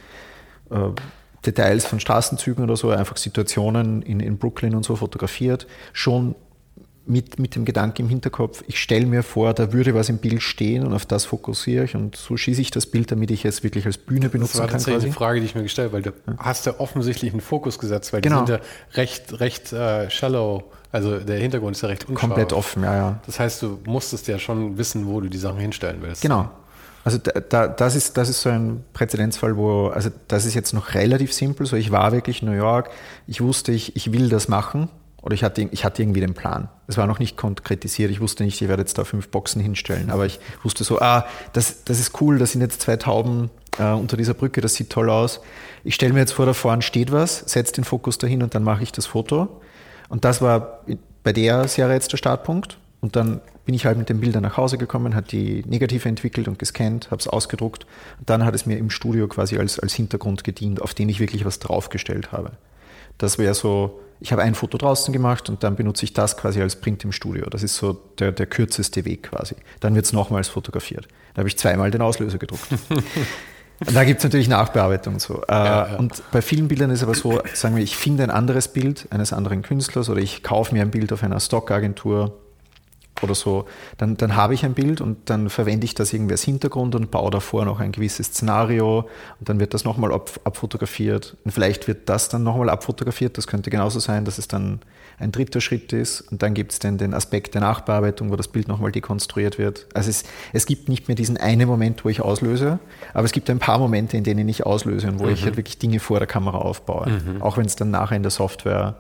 [0.72, 0.90] äh,
[1.46, 5.68] Details von Straßenzügen oder so, einfach Situationen in, in Brooklyn und so fotografiert.
[5.94, 6.36] Schon
[7.12, 10.42] mit, mit dem Gedanken im Hinterkopf, ich stelle mir vor, da würde was im Bild
[10.42, 13.64] stehen und auf das fokussiere ich und so schieße ich das Bild, damit ich es
[13.64, 14.68] wirklich als Bühne benutzen kann.
[14.68, 16.38] Das war tatsächlich die Frage, die ich mir gestellt habe, weil du ja.
[16.38, 18.42] hast ja offensichtlich einen Fokus gesetzt, weil genau.
[18.42, 22.30] die sind ja recht, recht uh, shallow, also der Hintergrund ist ja recht unscharf.
[22.30, 23.20] Komplett offen, ja, ja.
[23.26, 26.22] Das heißt, du musstest ja schon wissen, wo du die Sachen hinstellen willst.
[26.22, 26.50] Genau.
[27.04, 30.72] Also da, da, das, ist, das ist so ein Präzedenzfall, wo, also das ist jetzt
[30.74, 31.66] noch relativ simpel.
[31.66, 32.90] So, ich war wirklich in New York,
[33.28, 34.88] ich wusste, ich, ich will das machen
[35.22, 36.70] oder ich hatte, ich hatte irgendwie den Plan.
[36.88, 38.10] Es war noch nicht konkretisiert.
[38.10, 40.10] Ich wusste nicht, ich werde jetzt da fünf Boxen hinstellen.
[40.10, 43.92] Aber ich wusste so, ah, das, das ist cool, da sind jetzt zwei Tauben äh,
[43.92, 45.42] unter dieser Brücke, das sieht toll aus.
[45.84, 48.64] Ich stelle mir jetzt vor, da vorne steht was, setze den Fokus dahin und dann
[48.64, 49.62] mache ich das Foto.
[50.10, 50.84] Und das war
[51.24, 52.78] bei der Serie jetzt der Startpunkt.
[53.00, 56.48] Und dann bin ich halt mit den Bildern nach Hause gekommen, hat die Negative entwickelt
[56.48, 57.86] und gescannt, habe es ausgedruckt.
[58.20, 61.20] Und dann hat es mir im Studio quasi als, als Hintergrund gedient, auf den ich
[61.20, 62.52] wirklich was draufgestellt habe.
[63.18, 66.62] Das wäre so, ich habe ein Foto draußen gemacht und dann benutze ich das quasi
[66.62, 67.50] als Print im Studio.
[67.50, 69.56] Das ist so der, der kürzeste Weg quasi.
[69.80, 71.08] Dann wird es nochmals fotografiert.
[71.34, 72.68] Da habe ich zweimal den Auslöser gedruckt.
[73.80, 75.42] und da gibt es natürlich Nachbearbeitung und so.
[75.42, 75.96] Äh, ja, ja.
[75.98, 79.34] Und bei vielen Bildern ist aber so, sagen wir, ich finde ein anderes Bild eines
[79.34, 82.38] anderen Künstlers oder ich kaufe mir ein Bild auf einer Stockagentur
[83.24, 83.66] oder so,
[83.98, 87.12] dann, dann habe ich ein Bild und dann verwende ich das irgendwie als Hintergrund und
[87.12, 89.10] baue davor noch ein gewisses Szenario
[89.40, 93.38] und dann wird das nochmal ab, abfotografiert und vielleicht wird das dann nochmal abfotografiert.
[93.38, 94.80] Das könnte genauso sein, dass es dann
[95.22, 98.48] ein dritter Schritt ist und dann gibt es dann den Aspekt der Nachbearbeitung, wo das
[98.48, 99.88] Bild nochmal dekonstruiert wird.
[99.94, 102.80] Also es, es gibt nicht mehr diesen einen Moment, wo ich auslöse,
[103.14, 105.32] aber es gibt ein paar Momente, in denen ich auslöse und wo mhm.
[105.32, 107.42] ich halt wirklich Dinge vor der Kamera aufbaue, mhm.
[107.42, 108.98] auch wenn es dann nachher in der Software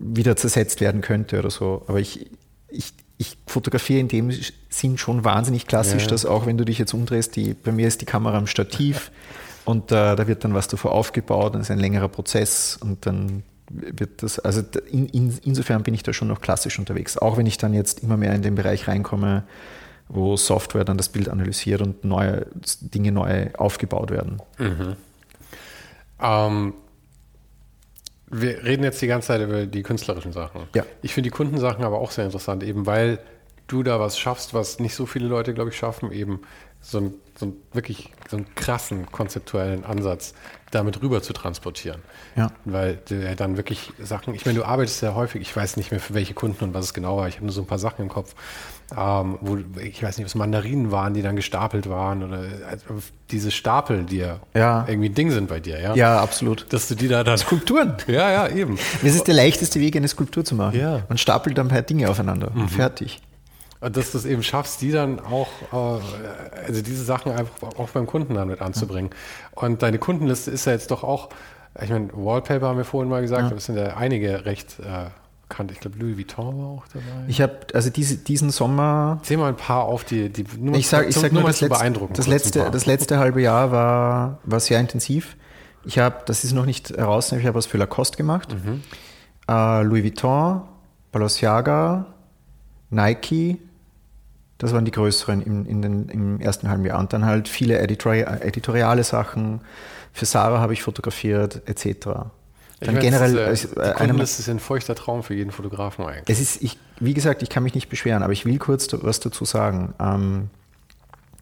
[0.00, 1.82] wieder zersetzt werden könnte oder so.
[1.88, 2.30] Aber ich,
[2.68, 4.30] ich, ich fotografiere in dem
[4.68, 6.08] Sinn schon wahnsinnig klassisch, ja.
[6.08, 9.10] dass auch wenn du dich jetzt umdrehst, die, bei mir ist die Kamera am Stativ
[9.64, 13.42] und äh, da wird dann was davor aufgebaut, dann ist ein längerer Prozess und dann
[13.70, 17.46] wird das, also in, in, insofern bin ich da schon noch klassisch unterwegs, auch wenn
[17.46, 19.42] ich dann jetzt immer mehr in den Bereich reinkomme,
[20.08, 22.46] wo Software dann das Bild analysiert und neue
[22.80, 24.40] Dinge neu aufgebaut werden.
[24.58, 24.96] Mhm.
[26.20, 26.74] Ähm,
[28.30, 30.62] wir reden jetzt die ganze Zeit über die künstlerischen Sachen.
[30.74, 30.84] Ja.
[31.02, 33.18] Ich finde die Kundensachen aber auch sehr interessant, eben weil
[33.66, 36.40] du da was schaffst, was nicht so viele Leute, glaube ich, schaffen, eben
[36.80, 40.34] so einen, so wirklich so einen krassen konzeptuellen Ansatz
[40.70, 42.02] damit rüber zu transportieren.
[42.36, 42.50] Ja.
[42.64, 46.00] Weil du dann wirklich Sachen, ich meine, du arbeitest ja häufig, ich weiß nicht mehr
[46.00, 48.02] für welche Kunden und was es genau war, ich habe nur so ein paar Sachen
[48.02, 48.34] im Kopf,
[48.96, 52.38] ähm, wo ich weiß nicht, ob es Mandarinen waren, die dann gestapelt waren oder
[52.70, 52.84] also
[53.30, 54.86] diese Stapel, die ja, Ja.
[54.88, 55.94] irgendwie ein Ding sind bei dir, ja?
[55.94, 56.72] Ja, absolut.
[56.72, 57.36] Dass du die da dann.
[57.36, 57.94] Skulpturen.
[58.06, 58.78] Ja, ja, eben.
[59.02, 60.78] Das ist der leichteste Weg, eine Skulptur zu machen.
[60.78, 61.02] Ja.
[61.08, 62.50] Man stapelt dann ein paar Dinge aufeinander.
[62.54, 62.68] Mhm.
[62.68, 63.20] Fertig.
[63.80, 67.90] Und dass du es eben schaffst, die dann auch, äh, also diese Sachen einfach auch
[67.90, 69.10] beim Kunden dann mit anzubringen.
[69.52, 71.28] Und deine Kundenliste ist ja jetzt doch auch,
[71.80, 75.10] ich meine, Wallpaper haben wir vorhin mal gesagt, aber es sind ja einige recht äh,
[75.48, 75.72] bekannt.
[75.72, 77.24] Ich glaube, Louis Vuitton war auch dabei.
[77.26, 80.88] Ich habe also diese, diesen Sommer, Zähl mal ein paar auf, die, die nur ich
[80.88, 84.60] sage ich sag nur nur, das, letzte, das, letzte, das letzte halbe Jahr war, war
[84.60, 85.36] sehr intensiv.
[85.84, 88.54] Ich habe, das ist noch nicht heraus, ich habe was für Lacoste gemacht.
[88.54, 88.82] Mhm.
[89.48, 90.62] Äh, Louis Vuitton,
[91.12, 92.06] Balenciaga,
[92.90, 93.58] Nike,
[94.58, 96.98] das waren die größeren im, in den, im ersten halben Jahr.
[96.98, 99.60] Und dann halt viele Editori editoriale Sachen.
[100.12, 102.08] Für Sarah habe ich fotografiert, etc.
[102.80, 105.34] Dann meine, generell, das ist, äh, äh, die einer- Kundenliste ist ein feuchter Traum für
[105.34, 106.24] jeden Fotografen eigentlich.
[106.28, 109.20] es ist, ich, wie gesagt, ich kann mich nicht beschweren, aber ich will kurz was
[109.20, 109.94] dazu sagen.
[109.98, 110.50] Ähm,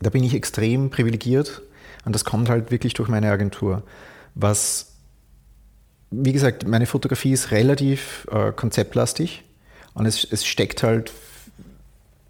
[0.01, 1.63] da bin ich extrem privilegiert
[2.05, 3.83] und das kommt halt wirklich durch meine Agentur.
[4.35, 4.93] Was,
[6.11, 9.45] wie gesagt, meine Fotografie ist relativ äh, konzeptlastig
[9.95, 11.13] und es, es steckt halt,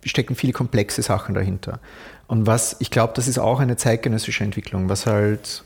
[0.05, 1.81] stecken viele komplexe Sachen dahinter.
[2.29, 5.65] Und was, ich glaube, das ist auch eine zeitgenössische Entwicklung, was halt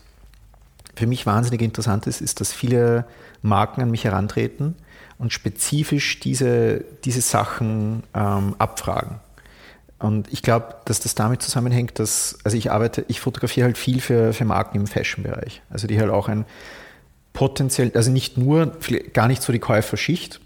[0.95, 3.05] für mich wahnsinnig interessant ist, ist, dass viele
[3.41, 4.75] Marken an mich herantreten
[5.17, 9.19] und spezifisch diese, diese Sachen ähm, abfragen.
[9.99, 14.01] Und ich glaube, dass das damit zusammenhängt, dass, also ich arbeite, ich fotografiere halt viel
[14.01, 15.61] für, für Marken im Fashion-Bereich.
[15.69, 16.45] Also die halt auch ein
[17.33, 18.77] potenziell, also nicht nur,
[19.13, 20.41] gar nicht so die Käuferschicht,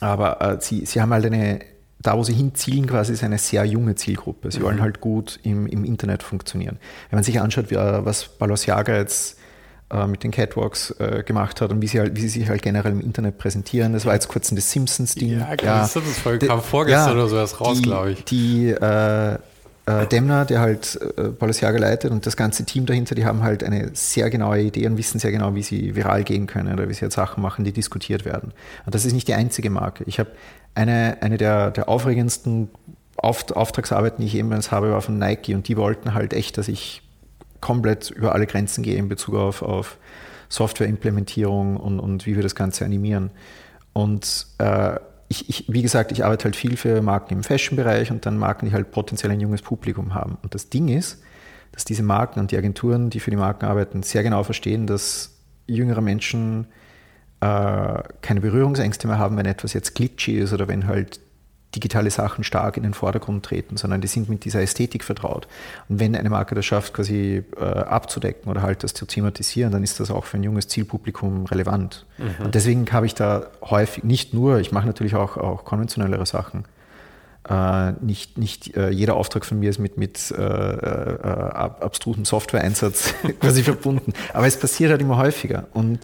[0.00, 1.60] aber äh, sie, sie haben halt eine,
[1.98, 4.52] da wo sie hinzielen, quasi ist eine sehr junge Zielgruppe.
[4.52, 6.78] Sie wollen halt gut im, im Internet funktionieren.
[7.10, 9.37] Wenn man sich anschaut, wie, äh, was Balenciaga jetzt
[10.06, 12.92] mit den Catwalks äh, gemacht hat und wie sie, halt, wie sie sich halt generell
[12.92, 15.40] im Internet präsentieren, das war jetzt kurz ein das Simpsons-Ding.
[15.40, 18.24] Ja, genau, das Simpsons-Folge kam vorgestern oder so erst raus, glaube ich.
[18.24, 19.38] Die äh,
[19.88, 23.64] äh, Demner, der halt äh, Balenciaga leitet und das ganze Team dahinter, die haben halt
[23.64, 26.94] eine sehr genaue Idee und wissen sehr genau, wie sie viral gehen können oder wie
[26.94, 28.52] sie jetzt Sachen machen, die diskutiert werden.
[28.84, 30.04] Und das ist nicht die einzige Marke.
[30.06, 30.30] Ich habe
[30.74, 32.68] eine, eine der, der aufregendsten
[33.16, 36.68] Auft Auftragsarbeiten, die ich jemals habe, war von Nike und die wollten halt echt, dass
[36.68, 37.02] ich
[37.60, 39.98] komplett über alle Grenzen gehe in Bezug auf, auf
[40.48, 43.30] Softwareimplementierung und, und wie wir das Ganze animieren.
[43.92, 44.96] Und äh,
[45.28, 48.66] ich, ich, wie gesagt, ich arbeite halt viel für Marken im Fashion-Bereich und dann Marken,
[48.66, 50.38] die halt potenziell ein junges Publikum haben.
[50.42, 51.22] Und das Ding ist,
[51.72, 55.36] dass diese Marken und die Agenturen, die für die Marken arbeiten, sehr genau verstehen, dass
[55.66, 56.66] jüngere Menschen
[57.40, 61.20] äh, keine Berührungsängste mehr haben, wenn etwas jetzt glitchy ist oder wenn halt
[61.78, 65.46] digitale Sachen stark in den Vordergrund treten, sondern die sind mit dieser Ästhetik vertraut.
[65.88, 69.84] Und wenn eine Marke das schafft, quasi äh, abzudecken oder halt das zu thematisieren, dann
[69.84, 72.04] ist das auch für ein junges Zielpublikum relevant.
[72.44, 76.64] Und deswegen habe ich da häufig, nicht nur, ich mache natürlich auch, auch konventionellere Sachen.
[77.48, 82.24] Äh, nicht nicht äh, jeder Auftrag von mir ist mit, mit äh, äh, ab- abstrusem
[82.24, 84.12] Software-Einsatz quasi verbunden.
[84.34, 85.66] Aber es passiert halt immer häufiger.
[85.72, 86.00] Und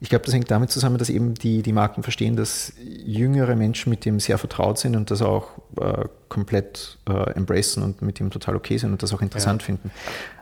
[0.00, 3.90] ich glaube, das hängt damit zusammen, dass eben die, die Marken verstehen, dass jüngere Menschen
[3.90, 5.48] mit dem sehr vertraut sind und das auch
[5.80, 9.90] äh, komplett äh, embracen und mit dem total okay sind und das auch interessant finden.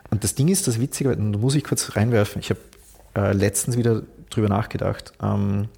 [0.09, 2.59] Und das Ding ist, das Witzige, und da muss ich kurz reinwerfen, ich habe
[3.15, 5.13] äh, letztens wieder drüber nachgedacht.
[5.21, 5.69] Ähm,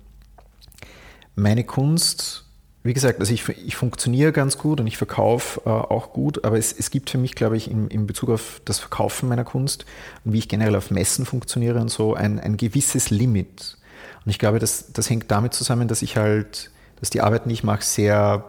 [1.36, 2.47] meine Kunst,
[2.88, 6.58] wie gesagt, also ich, ich funktioniere ganz gut und ich verkaufe äh, auch gut, aber
[6.58, 9.86] es, es gibt für mich, glaube ich, in, in Bezug auf das Verkaufen meiner Kunst
[10.24, 13.78] und wie ich generell auf Messen funktioniere und so, ein, ein gewisses Limit.
[14.24, 17.54] Und ich glaube, das, das hängt damit zusammen, dass ich halt, dass die Arbeiten, die
[17.54, 18.46] ich mache, sehr,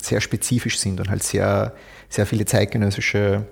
[0.00, 1.74] sehr spezifisch sind und halt sehr,
[2.08, 3.44] sehr viele zeitgenössische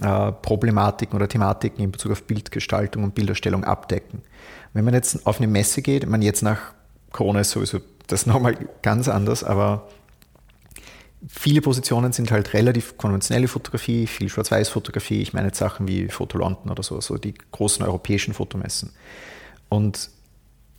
[0.00, 4.22] äh, Problematiken oder Thematiken in Bezug auf Bildgestaltung und Bilderstellung abdecken.
[4.72, 6.74] Wenn man jetzt auf eine Messe geht, man jetzt nach
[7.10, 9.88] Corona ist sowieso das nochmal ganz anders, aber
[11.28, 15.20] viele Positionen sind halt relativ konventionelle Fotografie, viel Schwarz-Weiß-Fotografie.
[15.20, 18.92] Ich meine jetzt Sachen wie Foto London oder so, so die großen europäischen Fotomessen.
[19.68, 20.10] Und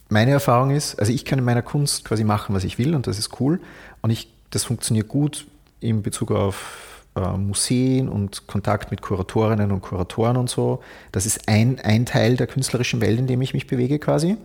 [0.09, 3.05] meine Erfahrung ist, also ich kann in meiner Kunst quasi machen, was ich will und
[3.05, 3.59] das ist cool.
[4.01, 5.45] Und ich, das funktioniert gut
[5.79, 10.81] in Bezug auf äh, Museen und Kontakt mit Kuratorinnen und Kuratoren und so.
[11.11, 14.37] Das ist ein, ein Teil der künstlerischen Welt, in dem ich mich bewege quasi.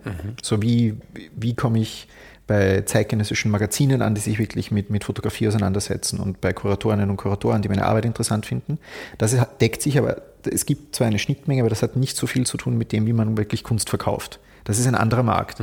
[0.42, 0.96] So wie,
[1.34, 2.08] wie komme ich
[2.46, 7.16] bei zeitgenössischen Magazinen an, die sich wirklich mit, mit Fotografie auseinandersetzen und bei Kuratorinnen und
[7.16, 8.78] Kuratoren, die meine Arbeit interessant finden.
[9.18, 12.46] Das deckt sich aber, es gibt zwar eine Schnittmenge, aber das hat nicht so viel
[12.46, 14.40] zu tun mit dem, wie man wirklich Kunst verkauft.
[14.64, 15.60] Das ist ein anderer Markt.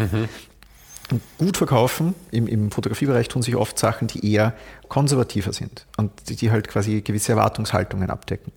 [1.37, 4.53] gut verkaufen, im, im Fotografiebereich tun sich oft Sachen, die eher
[4.87, 8.51] konservativer sind und die, die halt quasi gewisse Erwartungshaltungen abdecken.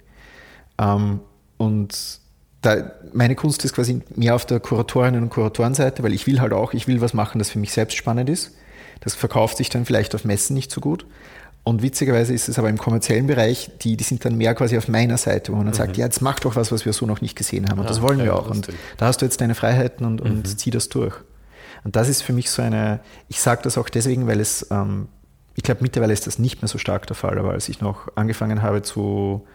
[0.78, 1.20] Ähm,
[1.56, 2.20] und
[2.64, 6.52] da, meine Kunst ist quasi mehr auf der Kuratorinnen- und Kuratorenseite, weil ich will halt
[6.52, 8.52] auch, ich will was machen, das für mich selbst spannend ist.
[9.00, 11.06] Das verkauft sich dann vielleicht auf Messen nicht so gut.
[11.62, 14.88] Und witzigerweise ist es aber im kommerziellen Bereich, die, die sind dann mehr quasi auf
[14.88, 15.78] meiner Seite, wo man dann mhm.
[15.78, 17.78] sagt, ja, jetzt mach doch was, was wir so noch nicht gesehen haben.
[17.78, 18.50] Und ja, das wollen wir auch.
[18.50, 18.68] Und
[18.98, 20.44] da hast du jetzt deine Freiheiten und, und mhm.
[20.44, 21.14] zieh das durch.
[21.84, 25.08] Und das ist für mich so eine, ich sage das auch deswegen, weil es, ähm,
[25.54, 28.08] ich glaube, mittlerweile ist das nicht mehr so stark der Fall, aber als ich noch
[28.14, 29.46] angefangen habe zu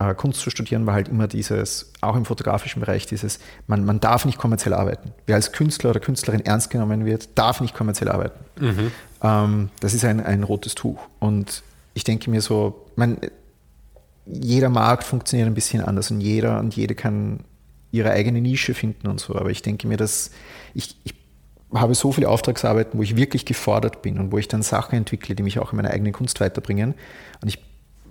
[0.00, 4.00] äh, Kunst zu studieren, war halt immer dieses, auch im fotografischen Bereich, dieses, man, man
[4.00, 5.12] darf nicht kommerziell arbeiten.
[5.26, 8.40] Wer als Künstler oder Künstlerin ernst genommen wird, darf nicht kommerziell arbeiten.
[8.58, 8.90] Mhm.
[9.22, 10.98] Ähm, das ist ein, ein rotes Tuch.
[11.18, 11.62] Und
[11.92, 13.18] ich denke mir so, man,
[14.24, 17.40] jeder Markt funktioniert ein bisschen anders und jeder und jede kann
[17.92, 19.34] ihre eigene Nische finden und so.
[19.36, 20.30] Aber ich denke mir, dass
[20.72, 21.14] ich, ich
[21.74, 25.34] habe so viele Auftragsarbeiten, wo ich wirklich gefordert bin und wo ich dann Sachen entwickle,
[25.34, 26.94] die mich auch in meiner eigenen Kunst weiterbringen.
[27.42, 27.58] Und ich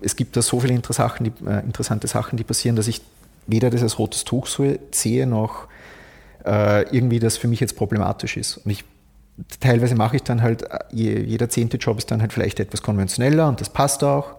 [0.02, 3.02] es gibt da so viele äh, interessante Sachen, die passieren, dass ich
[3.48, 4.48] weder das als rotes Tuch
[4.92, 5.68] sehe, noch
[6.46, 8.58] äh, irgendwie das für mich jetzt problematisch ist.
[8.58, 8.84] Und ich
[9.60, 13.48] teilweise mache ich dann halt, äh, jeder zehnte Job ist dann halt vielleicht etwas konventioneller
[13.48, 14.36] und das passt auch.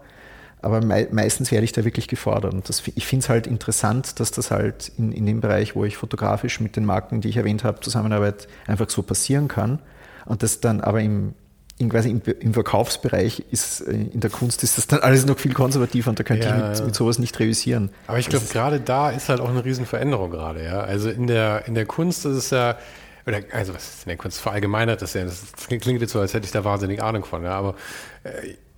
[0.63, 2.53] Aber meistens werde ich da wirklich gefordert.
[2.53, 5.85] Und das, ich finde es halt interessant, dass das halt in, in dem Bereich, wo
[5.85, 9.79] ich fotografisch mit den Marken, die ich erwähnt habe, Zusammenarbeit einfach so passieren kann.
[10.25, 11.33] Und das dann aber im,
[11.81, 15.37] in, quasi im, im, Verkaufsbereich ist, äh, in der Kunst ist das dann alles noch
[15.37, 17.89] viel konservativer und da könnte ja, ich mit, mit, sowas nicht reüssieren.
[18.07, 20.79] Aber ich glaube, gerade da ist halt auch eine Riesenveränderung gerade, ja.
[20.79, 22.77] Also in der, in der Kunst ist es ja,
[23.25, 26.33] oder, also was ist in der Kunst verallgemeinert, das, ja, das klingt jetzt so, als
[26.33, 27.75] hätte ich da wahnsinnig Ahnung von, ja, aber
[28.23, 28.29] äh,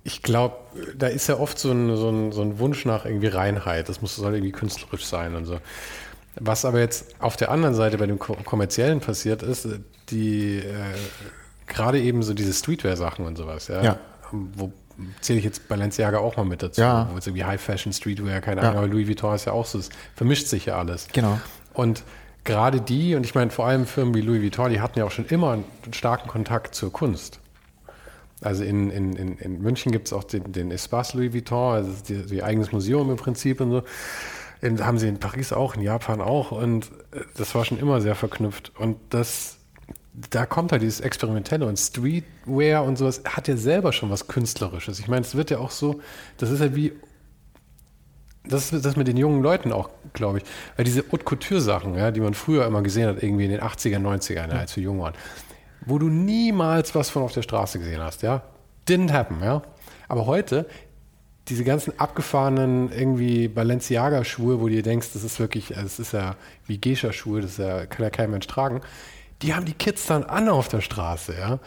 [0.02, 0.56] ich glaube,
[0.96, 4.02] da ist ja oft so ein, so, ein, so ein Wunsch nach irgendwie Reinheit, das
[4.02, 5.58] muss soll irgendwie künstlerisch sein und so.
[6.36, 9.68] Was aber jetzt auf der anderen Seite bei dem Kommerziellen passiert ist,
[10.10, 10.62] die äh,
[11.66, 13.82] gerade eben so diese Streetwear-Sachen und sowas, ja.
[13.82, 13.98] ja.
[14.30, 14.72] Wo
[15.20, 16.80] zähle ich jetzt Balenciaga auch mal mit dazu.
[16.80, 17.08] Ja.
[17.10, 19.78] Wo jetzt irgendwie High Fashion, Streetwear, keine Ahnung, aber Louis Vuitton ist ja auch so,
[19.78, 21.08] es vermischt sich ja alles.
[21.12, 21.40] Genau.
[21.72, 22.04] Und
[22.44, 25.10] gerade die, und ich meine vor allem Firmen wie Louis Vuitton, die hatten ja auch
[25.10, 27.40] schon immer einen starken Kontakt zur Kunst.
[28.40, 31.90] Also in, in, in, in München gibt es auch den, den Espace Louis Vuitton, also
[32.06, 33.82] die, die eigenes Museum im Prinzip und so.
[34.60, 38.00] In, haben sie in Paris auch, in Japan auch und äh, das war schon immer
[38.00, 38.72] sehr verknüpft.
[38.78, 39.56] Und das
[40.14, 45.00] da kommt halt dieses Experimentelle und Streetwear und sowas hat ja selber schon was Künstlerisches.
[45.00, 46.00] Ich meine, es wird ja auch so,
[46.38, 46.92] das ist ja wie,
[48.44, 50.44] das ist das mit den jungen Leuten auch, glaube ich.
[50.76, 53.98] Weil diese Haute Couture-Sachen, ja, die man früher immer gesehen hat, irgendwie in den 80er,
[53.98, 55.14] 90ern, ja, als wir jung waren,
[55.84, 58.42] wo du niemals was von auf der Straße gesehen hast, ja.
[58.88, 59.62] Didn't happen, ja.
[60.08, 60.66] Aber heute,
[61.48, 66.36] diese ganzen abgefahrenen irgendwie Balenciaga-Schuhe, wo du dir denkst, das ist wirklich, das ist ja
[66.66, 68.80] wie Geisha-Schuhe, das ja, kann ja kein Mensch tragen
[69.44, 71.58] die haben die Kids dann an auf der Straße, ja.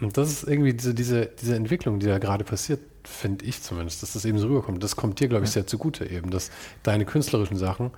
[0.00, 4.02] Und das ist irgendwie diese, diese, diese Entwicklung, die da gerade passiert, finde ich zumindest,
[4.02, 4.82] dass das eben so rüberkommt.
[4.82, 6.50] Das kommt dir, glaube ich, sehr zugute eben, dass
[6.82, 7.92] deine künstlerischen Sachen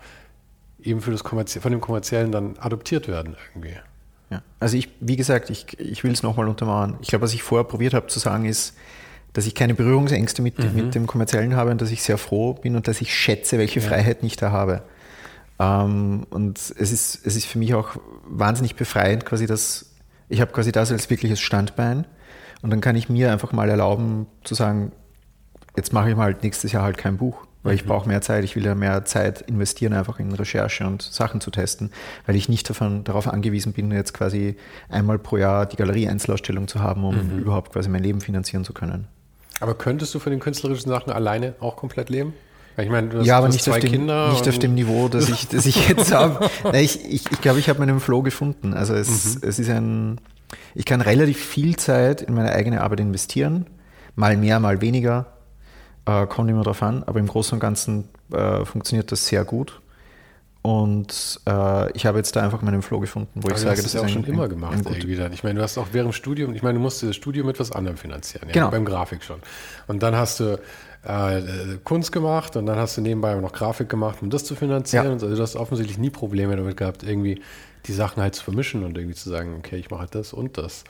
[0.83, 3.77] eben für das Kommerzie von dem Kommerziellen dann adoptiert werden irgendwie.
[4.31, 4.43] Ja.
[4.61, 6.99] Also ich, wie gesagt, ich, ich will es nochmal untermauern.
[7.01, 8.77] Ich glaube, was ich vorher probiert habe zu sagen, ist,
[9.33, 10.75] dass ich keine Berührungsängste mit, mhm.
[10.75, 13.81] mit dem Kommerziellen habe und dass ich sehr froh bin und dass ich schätze, welche
[13.81, 13.89] ja.
[13.89, 14.83] Freiheit ich da habe.
[15.59, 17.97] Ähm, und es ist, es ist für mich auch
[18.27, 19.95] wahnsinnig befreiend, quasi das,
[20.29, 22.07] ich habe quasi das als wirkliches Standbein.
[22.63, 24.93] Und dann kann ich mir einfach mal erlauben zu sagen,
[25.77, 27.89] jetzt mache ich mal nächstes Jahr halt kein Buch, weil ich mhm.
[27.89, 31.51] brauche mehr Zeit, ich will ja mehr Zeit investieren, einfach in Recherche und Sachen zu
[31.51, 31.91] testen,
[32.27, 34.57] weil ich nicht davon, darauf angewiesen bin, jetzt quasi
[34.89, 37.39] einmal pro Jahr die Galerie-Einzelausstellung zu haben, um mhm.
[37.39, 39.07] überhaupt quasi mein Leben finanzieren zu können.
[39.61, 42.35] Aber könönntest du von den künstlerischen Sachen alleine auch komplett leben?
[42.79, 45.29] Ich meine, du hast, ja, aber nicht, auf dem, Kinder nicht auf dem Niveau, das
[45.29, 46.51] ich, das ich jetzt habe.
[46.75, 48.75] Ich, ich, ich glaube, ich habe meinen Flow gefunden.
[48.75, 49.49] Also es, mhm.
[49.49, 50.21] es ist ein,
[50.75, 53.67] ich kann relativ viel Zeit in meine eigene Arbeit investieren,
[54.15, 55.27] mal mehr, mal weniger,
[56.05, 59.81] äh, kommt immer drauf an, aber im Großen und Ganzen äh, funktioniert das sehr gut.
[60.67, 63.87] Und äh, ich habe jetzt da einfach meinen Flow gefunden, wo aber ich sage, das
[63.87, 64.79] ist ja auch schon immer gemacht.
[64.85, 67.47] Irgendwie Ich meine, du hast auch während dem Studium, ich meine, du musst das Studium
[67.47, 68.71] mit was anderem finanzieren, ja, genau.
[68.71, 69.39] beim Grafik schon.
[69.87, 70.59] Und dann hast du
[71.07, 75.07] äh, Kunst gemacht und dann hast du nebenbei noch Grafik gemacht, um das zu finanzieren.
[75.07, 75.13] Ja.
[75.13, 77.41] Also du hast offensichtlich nie Probleme damit gehabt, irgendwie
[77.87, 80.59] die Sachen halt zu vermischen und irgendwie zu sagen, okay, ich mache halt das und
[80.59, 80.85] das.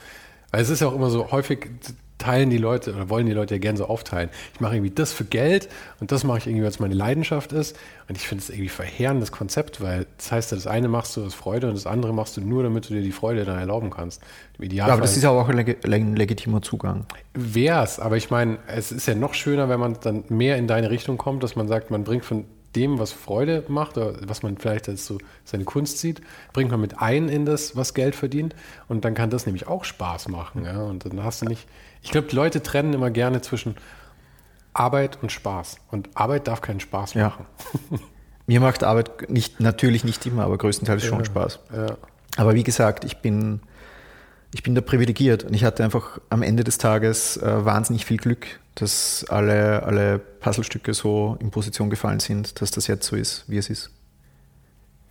[0.51, 1.69] Weil es ist ja auch immer so häufig,
[2.17, 4.29] teilen die Leute oder wollen die Leute ja gerne so aufteilen.
[4.53, 5.69] Ich mache irgendwie das für Geld
[5.99, 7.75] und das mache ich irgendwie, weil es meine Leidenschaft ist.
[8.09, 11.33] Und ich finde es irgendwie verheerendes Konzept, weil das heißt, das eine machst du aus
[11.33, 14.21] Freude und das andere machst du nur, damit du dir die Freude dann erlauben kannst.
[14.57, 14.89] Im Idealfall.
[14.89, 17.05] Ja, aber das ist ja auch ein, leg ein legitimer Zugang.
[17.33, 20.89] Wär's, aber ich meine, es ist ja noch schöner, wenn man dann mehr in deine
[20.89, 22.45] Richtung kommt, dass man sagt, man bringt von
[22.75, 26.21] dem, was Freude macht oder was man vielleicht als so seine Kunst sieht,
[26.53, 28.55] bringt man mit ein in das, was Geld verdient
[28.87, 30.63] und dann kann das nämlich auch Spaß machen.
[30.65, 30.83] Ja?
[30.83, 31.67] Und dann hast du nicht,
[32.07, 33.75] ich glaube, die Leute trennen immer gerne zwischen
[34.71, 37.45] Arbeit und Spaß und Arbeit darf keinen Spaß machen.
[37.91, 37.99] Ja.
[38.47, 41.59] Mir macht Arbeit nicht, natürlich nicht immer, aber größtenteils schon Spaß.
[41.75, 41.97] Ja.
[42.37, 43.59] Aber wie gesagt, ich bin,
[44.53, 48.15] ich bin da privilegiert und ich hatte einfach am Ende des Tages äh, wahnsinnig viel
[48.15, 53.43] Glück, dass alle, alle Puzzlestücke so in Position gefallen sind, dass das jetzt so ist,
[53.49, 53.91] wie es ist.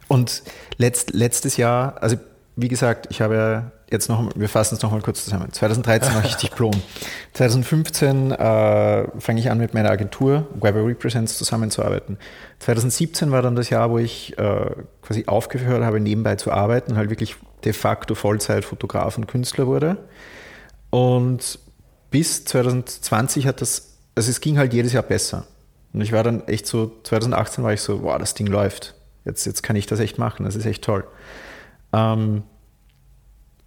[0.08, 0.42] Und
[0.78, 2.16] letzt, letztes Jahr, also
[2.56, 5.52] wie gesagt, ich habe jetzt noch, wir fassen es nochmal kurz zusammen.
[5.52, 6.72] 2013 mache ich Diplom.
[7.34, 12.16] 2015 äh, fange ich an mit meiner Agentur Weber Represents zusammenzuarbeiten.
[12.60, 14.70] 2017 war dann das Jahr, wo ich äh,
[15.02, 19.98] quasi aufgehört habe, nebenbei zu arbeiten und halt wirklich de facto Vollzeit-Fotograf und Künstler wurde.
[20.88, 21.58] Und
[22.10, 25.46] bis 2020 hat das, also es ging halt jedes Jahr besser.
[25.92, 28.94] Und ich war dann echt so, 2018 war ich so, wow, das Ding läuft.
[29.26, 31.04] Jetzt, jetzt kann ich das echt machen, das ist echt toll.
[31.92, 32.42] Ähm,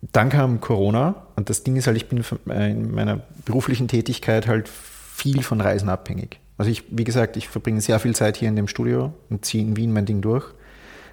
[0.02, 4.48] dann kam Corona und das Ding ist halt, ich bin äh, in meiner beruflichen Tätigkeit
[4.48, 6.40] halt viel von Reisen abhängig.
[6.58, 9.64] Also ich, wie gesagt, ich verbringe sehr viel Zeit hier in dem Studio und ziehe
[9.64, 10.46] in Wien mein Ding durch.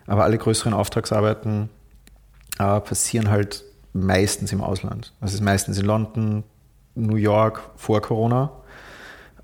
[0.06, 1.68] Aber alle größeren Auftragsarbeiten
[2.58, 5.12] äh, passieren halt meistens im Ausland.
[5.20, 6.44] Es ist meistens in London,
[6.94, 8.52] New York vor Corona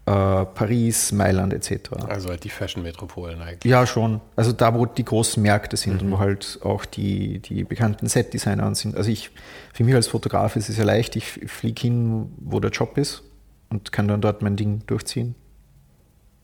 [0.05, 0.11] äh,
[0.47, 1.93] Paris, Mailand etc.
[2.09, 3.71] Also halt die Fashion-Metropolen eigentlich.
[3.71, 4.21] Ja, schon.
[4.35, 6.09] Also da, wo die großen Märkte sind mhm.
[6.09, 8.97] und wo halt auch die, die bekannten Set-Designer sind.
[8.97, 9.31] Also ich,
[9.73, 13.23] für mich als Fotograf ist es ja leicht, ich fliege hin, wo der Job ist
[13.71, 15.37] und kann dann dort mein Ding durchziehen.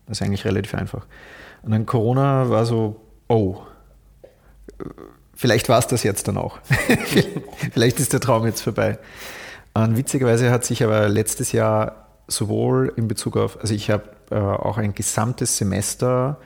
[0.06, 1.06] Das ist eigentlich relativ einfach.
[1.62, 3.60] Und dann Corona war so, oh,
[5.34, 6.60] vielleicht war es das jetzt dann auch.
[7.72, 8.98] vielleicht ist der Traum jetzt vorbei.
[9.74, 14.36] Und witzigerweise hat sich aber letztes Jahr sowohl in Bezug auf, also ich habe äh,
[14.36, 16.38] auch ein gesamtes Semester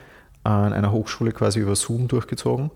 [0.43, 2.71] an einer Hochschule quasi über Zoom durchgezogen.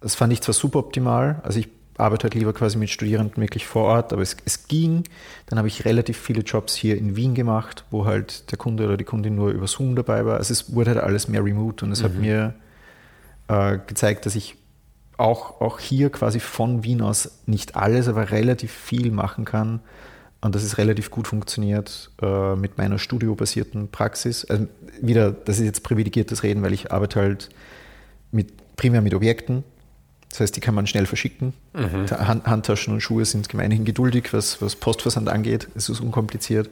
[0.00, 1.68] Das fand ich zwar suboptimal, also ich
[1.98, 5.02] arbeite halt lieber quasi mit Studierenden wirklich vor Ort, aber es, es ging.
[5.46, 8.96] Dann habe ich relativ viele Jobs hier in Wien gemacht, wo halt der Kunde oder
[8.96, 10.36] die Kundin nur über Zoom dabei war.
[10.36, 12.04] Also es wurde halt alles mehr remote und es mhm.
[12.04, 12.54] hat mir
[13.48, 14.56] äh, gezeigt, dass ich
[15.16, 19.80] auch, auch hier quasi von Wien aus nicht alles, aber relativ viel machen kann,
[20.40, 24.44] und das ist relativ gut funktioniert äh, mit meiner studiobasierten Praxis.
[24.44, 24.68] Also
[25.00, 27.48] wieder, das ist jetzt privilegiertes Reden, weil ich arbeite halt
[28.30, 29.64] mit, primär mit Objekten.
[30.28, 31.54] Das heißt, die kann man schnell verschicken.
[31.72, 32.10] Mhm.
[32.10, 35.68] Hand, Handtaschen und Schuhe sind gemeinhin geduldig, was, was Postversand angeht.
[35.74, 36.68] Es ist unkompliziert.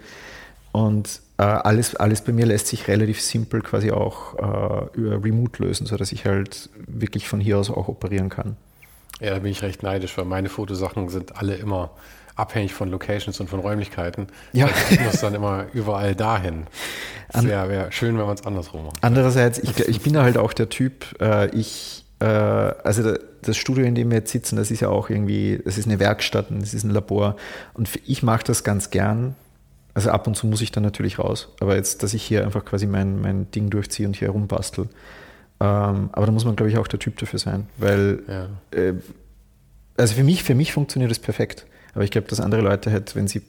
[0.70, 5.62] Und äh, alles, alles bei mir lässt sich relativ simpel quasi auch äh, über Remote
[5.62, 8.56] lösen, sodass ich halt wirklich von hier aus auch operieren kann.
[9.20, 11.90] Ja, da bin ich recht neidisch, weil meine Fotosachen sind alle immer
[12.36, 14.28] abhängig von Locations und von Räumlichkeiten.
[14.52, 14.68] Ja.
[14.90, 16.66] Ich muss dann immer überall dahin.
[17.28, 18.98] Es wäre wär schön, wenn man es andersrum macht.
[19.00, 23.94] Andererseits, ich, ich bin halt auch der Typ, äh, ich, äh, also das Studio, in
[23.94, 26.74] dem wir jetzt sitzen, das ist ja auch irgendwie, das ist eine Werkstatt und das
[26.74, 27.36] ist ein Labor.
[27.74, 29.34] Und ich mache das ganz gern.
[29.94, 31.48] Also ab und zu muss ich dann natürlich raus.
[31.60, 34.88] Aber jetzt, dass ich hier einfach quasi mein, mein Ding durchziehe und hier herumbastel.
[35.58, 37.66] Ähm, aber da muss man, glaube ich, auch der Typ dafür sein.
[37.78, 38.78] Weil, ja.
[38.78, 38.94] äh,
[39.96, 41.66] also für mich, für mich funktioniert das perfekt.
[41.96, 43.40] Aber ich glaube, dass andere Leute halt, wenn sie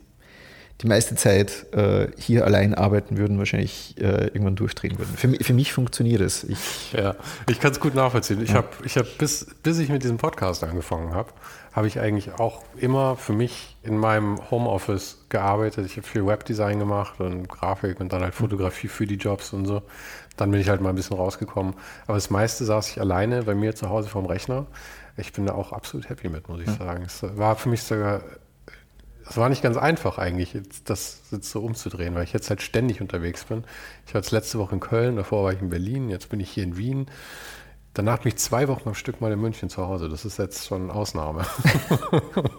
[0.82, 5.14] die meiste Zeit äh, hier allein arbeiten würden, wahrscheinlich äh, irgendwann durchdrehen würden.
[5.18, 6.46] Für, für mich funktioniert es.
[6.46, 7.16] Ich, ja,
[7.50, 8.42] ich kann es gut nachvollziehen.
[8.42, 8.56] Ich ja.
[8.56, 11.30] habe, ich hab bis, bis ich mit diesem Podcast angefangen habe,
[11.74, 15.86] habe ich eigentlich auch immer für mich in meinem Homeoffice gearbeitet.
[15.86, 19.66] Ich habe viel Webdesign gemacht und Grafik und dann halt Fotografie für die Jobs und
[19.66, 19.82] so.
[20.38, 21.74] Dann bin ich halt mal ein bisschen rausgekommen.
[22.06, 24.68] Aber das meiste saß ich alleine bei mir zu Hause vorm Rechner
[25.18, 26.76] ich bin da auch absolut happy mit, muss ich ja.
[26.76, 27.04] sagen.
[27.04, 28.22] Es war für mich sogar,
[29.28, 33.02] es war nicht ganz einfach eigentlich, das jetzt so umzudrehen, weil ich jetzt halt ständig
[33.02, 33.64] unterwegs bin.
[34.06, 36.50] Ich war jetzt letzte Woche in Köln, davor war ich in Berlin, jetzt bin ich
[36.50, 37.08] hier in Wien.
[37.94, 40.08] Danach bin ich zwei Wochen am Stück mal in München zu Hause.
[40.08, 41.48] Das ist jetzt schon eine Ausnahme.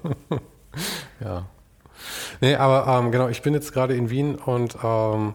[1.21, 1.47] ja.
[2.41, 5.35] Nee, aber ähm, genau, ich bin jetzt gerade in Wien und ähm,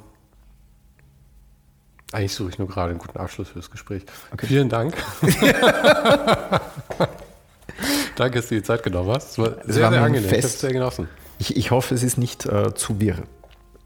[2.13, 4.03] eigentlich suche ich nur gerade einen guten Abschluss für das Gespräch.
[4.31, 4.47] Okay.
[4.47, 4.95] Vielen Dank.
[8.15, 9.31] Danke, dass du die Zeit genommen hast.
[9.31, 10.29] Es war sehr, war sehr angenehm.
[10.29, 10.55] Fest.
[10.55, 11.07] Ich sehr genossen.
[11.39, 13.23] Ich, ich, hoffe, es ist nicht äh, zu wirr.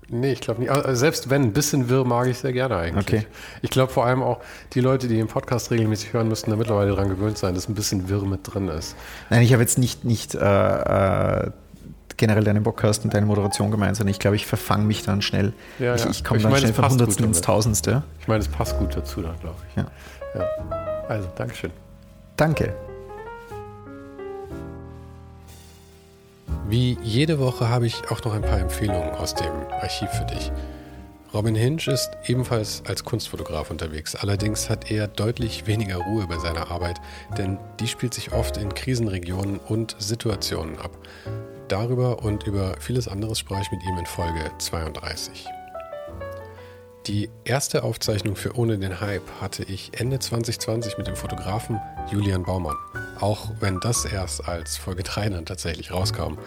[0.09, 0.69] Nee, ich glaube nicht.
[0.69, 3.21] Also selbst wenn, ein bisschen wirr mag ich sehr gerne eigentlich.
[3.21, 3.27] Okay.
[3.61, 4.39] Ich glaube vor allem auch,
[4.73, 7.75] die Leute, die den Podcast regelmäßig hören, müssten da mittlerweile daran gewöhnt sein, dass ein
[7.75, 8.95] bisschen wirr mit drin ist.
[9.29, 11.51] Nein, ich habe jetzt nicht, nicht äh, äh
[12.17, 15.53] generell deinen Podcast und deine Moderation gemeint, sondern ich glaube, ich verfange mich dann schnell.
[15.79, 18.03] Ja, ich, ich komme dann meine, schnell von Hundertsten ins Tausendste.
[18.19, 19.75] Ich meine, es passt gut dazu dann, glaube ich.
[19.77, 19.85] Ja.
[20.35, 21.05] ja.
[21.07, 21.71] Also, Dankeschön.
[22.35, 22.75] Danke.
[26.67, 30.51] Wie jede Woche habe ich auch noch ein paar Empfehlungen aus dem Archiv für dich.
[31.33, 34.15] Robin Hinch ist ebenfalls als Kunstfotograf unterwegs.
[34.15, 36.99] Allerdings hat er deutlich weniger Ruhe bei seiner Arbeit,
[37.37, 40.91] denn die spielt sich oft in Krisenregionen und Situationen ab.
[41.67, 45.45] Darüber und über vieles anderes sprach ich mit ihm in Folge 32.
[47.07, 51.79] Die erste Aufzeichnung für Ohne den Hype hatte ich Ende 2020 mit dem Fotografen
[52.09, 52.75] Julian Baumann.
[53.19, 56.37] Auch wenn das erst als Folge 3 dann tatsächlich rauskam.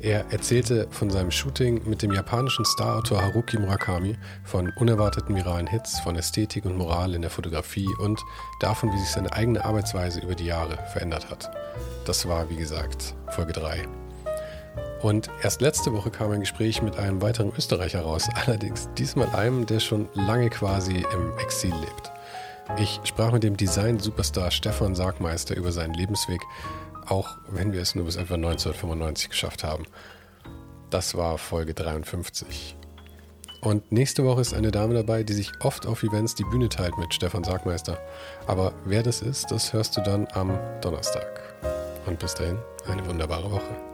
[0.00, 6.00] Er erzählte von seinem Shooting mit dem japanischen Starautor Haruki Murakami, von unerwarteten viralen Hits,
[6.00, 8.20] von Ästhetik und Moral in der Fotografie und
[8.60, 11.50] davon, wie sich seine eigene Arbeitsweise über die Jahre verändert hat.
[12.06, 14.03] Das war, wie gesagt, Folge 3.
[15.02, 19.66] Und erst letzte Woche kam ein Gespräch mit einem weiteren Österreicher raus, allerdings diesmal einem,
[19.66, 22.12] der schon lange quasi im Exil lebt.
[22.78, 26.40] Ich sprach mit dem Design-Superstar Stefan Sargmeister über seinen Lebensweg,
[27.06, 29.84] auch wenn wir es nur bis etwa 1995 geschafft haben.
[30.88, 32.76] Das war Folge 53.
[33.60, 36.98] Und nächste Woche ist eine Dame dabei, die sich oft auf Events die Bühne teilt
[36.98, 37.98] mit Stefan Sargmeister.
[38.46, 41.54] Aber wer das ist, das hörst du dann am Donnerstag.
[42.06, 43.93] Und bis dahin eine wunderbare Woche.